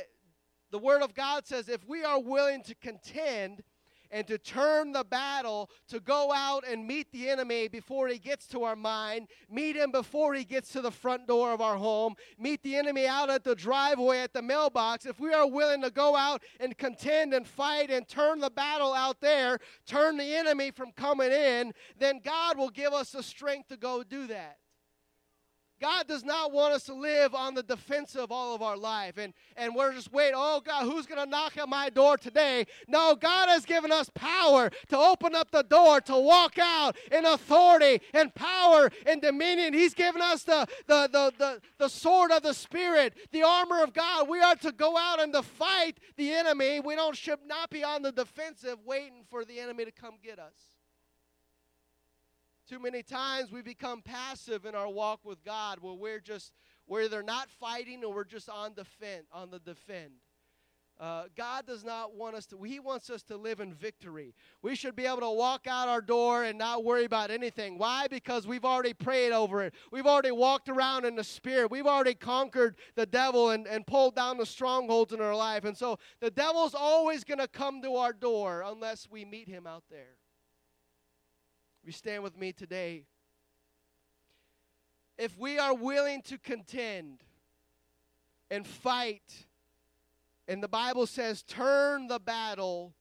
the 0.69 0.77
Word 0.77 1.01
of 1.01 1.13
God 1.15 1.47
says 1.47 1.69
if 1.69 1.87
we 1.87 2.03
are 2.03 2.19
willing 2.19 2.61
to 2.63 2.75
contend, 2.75 3.63
and 4.11 4.27
to 4.27 4.37
turn 4.37 4.91
the 4.91 5.03
battle 5.03 5.69
to 5.87 5.99
go 5.99 6.31
out 6.33 6.63
and 6.67 6.85
meet 6.85 7.11
the 7.11 7.29
enemy 7.29 7.67
before 7.67 8.07
he 8.07 8.17
gets 8.17 8.47
to 8.47 8.63
our 8.63 8.75
mind, 8.75 9.27
meet 9.49 9.75
him 9.75 9.91
before 9.91 10.33
he 10.33 10.43
gets 10.43 10.71
to 10.73 10.81
the 10.81 10.91
front 10.91 11.27
door 11.27 11.51
of 11.51 11.61
our 11.61 11.75
home, 11.75 12.15
meet 12.39 12.61
the 12.63 12.75
enemy 12.75 13.07
out 13.07 13.29
at 13.29 13.43
the 13.43 13.55
driveway 13.55 14.19
at 14.19 14.33
the 14.33 14.41
mailbox. 14.41 15.05
If 15.05 15.19
we 15.19 15.33
are 15.33 15.47
willing 15.47 15.81
to 15.81 15.91
go 15.91 16.15
out 16.15 16.41
and 16.59 16.77
contend 16.77 17.33
and 17.33 17.47
fight 17.47 17.89
and 17.89 18.07
turn 18.07 18.39
the 18.39 18.49
battle 18.49 18.93
out 18.93 19.21
there, 19.21 19.59
turn 19.85 20.17
the 20.17 20.35
enemy 20.35 20.71
from 20.71 20.91
coming 20.91 21.31
in, 21.31 21.73
then 21.97 22.19
God 22.23 22.57
will 22.57 22.69
give 22.69 22.93
us 22.93 23.11
the 23.11 23.23
strength 23.23 23.69
to 23.69 23.77
go 23.77 24.03
do 24.03 24.27
that. 24.27 24.57
God 25.79 26.07
does 26.07 26.23
not 26.23 26.51
want 26.51 26.73
us 26.73 26.83
to 26.85 26.93
live 26.93 27.35
on 27.35 27.53
the 27.53 27.63
defensive 27.63 28.31
all 28.31 28.55
of 28.55 28.61
our 28.61 28.77
life. 28.77 29.17
And, 29.17 29.33
and 29.55 29.75
we're 29.75 29.93
just 29.93 30.11
waiting, 30.11 30.35
oh 30.35 30.61
God, 30.65 30.83
who's 30.83 31.05
going 31.05 31.23
to 31.23 31.29
knock 31.29 31.57
at 31.57 31.69
my 31.69 31.89
door 31.89 32.17
today? 32.17 32.65
No, 32.87 33.15
God 33.15 33.49
has 33.49 33.65
given 33.65 33.91
us 33.91 34.09
power 34.15 34.69
to 34.89 34.97
open 34.97 35.35
up 35.35 35.51
the 35.51 35.63
door, 35.63 36.01
to 36.01 36.17
walk 36.17 36.57
out 36.57 36.97
in 37.11 37.25
authority 37.25 38.01
and 38.13 38.33
power 38.33 38.89
and 39.05 39.21
dominion. 39.21 39.73
He's 39.73 39.93
given 39.93 40.21
us 40.21 40.43
the, 40.43 40.67
the, 40.87 41.09
the, 41.11 41.33
the, 41.37 41.61
the 41.77 41.89
sword 41.89 42.31
of 42.31 42.43
the 42.43 42.53
Spirit, 42.53 43.13
the 43.31 43.43
armor 43.43 43.83
of 43.83 43.93
God. 43.93 44.27
We 44.27 44.39
are 44.41 44.55
to 44.55 44.71
go 44.71 44.97
out 44.97 45.21
and 45.21 45.33
to 45.33 45.43
fight 45.43 45.99
the 46.15 46.31
enemy. 46.33 46.79
We 46.79 46.95
don't 46.95 47.15
should 47.15 47.39
not 47.45 47.69
be 47.69 47.83
on 47.83 48.01
the 48.01 48.11
defensive 48.11 48.77
waiting 48.85 49.25
for 49.29 49.45
the 49.45 49.59
enemy 49.59 49.85
to 49.85 49.91
come 49.91 50.15
get 50.23 50.39
us. 50.39 50.76
Too 52.67 52.79
many 52.79 53.01
times 53.01 53.49
we 53.49 53.61
become 53.61 54.01
passive 54.01 54.65
in 54.65 54.75
our 54.75 54.89
walk 54.89 55.21
with 55.23 55.41
God 55.45 55.79
where 55.79 55.93
we're 55.93 56.19
just, 56.19 56.51
where 56.85 57.07
they're 57.07 57.23
not 57.23 57.49
fighting 57.49 58.03
and 58.03 58.13
we're 58.13 58.25
just 58.25 58.49
on 58.49 58.73
defend, 58.73 59.23
on 59.31 59.49
the 59.49 59.59
defend. 59.59 60.11
Uh, 60.99 61.25
God 61.37 61.65
does 61.65 61.85
not 61.85 62.15
want 62.15 62.35
us 62.35 62.45
to, 62.47 62.61
He 62.63 62.79
wants 62.79 63.09
us 63.09 63.21
to 63.23 63.37
live 63.37 63.61
in 63.61 63.73
victory. 63.73 64.33
We 64.61 64.75
should 64.75 64.95
be 64.97 65.05
able 65.05 65.21
to 65.21 65.29
walk 65.29 65.65
out 65.67 65.87
our 65.87 66.01
door 66.01 66.43
and 66.43 66.57
not 66.57 66.83
worry 66.83 67.05
about 67.05 67.31
anything. 67.31 67.77
Why? 67.77 68.07
Because 68.07 68.47
we've 68.47 68.65
already 68.65 68.93
prayed 68.93 69.31
over 69.31 69.63
it. 69.63 69.73
We've 69.91 70.07
already 70.07 70.31
walked 70.31 70.67
around 70.67 71.05
in 71.05 71.15
the 71.15 71.23
Spirit. 71.23 71.71
We've 71.71 71.85
already 71.85 72.15
conquered 72.15 72.75
the 72.95 73.05
devil 73.05 73.51
and, 73.51 73.65
and 73.67 73.85
pulled 73.87 74.15
down 74.15 74.37
the 74.37 74.45
strongholds 74.45 75.13
in 75.13 75.21
our 75.21 75.35
life. 75.35 75.63
And 75.63 75.77
so 75.77 75.99
the 76.19 76.31
devil's 76.31 76.73
always 76.73 77.23
going 77.23 77.39
to 77.39 77.47
come 77.47 77.81
to 77.83 77.95
our 77.95 78.11
door 78.11 78.63
unless 78.65 79.07
we 79.09 79.23
meet 79.23 79.47
him 79.47 79.67
out 79.67 79.83
there 79.89 80.16
you 81.87 81.93
stand 81.93 82.21
with 82.21 82.37
me 82.37 82.51
today? 82.51 83.05
If 85.17 85.37
we 85.39 85.57
are 85.57 85.73
willing 85.73 86.21
to 86.23 86.37
contend 86.37 87.23
and 88.51 88.67
fight, 88.67 89.45
and 90.47 90.61
the 90.61 90.67
Bible 90.67 91.07
says, 91.07 91.43
turn 91.43 92.07
the 92.07 92.19
battle 92.19 92.93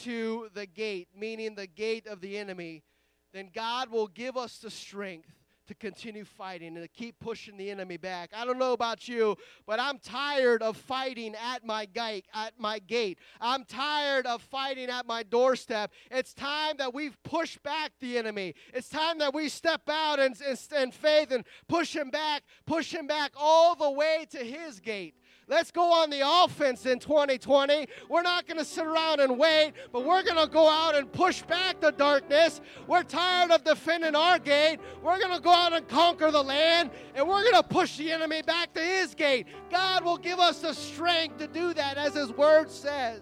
to 0.00 0.48
the 0.54 0.66
gate, 0.66 1.08
meaning 1.14 1.54
the 1.54 1.66
gate 1.66 2.06
of 2.06 2.20
the 2.20 2.38
enemy, 2.38 2.84
then 3.32 3.50
God 3.52 3.90
will 3.90 4.08
give 4.08 4.36
us 4.36 4.58
the 4.58 4.70
strength 4.70 5.41
to 5.72 5.78
continue 5.78 6.24
fighting 6.24 6.76
and 6.76 6.84
to 6.84 6.88
keep 6.88 7.18
pushing 7.18 7.56
the 7.56 7.70
enemy 7.70 7.96
back. 7.96 8.30
I 8.36 8.44
don't 8.44 8.58
know 8.58 8.72
about 8.72 9.08
you, 9.08 9.36
but 9.66 9.80
I'm 9.80 9.98
tired 9.98 10.62
of 10.62 10.76
fighting 10.76 11.34
at 11.34 11.64
my 11.64 11.86
gate, 11.86 12.26
at 12.34 12.58
my 12.58 12.78
gate. 12.78 13.18
I'm 13.40 13.64
tired 13.64 14.26
of 14.26 14.42
fighting 14.42 14.90
at 14.90 15.06
my 15.06 15.22
doorstep. 15.22 15.90
It's 16.10 16.34
time 16.34 16.76
that 16.78 16.92
we've 16.92 17.16
pushed 17.22 17.62
back 17.62 17.92
the 18.00 18.18
enemy. 18.18 18.54
It's 18.74 18.88
time 18.88 19.18
that 19.18 19.34
we 19.34 19.48
step 19.48 19.88
out 19.88 20.18
in, 20.18 20.34
in 20.76 20.90
faith 20.90 21.30
and 21.30 21.44
push 21.68 21.94
him 21.94 22.10
back, 22.10 22.42
push 22.66 22.92
him 22.92 23.06
back 23.06 23.32
all 23.36 23.74
the 23.74 23.90
way 23.90 24.26
to 24.30 24.38
his 24.38 24.80
gate. 24.80 25.14
Let's 25.52 25.70
go 25.70 25.92
on 25.92 26.08
the 26.08 26.22
offense 26.24 26.86
in 26.86 26.98
2020. 26.98 27.86
We're 28.08 28.22
not 28.22 28.46
going 28.46 28.56
to 28.56 28.64
sit 28.64 28.86
around 28.86 29.20
and 29.20 29.38
wait, 29.38 29.74
but 29.92 30.02
we're 30.02 30.22
going 30.22 30.42
to 30.42 30.50
go 30.50 30.66
out 30.66 30.96
and 30.96 31.12
push 31.12 31.42
back 31.42 31.78
the 31.78 31.90
darkness. 31.90 32.62
We're 32.86 33.02
tired 33.02 33.50
of 33.50 33.62
defending 33.62 34.16
our 34.16 34.38
gate. 34.38 34.78
We're 35.02 35.18
going 35.18 35.36
to 35.36 35.42
go 35.42 35.52
out 35.52 35.74
and 35.74 35.86
conquer 35.86 36.30
the 36.30 36.42
land, 36.42 36.90
and 37.14 37.28
we're 37.28 37.42
going 37.42 37.62
to 37.62 37.62
push 37.62 37.98
the 37.98 38.10
enemy 38.10 38.40
back 38.40 38.72
to 38.72 38.80
his 38.80 39.14
gate. 39.14 39.46
God 39.70 40.06
will 40.06 40.16
give 40.16 40.38
us 40.38 40.60
the 40.60 40.72
strength 40.72 41.36
to 41.36 41.46
do 41.46 41.74
that, 41.74 41.98
as 41.98 42.14
his 42.14 42.32
word 42.32 42.70
says. 42.70 43.20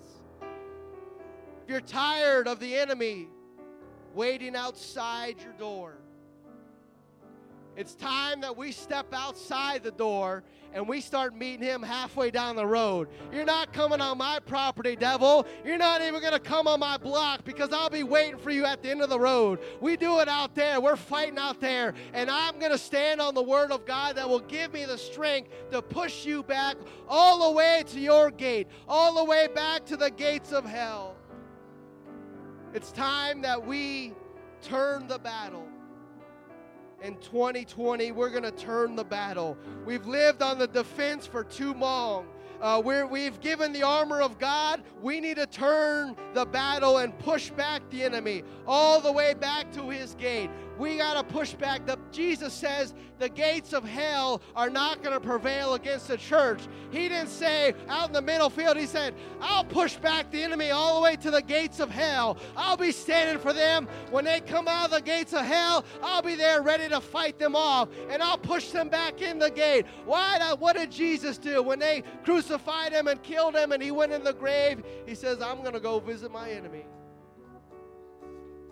If 1.64 1.68
you're 1.68 1.81
tired 1.81 2.47
of 2.47 2.61
the 2.61 2.76
enemy 2.76 3.26
waiting 4.14 4.55
outside 4.55 5.43
your 5.43 5.55
door, 5.55 5.97
It's 7.77 7.95
time 7.95 8.41
that 8.41 8.57
we 8.57 8.73
step 8.73 9.14
outside 9.14 9.83
the 9.83 9.93
door 9.93 10.43
and 10.73 10.89
we 10.89 11.01
start 11.01 11.35
meeting 11.35 11.62
him 11.62 11.83
halfway 11.83 12.31
down 12.31 12.57
the 12.57 12.66
road. 12.66 13.09
You're 13.33 13.45
not 13.45 13.73
coming 13.73 14.01
on 14.01 14.18
my 14.18 14.39
property, 14.41 14.97
devil. 14.97 15.47
You're 15.64 15.79
not 15.79 16.03
even 16.03 16.21
going 16.21 16.33
to 16.33 16.41
come 16.41 16.68
on 16.68 16.81
my 16.81 16.97
block 16.97 17.45
because 17.45 17.73
I'll 17.73 17.91
be 17.91 18.03
waiting 18.03 18.39
for 18.39 18.51
you 18.51 18.64
at 18.64 18.83
the 18.83 18.91
end 18.91 19.03
of 19.03 19.09
the 19.09 19.18
road. 19.18 19.61
We 19.81 19.97
do 19.97 20.21
it 20.21 20.29
out 20.29 20.55
there. 20.55 20.81
We're 20.81 20.97
fighting 20.97 21.39
out 21.39 21.61
there. 21.61 21.95
And 22.12 22.31
I'm 22.31 22.59
going 22.59 22.73
to 22.73 22.79
stand 22.79 23.21
on 23.21 23.35
the 23.35 23.43
word 23.43 23.71
of 23.71 23.87
God 23.87 24.16
that 24.16 24.29
will 24.29 24.41
give 24.41 24.73
me 24.73 24.85
the 24.85 24.99
strength 24.99 25.51
to 25.71 25.81
push 25.81 26.27
you 26.27 26.43
back 26.43 26.77
all 27.09 27.51
the 27.51 27.57
way 27.57 27.85
to 27.89 28.01
your 28.01 28.31
gate, 28.31 28.68
all 28.89 29.14
the 29.14 29.25
way 29.25 29.49
back 29.55 29.87
to 29.87 29.97
the 29.97 30.11
gates 30.11 30.53
of 30.53 30.64
hell. 30.64 31.16
It's 32.75 32.93
time 32.93 33.43
that 33.43 33.64
we 33.64 34.12
turn 34.62 35.09
the 35.09 35.18
battle 35.18 35.70
in 37.03 37.17
2020, 37.19 38.13
we're 38.13 38.31
going 38.31 38.43
to 38.43 38.51
turn 38.51 38.97
the 38.97 39.05
battle. 39.05 39.57
We've 39.85 40.07
lived 40.07 40.43
on 40.43 40.59
the 40.59 40.67
defense 40.67 41.27
for 41.27 41.45
too 41.45 41.75
long. 41.75 42.27
Uh, 42.61 42.83
we 42.85 43.25
have 43.25 43.41
given 43.41 43.73
the 43.73 43.83
armor 43.83 44.21
of 44.21 44.39
God. 44.39 44.83
We 45.01 45.19
need 45.19 45.37
to 45.37 45.47
turn 45.47 46.15
the 46.35 46.45
battle 46.45 46.99
and 46.99 47.19
push 47.19 47.49
back 47.51 47.81
the 47.91 48.03
enemy 48.03 48.43
all 48.67 49.01
the 49.01 49.11
way 49.11 49.33
back 49.33 49.73
to 49.73 49.89
his 49.89 50.15
gate. 50.17 50.51
We 50.81 50.97
got 50.97 51.14
to 51.14 51.35
push 51.35 51.53
back. 51.53 51.85
The, 51.85 51.99
Jesus 52.11 52.55
says 52.55 52.95
the 53.18 53.28
gates 53.28 53.74
of 53.74 53.85
hell 53.85 54.41
are 54.57 54.70
not 54.70 55.03
going 55.03 55.12
to 55.12 55.20
prevail 55.20 55.74
against 55.74 56.09
the 56.09 56.16
church. 56.16 56.62
He 56.91 57.07
didn't 57.07 57.28
say 57.28 57.74
out 57.87 58.09
in 58.09 58.14
the 58.14 58.22
middle 58.22 58.49
field, 58.49 58.78
He 58.78 58.87
said, 58.87 59.14
I'll 59.43 59.62
push 59.62 59.97
back 59.97 60.31
the 60.31 60.43
enemy 60.43 60.70
all 60.70 60.95
the 60.97 61.03
way 61.03 61.16
to 61.16 61.31
the 61.31 61.43
gates 61.43 61.81
of 61.81 61.91
hell. 61.91 62.39
I'll 62.57 62.78
be 62.78 62.93
standing 62.93 63.39
for 63.39 63.53
them. 63.53 63.89
When 64.11 64.24
they 64.24 64.41
come 64.41 64.68
out 64.68 64.87
of 64.87 64.93
the 64.93 65.03
gates 65.03 65.35
of 65.35 65.45
hell, 65.45 65.85
I'll 66.03 66.22
be 66.22 66.35
there 66.35 66.62
ready 66.62 66.89
to 66.89 67.01
fight 67.03 67.39
them 67.39 67.55
off 67.55 67.91
and 68.09 68.22
I'll 68.22 68.39
push 68.39 68.70
them 68.70 68.89
back 68.89 69.20
in 69.20 69.39
the 69.39 69.51
gate. 69.51 69.85
Why? 70.07 70.55
What 70.59 70.76
did 70.76 70.91
Jesus 70.91 71.37
do? 71.37 71.62
When 71.62 71.78
they 71.78 72.03
crucified 72.24 72.93
him 72.93 73.07
and 73.07 73.22
killed 73.22 73.55
him 73.55 73.72
and 73.72 73.83
he 73.83 73.91
went 73.91 74.12
in 74.12 74.24
the 74.24 74.33
grave, 74.33 74.83
he 75.05 75.14
says, 75.14 75.43
I'm 75.43 75.61
going 75.61 75.74
to 75.74 75.81
go 75.81 76.01
visit 76.01 76.33
my 76.33 76.51
enemy. 76.51 76.87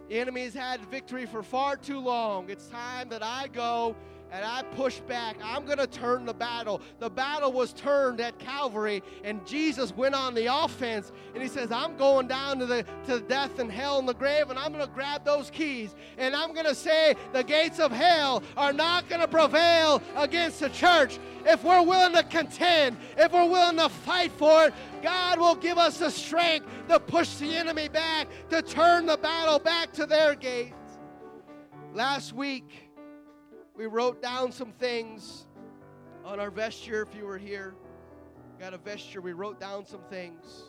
The 0.08 0.14
has 0.44 0.54
had 0.54 0.80
victory 0.86 1.26
for 1.26 1.42
far 1.42 1.76
too 1.76 2.00
long. 2.00 2.48
It's 2.48 2.66
time 2.68 3.10
that 3.10 3.22
I 3.22 3.48
go 3.48 3.94
and 4.30 4.44
I 4.44 4.62
push 4.74 5.00
back. 5.00 5.36
I'm 5.42 5.64
going 5.64 5.78
to 5.78 5.86
turn 5.86 6.24
the 6.24 6.34
battle. 6.34 6.80
The 6.98 7.10
battle 7.10 7.52
was 7.52 7.72
turned 7.72 8.20
at 8.20 8.38
Calvary, 8.38 9.02
and 9.24 9.44
Jesus 9.46 9.94
went 9.96 10.14
on 10.14 10.34
the 10.34 10.46
offense, 10.46 11.12
and 11.34 11.42
he 11.42 11.48
says, 11.48 11.72
I'm 11.72 11.96
going 11.96 12.28
down 12.28 12.58
to 12.58 12.66
the 12.66 12.84
to 13.06 13.20
death 13.20 13.58
and 13.58 13.70
hell 13.70 13.98
and 13.98 14.08
the 14.08 14.14
grave, 14.14 14.50
and 14.50 14.58
I'm 14.58 14.72
going 14.72 14.86
to 14.86 14.92
grab 14.92 15.24
those 15.24 15.50
keys, 15.50 15.94
and 16.16 16.34
I'm 16.34 16.52
going 16.52 16.66
to 16.66 16.74
say 16.74 17.14
the 17.32 17.42
gates 17.42 17.78
of 17.78 17.92
hell 17.92 18.42
are 18.56 18.72
not 18.72 19.08
going 19.08 19.20
to 19.20 19.28
prevail 19.28 20.02
against 20.16 20.60
the 20.60 20.68
church. 20.70 21.18
If 21.46 21.64
we're 21.64 21.82
willing 21.82 22.14
to 22.14 22.22
contend, 22.24 22.96
if 23.16 23.32
we're 23.32 23.48
willing 23.48 23.76
to 23.76 23.88
fight 23.88 24.32
for 24.32 24.66
it, 24.66 24.74
God 25.02 25.38
will 25.38 25.54
give 25.54 25.78
us 25.78 25.98
the 25.98 26.10
strength 26.10 26.66
to 26.88 26.98
push 26.98 27.36
the 27.36 27.56
enemy 27.56 27.88
back, 27.88 28.28
to 28.50 28.60
turn 28.60 29.06
the 29.06 29.16
battle 29.16 29.58
back 29.58 29.92
to 29.92 30.06
their 30.06 30.34
gates. 30.34 30.74
Last 31.94 32.32
week, 32.32 32.87
we 33.78 33.86
wrote 33.86 34.20
down 34.20 34.50
some 34.50 34.72
things 34.72 35.46
on 36.24 36.40
our 36.40 36.50
vesture 36.50 37.00
if 37.00 37.16
you 37.16 37.24
were 37.24 37.38
here. 37.38 37.76
Got 38.58 38.74
a 38.74 38.78
vesture, 38.78 39.20
we 39.20 39.32
wrote 39.32 39.60
down 39.60 39.86
some 39.86 40.02
things. 40.10 40.64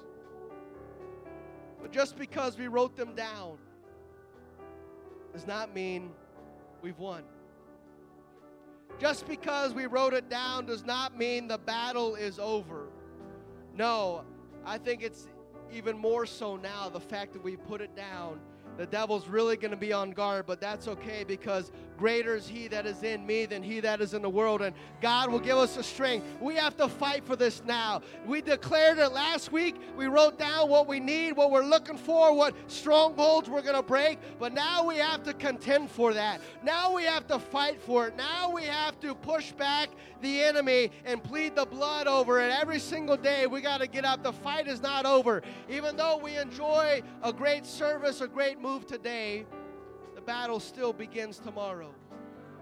But 1.82 1.91
just 1.91 2.20
because 2.20 2.55
we 2.55 2.68
wrote 2.68 2.95
them 2.95 3.16
down 3.16 3.57
does 5.34 5.47
not 5.47 5.74
mean 5.74 6.12
we've 6.84 6.99
won. 6.99 7.24
Just 8.99 9.28
because 9.28 9.74
we 9.74 9.88
wrote 9.88 10.14
it 10.14 10.30
down 10.30 10.68
does 10.68 10.86
not 10.86 11.18
mean 11.18 11.47
the 11.47 11.57
battle 11.57 12.14
is 12.14 12.38
over. 12.38 12.89
No, 13.76 14.24
I 14.66 14.78
think 14.78 15.01
it's 15.01 15.28
even 15.74 15.97
more 15.97 16.28
so 16.28 16.57
now 16.57 16.89
the 16.89 16.99
fact 16.99 17.34
that 17.34 17.43
we 17.43 17.55
put 17.55 17.82
it 17.82 17.95
down 17.95 18.39
the 18.80 18.86
devil's 18.86 19.28
really 19.28 19.57
going 19.57 19.72
to 19.72 19.78
be 19.78 19.91
on 19.91 20.12
guard, 20.12 20.45
but 20.47 20.62
that's 20.62 20.88
okay 20.88 21.26
because 21.26 21.74
greater 21.99 22.35
is 22.35 22.47
he 22.47 22.69
that 22.69 22.85
is 22.85 23.03
in 23.03 23.25
me 23.25 23.45
than 23.45 23.61
he 23.61 23.81
that 23.81 23.99
is 23.99 24.13
in 24.13 24.21
the 24.21 24.29
world. 24.29 24.61
And 24.61 24.73
God 25.01 25.29
will 25.29 25.39
give 25.39 25.57
us 25.57 25.75
the 25.75 25.83
strength. 25.83 26.25
We 26.39 26.55
have 26.55 26.77
to 26.77 26.87
fight 26.87 27.25
for 27.25 27.35
this 27.35 27.61
now. 27.65 28.01
We 28.25 28.41
declared 28.41 28.97
it 28.97 29.09
last 29.09 29.51
week. 29.51 29.75
We 29.97 30.07
wrote 30.07 30.39
down 30.39 30.69
what 30.69 30.87
we 30.87 31.01
need, 31.01 31.33
what 31.33 31.51
we're 31.51 31.65
looking 31.65 31.97
for, 31.97 32.33
what 32.33 32.55
strongholds 32.67 33.49
we're 33.49 33.61
going 33.61 33.75
to 33.75 33.83
break. 33.83 34.17
But 34.39 34.53
now 34.53 34.85
we 34.85 34.95
have 34.95 35.23
to 35.23 35.33
contend 35.33 35.91
for 35.91 36.13
that. 36.13 36.39
Now 36.63 36.95
we 36.95 37.03
have 37.03 37.27
to 37.27 37.37
fight 37.37 37.81
for 37.81 38.07
it. 38.07 38.15
Now 38.15 38.49
we 38.49 38.63
have 38.63 38.97
to 39.01 39.13
push 39.13 39.51
back 39.51 39.89
the 40.21 40.41
enemy 40.41 40.91
and 41.05 41.21
plead 41.21 41.55
the 41.55 41.65
blood 41.65 42.07
over 42.07 42.39
it. 42.39 42.51
Every 42.51 42.79
single 42.79 43.17
day 43.17 43.45
we 43.45 43.59
got 43.59 43.81
to 43.81 43.87
get 43.87 44.05
up. 44.05 44.23
The 44.23 44.33
fight 44.33 44.67
is 44.67 44.81
not 44.81 45.05
over. 45.05 45.41
Even 45.69 45.97
though 45.97 46.17
we 46.17 46.37
enjoy 46.37 47.01
a 47.23 47.33
great 47.33 47.65
service, 47.65 48.21
a 48.21 48.27
great 48.27 48.61
move 48.61 48.87
today, 48.87 49.45
battle 50.30 50.59
still 50.59 50.93
begins 50.93 51.39
tomorrow 51.39 51.91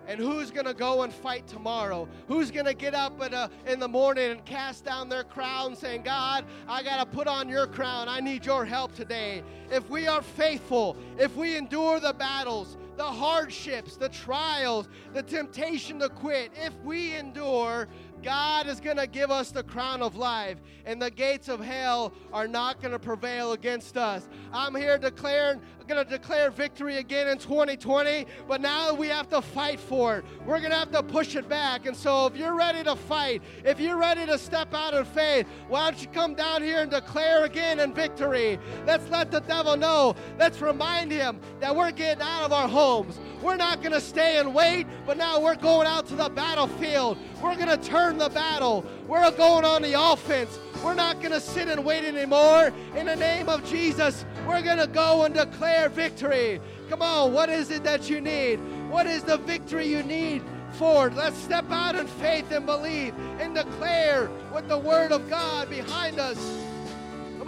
and 0.08 0.22
who's 0.22 0.52
going 0.52 0.66
to 0.66 0.74
go 0.74 1.04
and 1.04 1.12
fight 1.12 1.46
tomorrow? 1.48 2.08
Who's 2.30 2.50
going 2.50 2.66
to 2.66 2.74
get 2.74 2.96
up 2.96 3.20
a, 3.22 3.52
in 3.66 3.82
the 3.82 3.90
morning 3.90 4.32
and 4.32 4.46
cast 4.46 4.86
down 4.86 5.10
their 5.10 5.26
crown 5.26 5.76
saying, 5.76 6.04
God, 6.04 6.46
I 6.66 6.82
got 6.82 7.04
to 7.04 7.06
put 7.06 7.28
on 7.28 7.50
your 7.50 7.68
crown. 7.68 8.08
I 8.08 8.22
need 8.22 8.46
your 8.46 8.64
help 8.64 8.96
today. 8.96 9.44
If 9.70 9.90
we 9.90 10.08
are 10.08 10.22
faithful, 10.22 10.96
if 11.20 11.36
we 11.36 11.58
endure 11.58 12.00
the 12.00 12.14
battles, 12.14 12.78
the 12.98 13.04
hardships, 13.04 13.96
the 13.96 14.10
trials, 14.10 14.90
the 15.14 15.22
temptation 15.22 16.00
to 16.00 16.10
quit, 16.10 16.52
if 16.56 16.74
we 16.84 17.16
endure, 17.16 17.88
God 18.24 18.68
is 18.68 18.80
going 18.80 18.98
to 18.98 19.06
give 19.06 19.30
us 19.30 19.52
the 19.52 19.64
crown 19.64 20.02
of 20.02 20.16
life, 20.16 20.58
and 20.86 21.00
the 21.00 21.12
gates 21.12 21.48
of 21.48 21.60
hell 21.60 22.12
are 22.34 22.48
not 22.48 22.82
going 22.82 22.92
to 22.92 23.00
prevail 23.00 23.54
against 23.54 23.96
us. 23.96 24.28
I'm 24.52 24.74
here 24.74 24.98
declaring, 24.98 25.62
going 25.88 26.04
to 26.04 26.10
declare 26.10 26.52
victory 26.52 26.98
again 26.98 27.28
in 27.28 27.38
2020, 27.38 28.26
but 28.48 28.62
now 28.62 28.94
we 28.94 29.08
have 29.08 29.30
to 29.30 29.42
fight 29.42 29.80
for 29.80 30.18
it. 30.18 30.26
We're 30.46 30.60
going 30.60 30.72
to 30.72 30.78
have 30.78 30.92
to 30.92 31.02
push 31.02 31.36
it 31.36 31.48
back. 31.48 31.86
And 31.86 31.96
so, 31.96 32.28
if 32.28 32.36
you're 32.36 32.56
ready 32.56 32.84
to 32.84 32.96
fight, 32.96 33.42
if 33.64 33.80
you're 33.80 33.98
ready 33.98 34.26
to 34.26 34.38
step 34.38 34.74
out 34.74 34.94
in 34.94 35.06
faith, 35.06 35.48
why 35.70 35.90
don't 35.90 36.02
you 36.02 36.10
come 36.10 36.36
down 36.36 36.62
here 36.62 36.82
and 36.82 36.92
declare 36.92 37.46
again 37.46 37.80
in 37.80 37.94
victory? 37.94 38.60
Let's 38.86 39.10
let 39.10 39.32
the 39.32 39.40
devil 39.40 39.78
know. 39.78 40.16
Let's 40.38 40.62
remind 40.62 41.12
him 41.12 41.40
that 41.60 41.76
we're 41.76 41.92
getting 41.92 42.24
out 42.24 42.46
of 42.46 42.54
our 42.54 42.68
homes. 42.88 43.20
We're 43.42 43.58
not 43.58 43.82
going 43.82 43.92
to 43.92 44.02
stay 44.02 44.38
and 44.38 44.56
wait, 44.56 44.88
but 45.06 45.18
now 45.18 45.42
we're 45.42 45.56
going 45.56 45.88
out 45.88 46.08
to 46.08 46.16
the 46.16 46.30
battlefield. 46.30 47.18
We're 47.44 47.56
going 47.56 47.68
to 47.68 47.78
turn 47.78 48.18
the 48.18 48.30
battle. 48.30 48.86
We're 49.08 49.30
going 49.32 49.66
on 49.66 49.82
the 49.82 49.94
offense. 49.94 50.58
We're 50.84 50.94
not 50.94 51.20
going 51.20 51.34
to 51.34 51.42
sit 51.42 51.68
and 51.68 51.84
wait 51.84 52.06
anymore. 52.06 52.72
In 52.96 53.08
the 53.08 53.16
name 53.16 53.50
of 53.50 53.66
Jesus, 53.70 54.26
we're 54.48 54.62
going 54.62 54.78
to 54.78 54.88
go 54.88 55.24
and 55.24 55.36
declare 55.36 55.90
victory. 55.90 56.62
Come 56.90 57.02
on, 57.02 57.34
what 57.34 57.50
is 57.50 57.72
it 57.72 57.84
that 57.84 58.10
you 58.10 58.22
need? 58.22 58.58
What 58.90 59.06
is 59.06 59.24
the 59.24 59.38
victory 59.38 59.88
you 59.88 60.02
need 60.04 60.42
for? 60.74 61.10
Let's 61.10 61.38
step 61.38 61.70
out 61.70 61.96
in 61.96 62.08
faith 62.08 62.50
and 62.52 62.66
believe 62.66 63.14
and 63.40 63.54
declare 63.54 64.30
with 64.54 64.70
the 64.70 64.78
word 64.78 65.12
of 65.12 65.30
God 65.30 65.70
behind 65.70 66.20
us. 66.20 66.38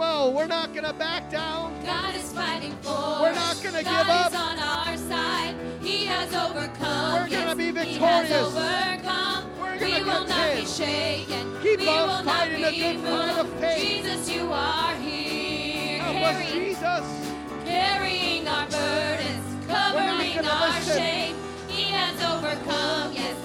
Come 0.00 0.34
we're 0.34 0.46
not 0.46 0.72
going 0.72 0.86
to 0.86 0.94
back 0.94 1.30
down. 1.30 1.78
God 1.84 2.14
is 2.14 2.32
fighting 2.32 2.74
for 2.80 2.88
us. 2.88 3.20
We're 3.20 3.34
not 3.34 3.62
going 3.62 3.74
to 3.74 3.82
give 3.82 4.08
up. 4.08 4.32
on 4.32 4.58
our 4.58 4.96
side. 4.96 5.54
He 5.82 6.06
has 6.06 6.32
overcome. 6.34 7.12
We're 7.12 7.28
going 7.28 7.48
to 7.48 7.54
be 7.56 7.70
victorious. 7.70 8.28
He 8.30 8.34
has 8.34 8.96
overcome. 8.96 9.60
We're 9.60 9.78
we 9.78 9.92
will 10.02 10.24
contend. 10.24 10.28
not 10.28 10.56
be 10.56 10.64
shaken. 10.64 11.62
Keep 11.62 11.80
we 11.80 11.88
on 11.90 12.24
fighting 12.24 12.64
a 12.64 12.70
good 12.70 13.00
fight 13.00 13.38
of 13.40 13.60
faith. 13.60 14.04
Jesus, 14.04 14.30
you 14.34 14.50
are 14.50 14.94
here. 14.94 15.98
Help 15.98 16.34
us, 16.34 16.50
Jesus. 16.50 17.32
Carrying 17.66 18.48
our 18.48 18.66
burdens, 18.68 19.66
covering 19.66 20.46
our 20.46 20.80
shame. 20.80 21.36
He 21.68 21.82
has 21.92 22.14
overcome. 22.22 23.12
Yes, 23.12 23.36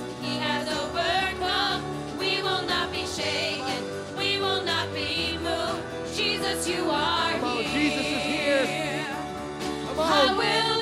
Jesus, 6.55 6.67
you 6.69 6.89
are 6.89 7.31
Come 7.33 7.43
on, 7.43 7.63
here. 7.63 7.73
Jesus 7.73 8.05
is 8.05 8.23
here. 8.23 9.05
Come 9.87 9.99
on. 9.99 10.11
I 10.11 10.37
will 10.37 10.74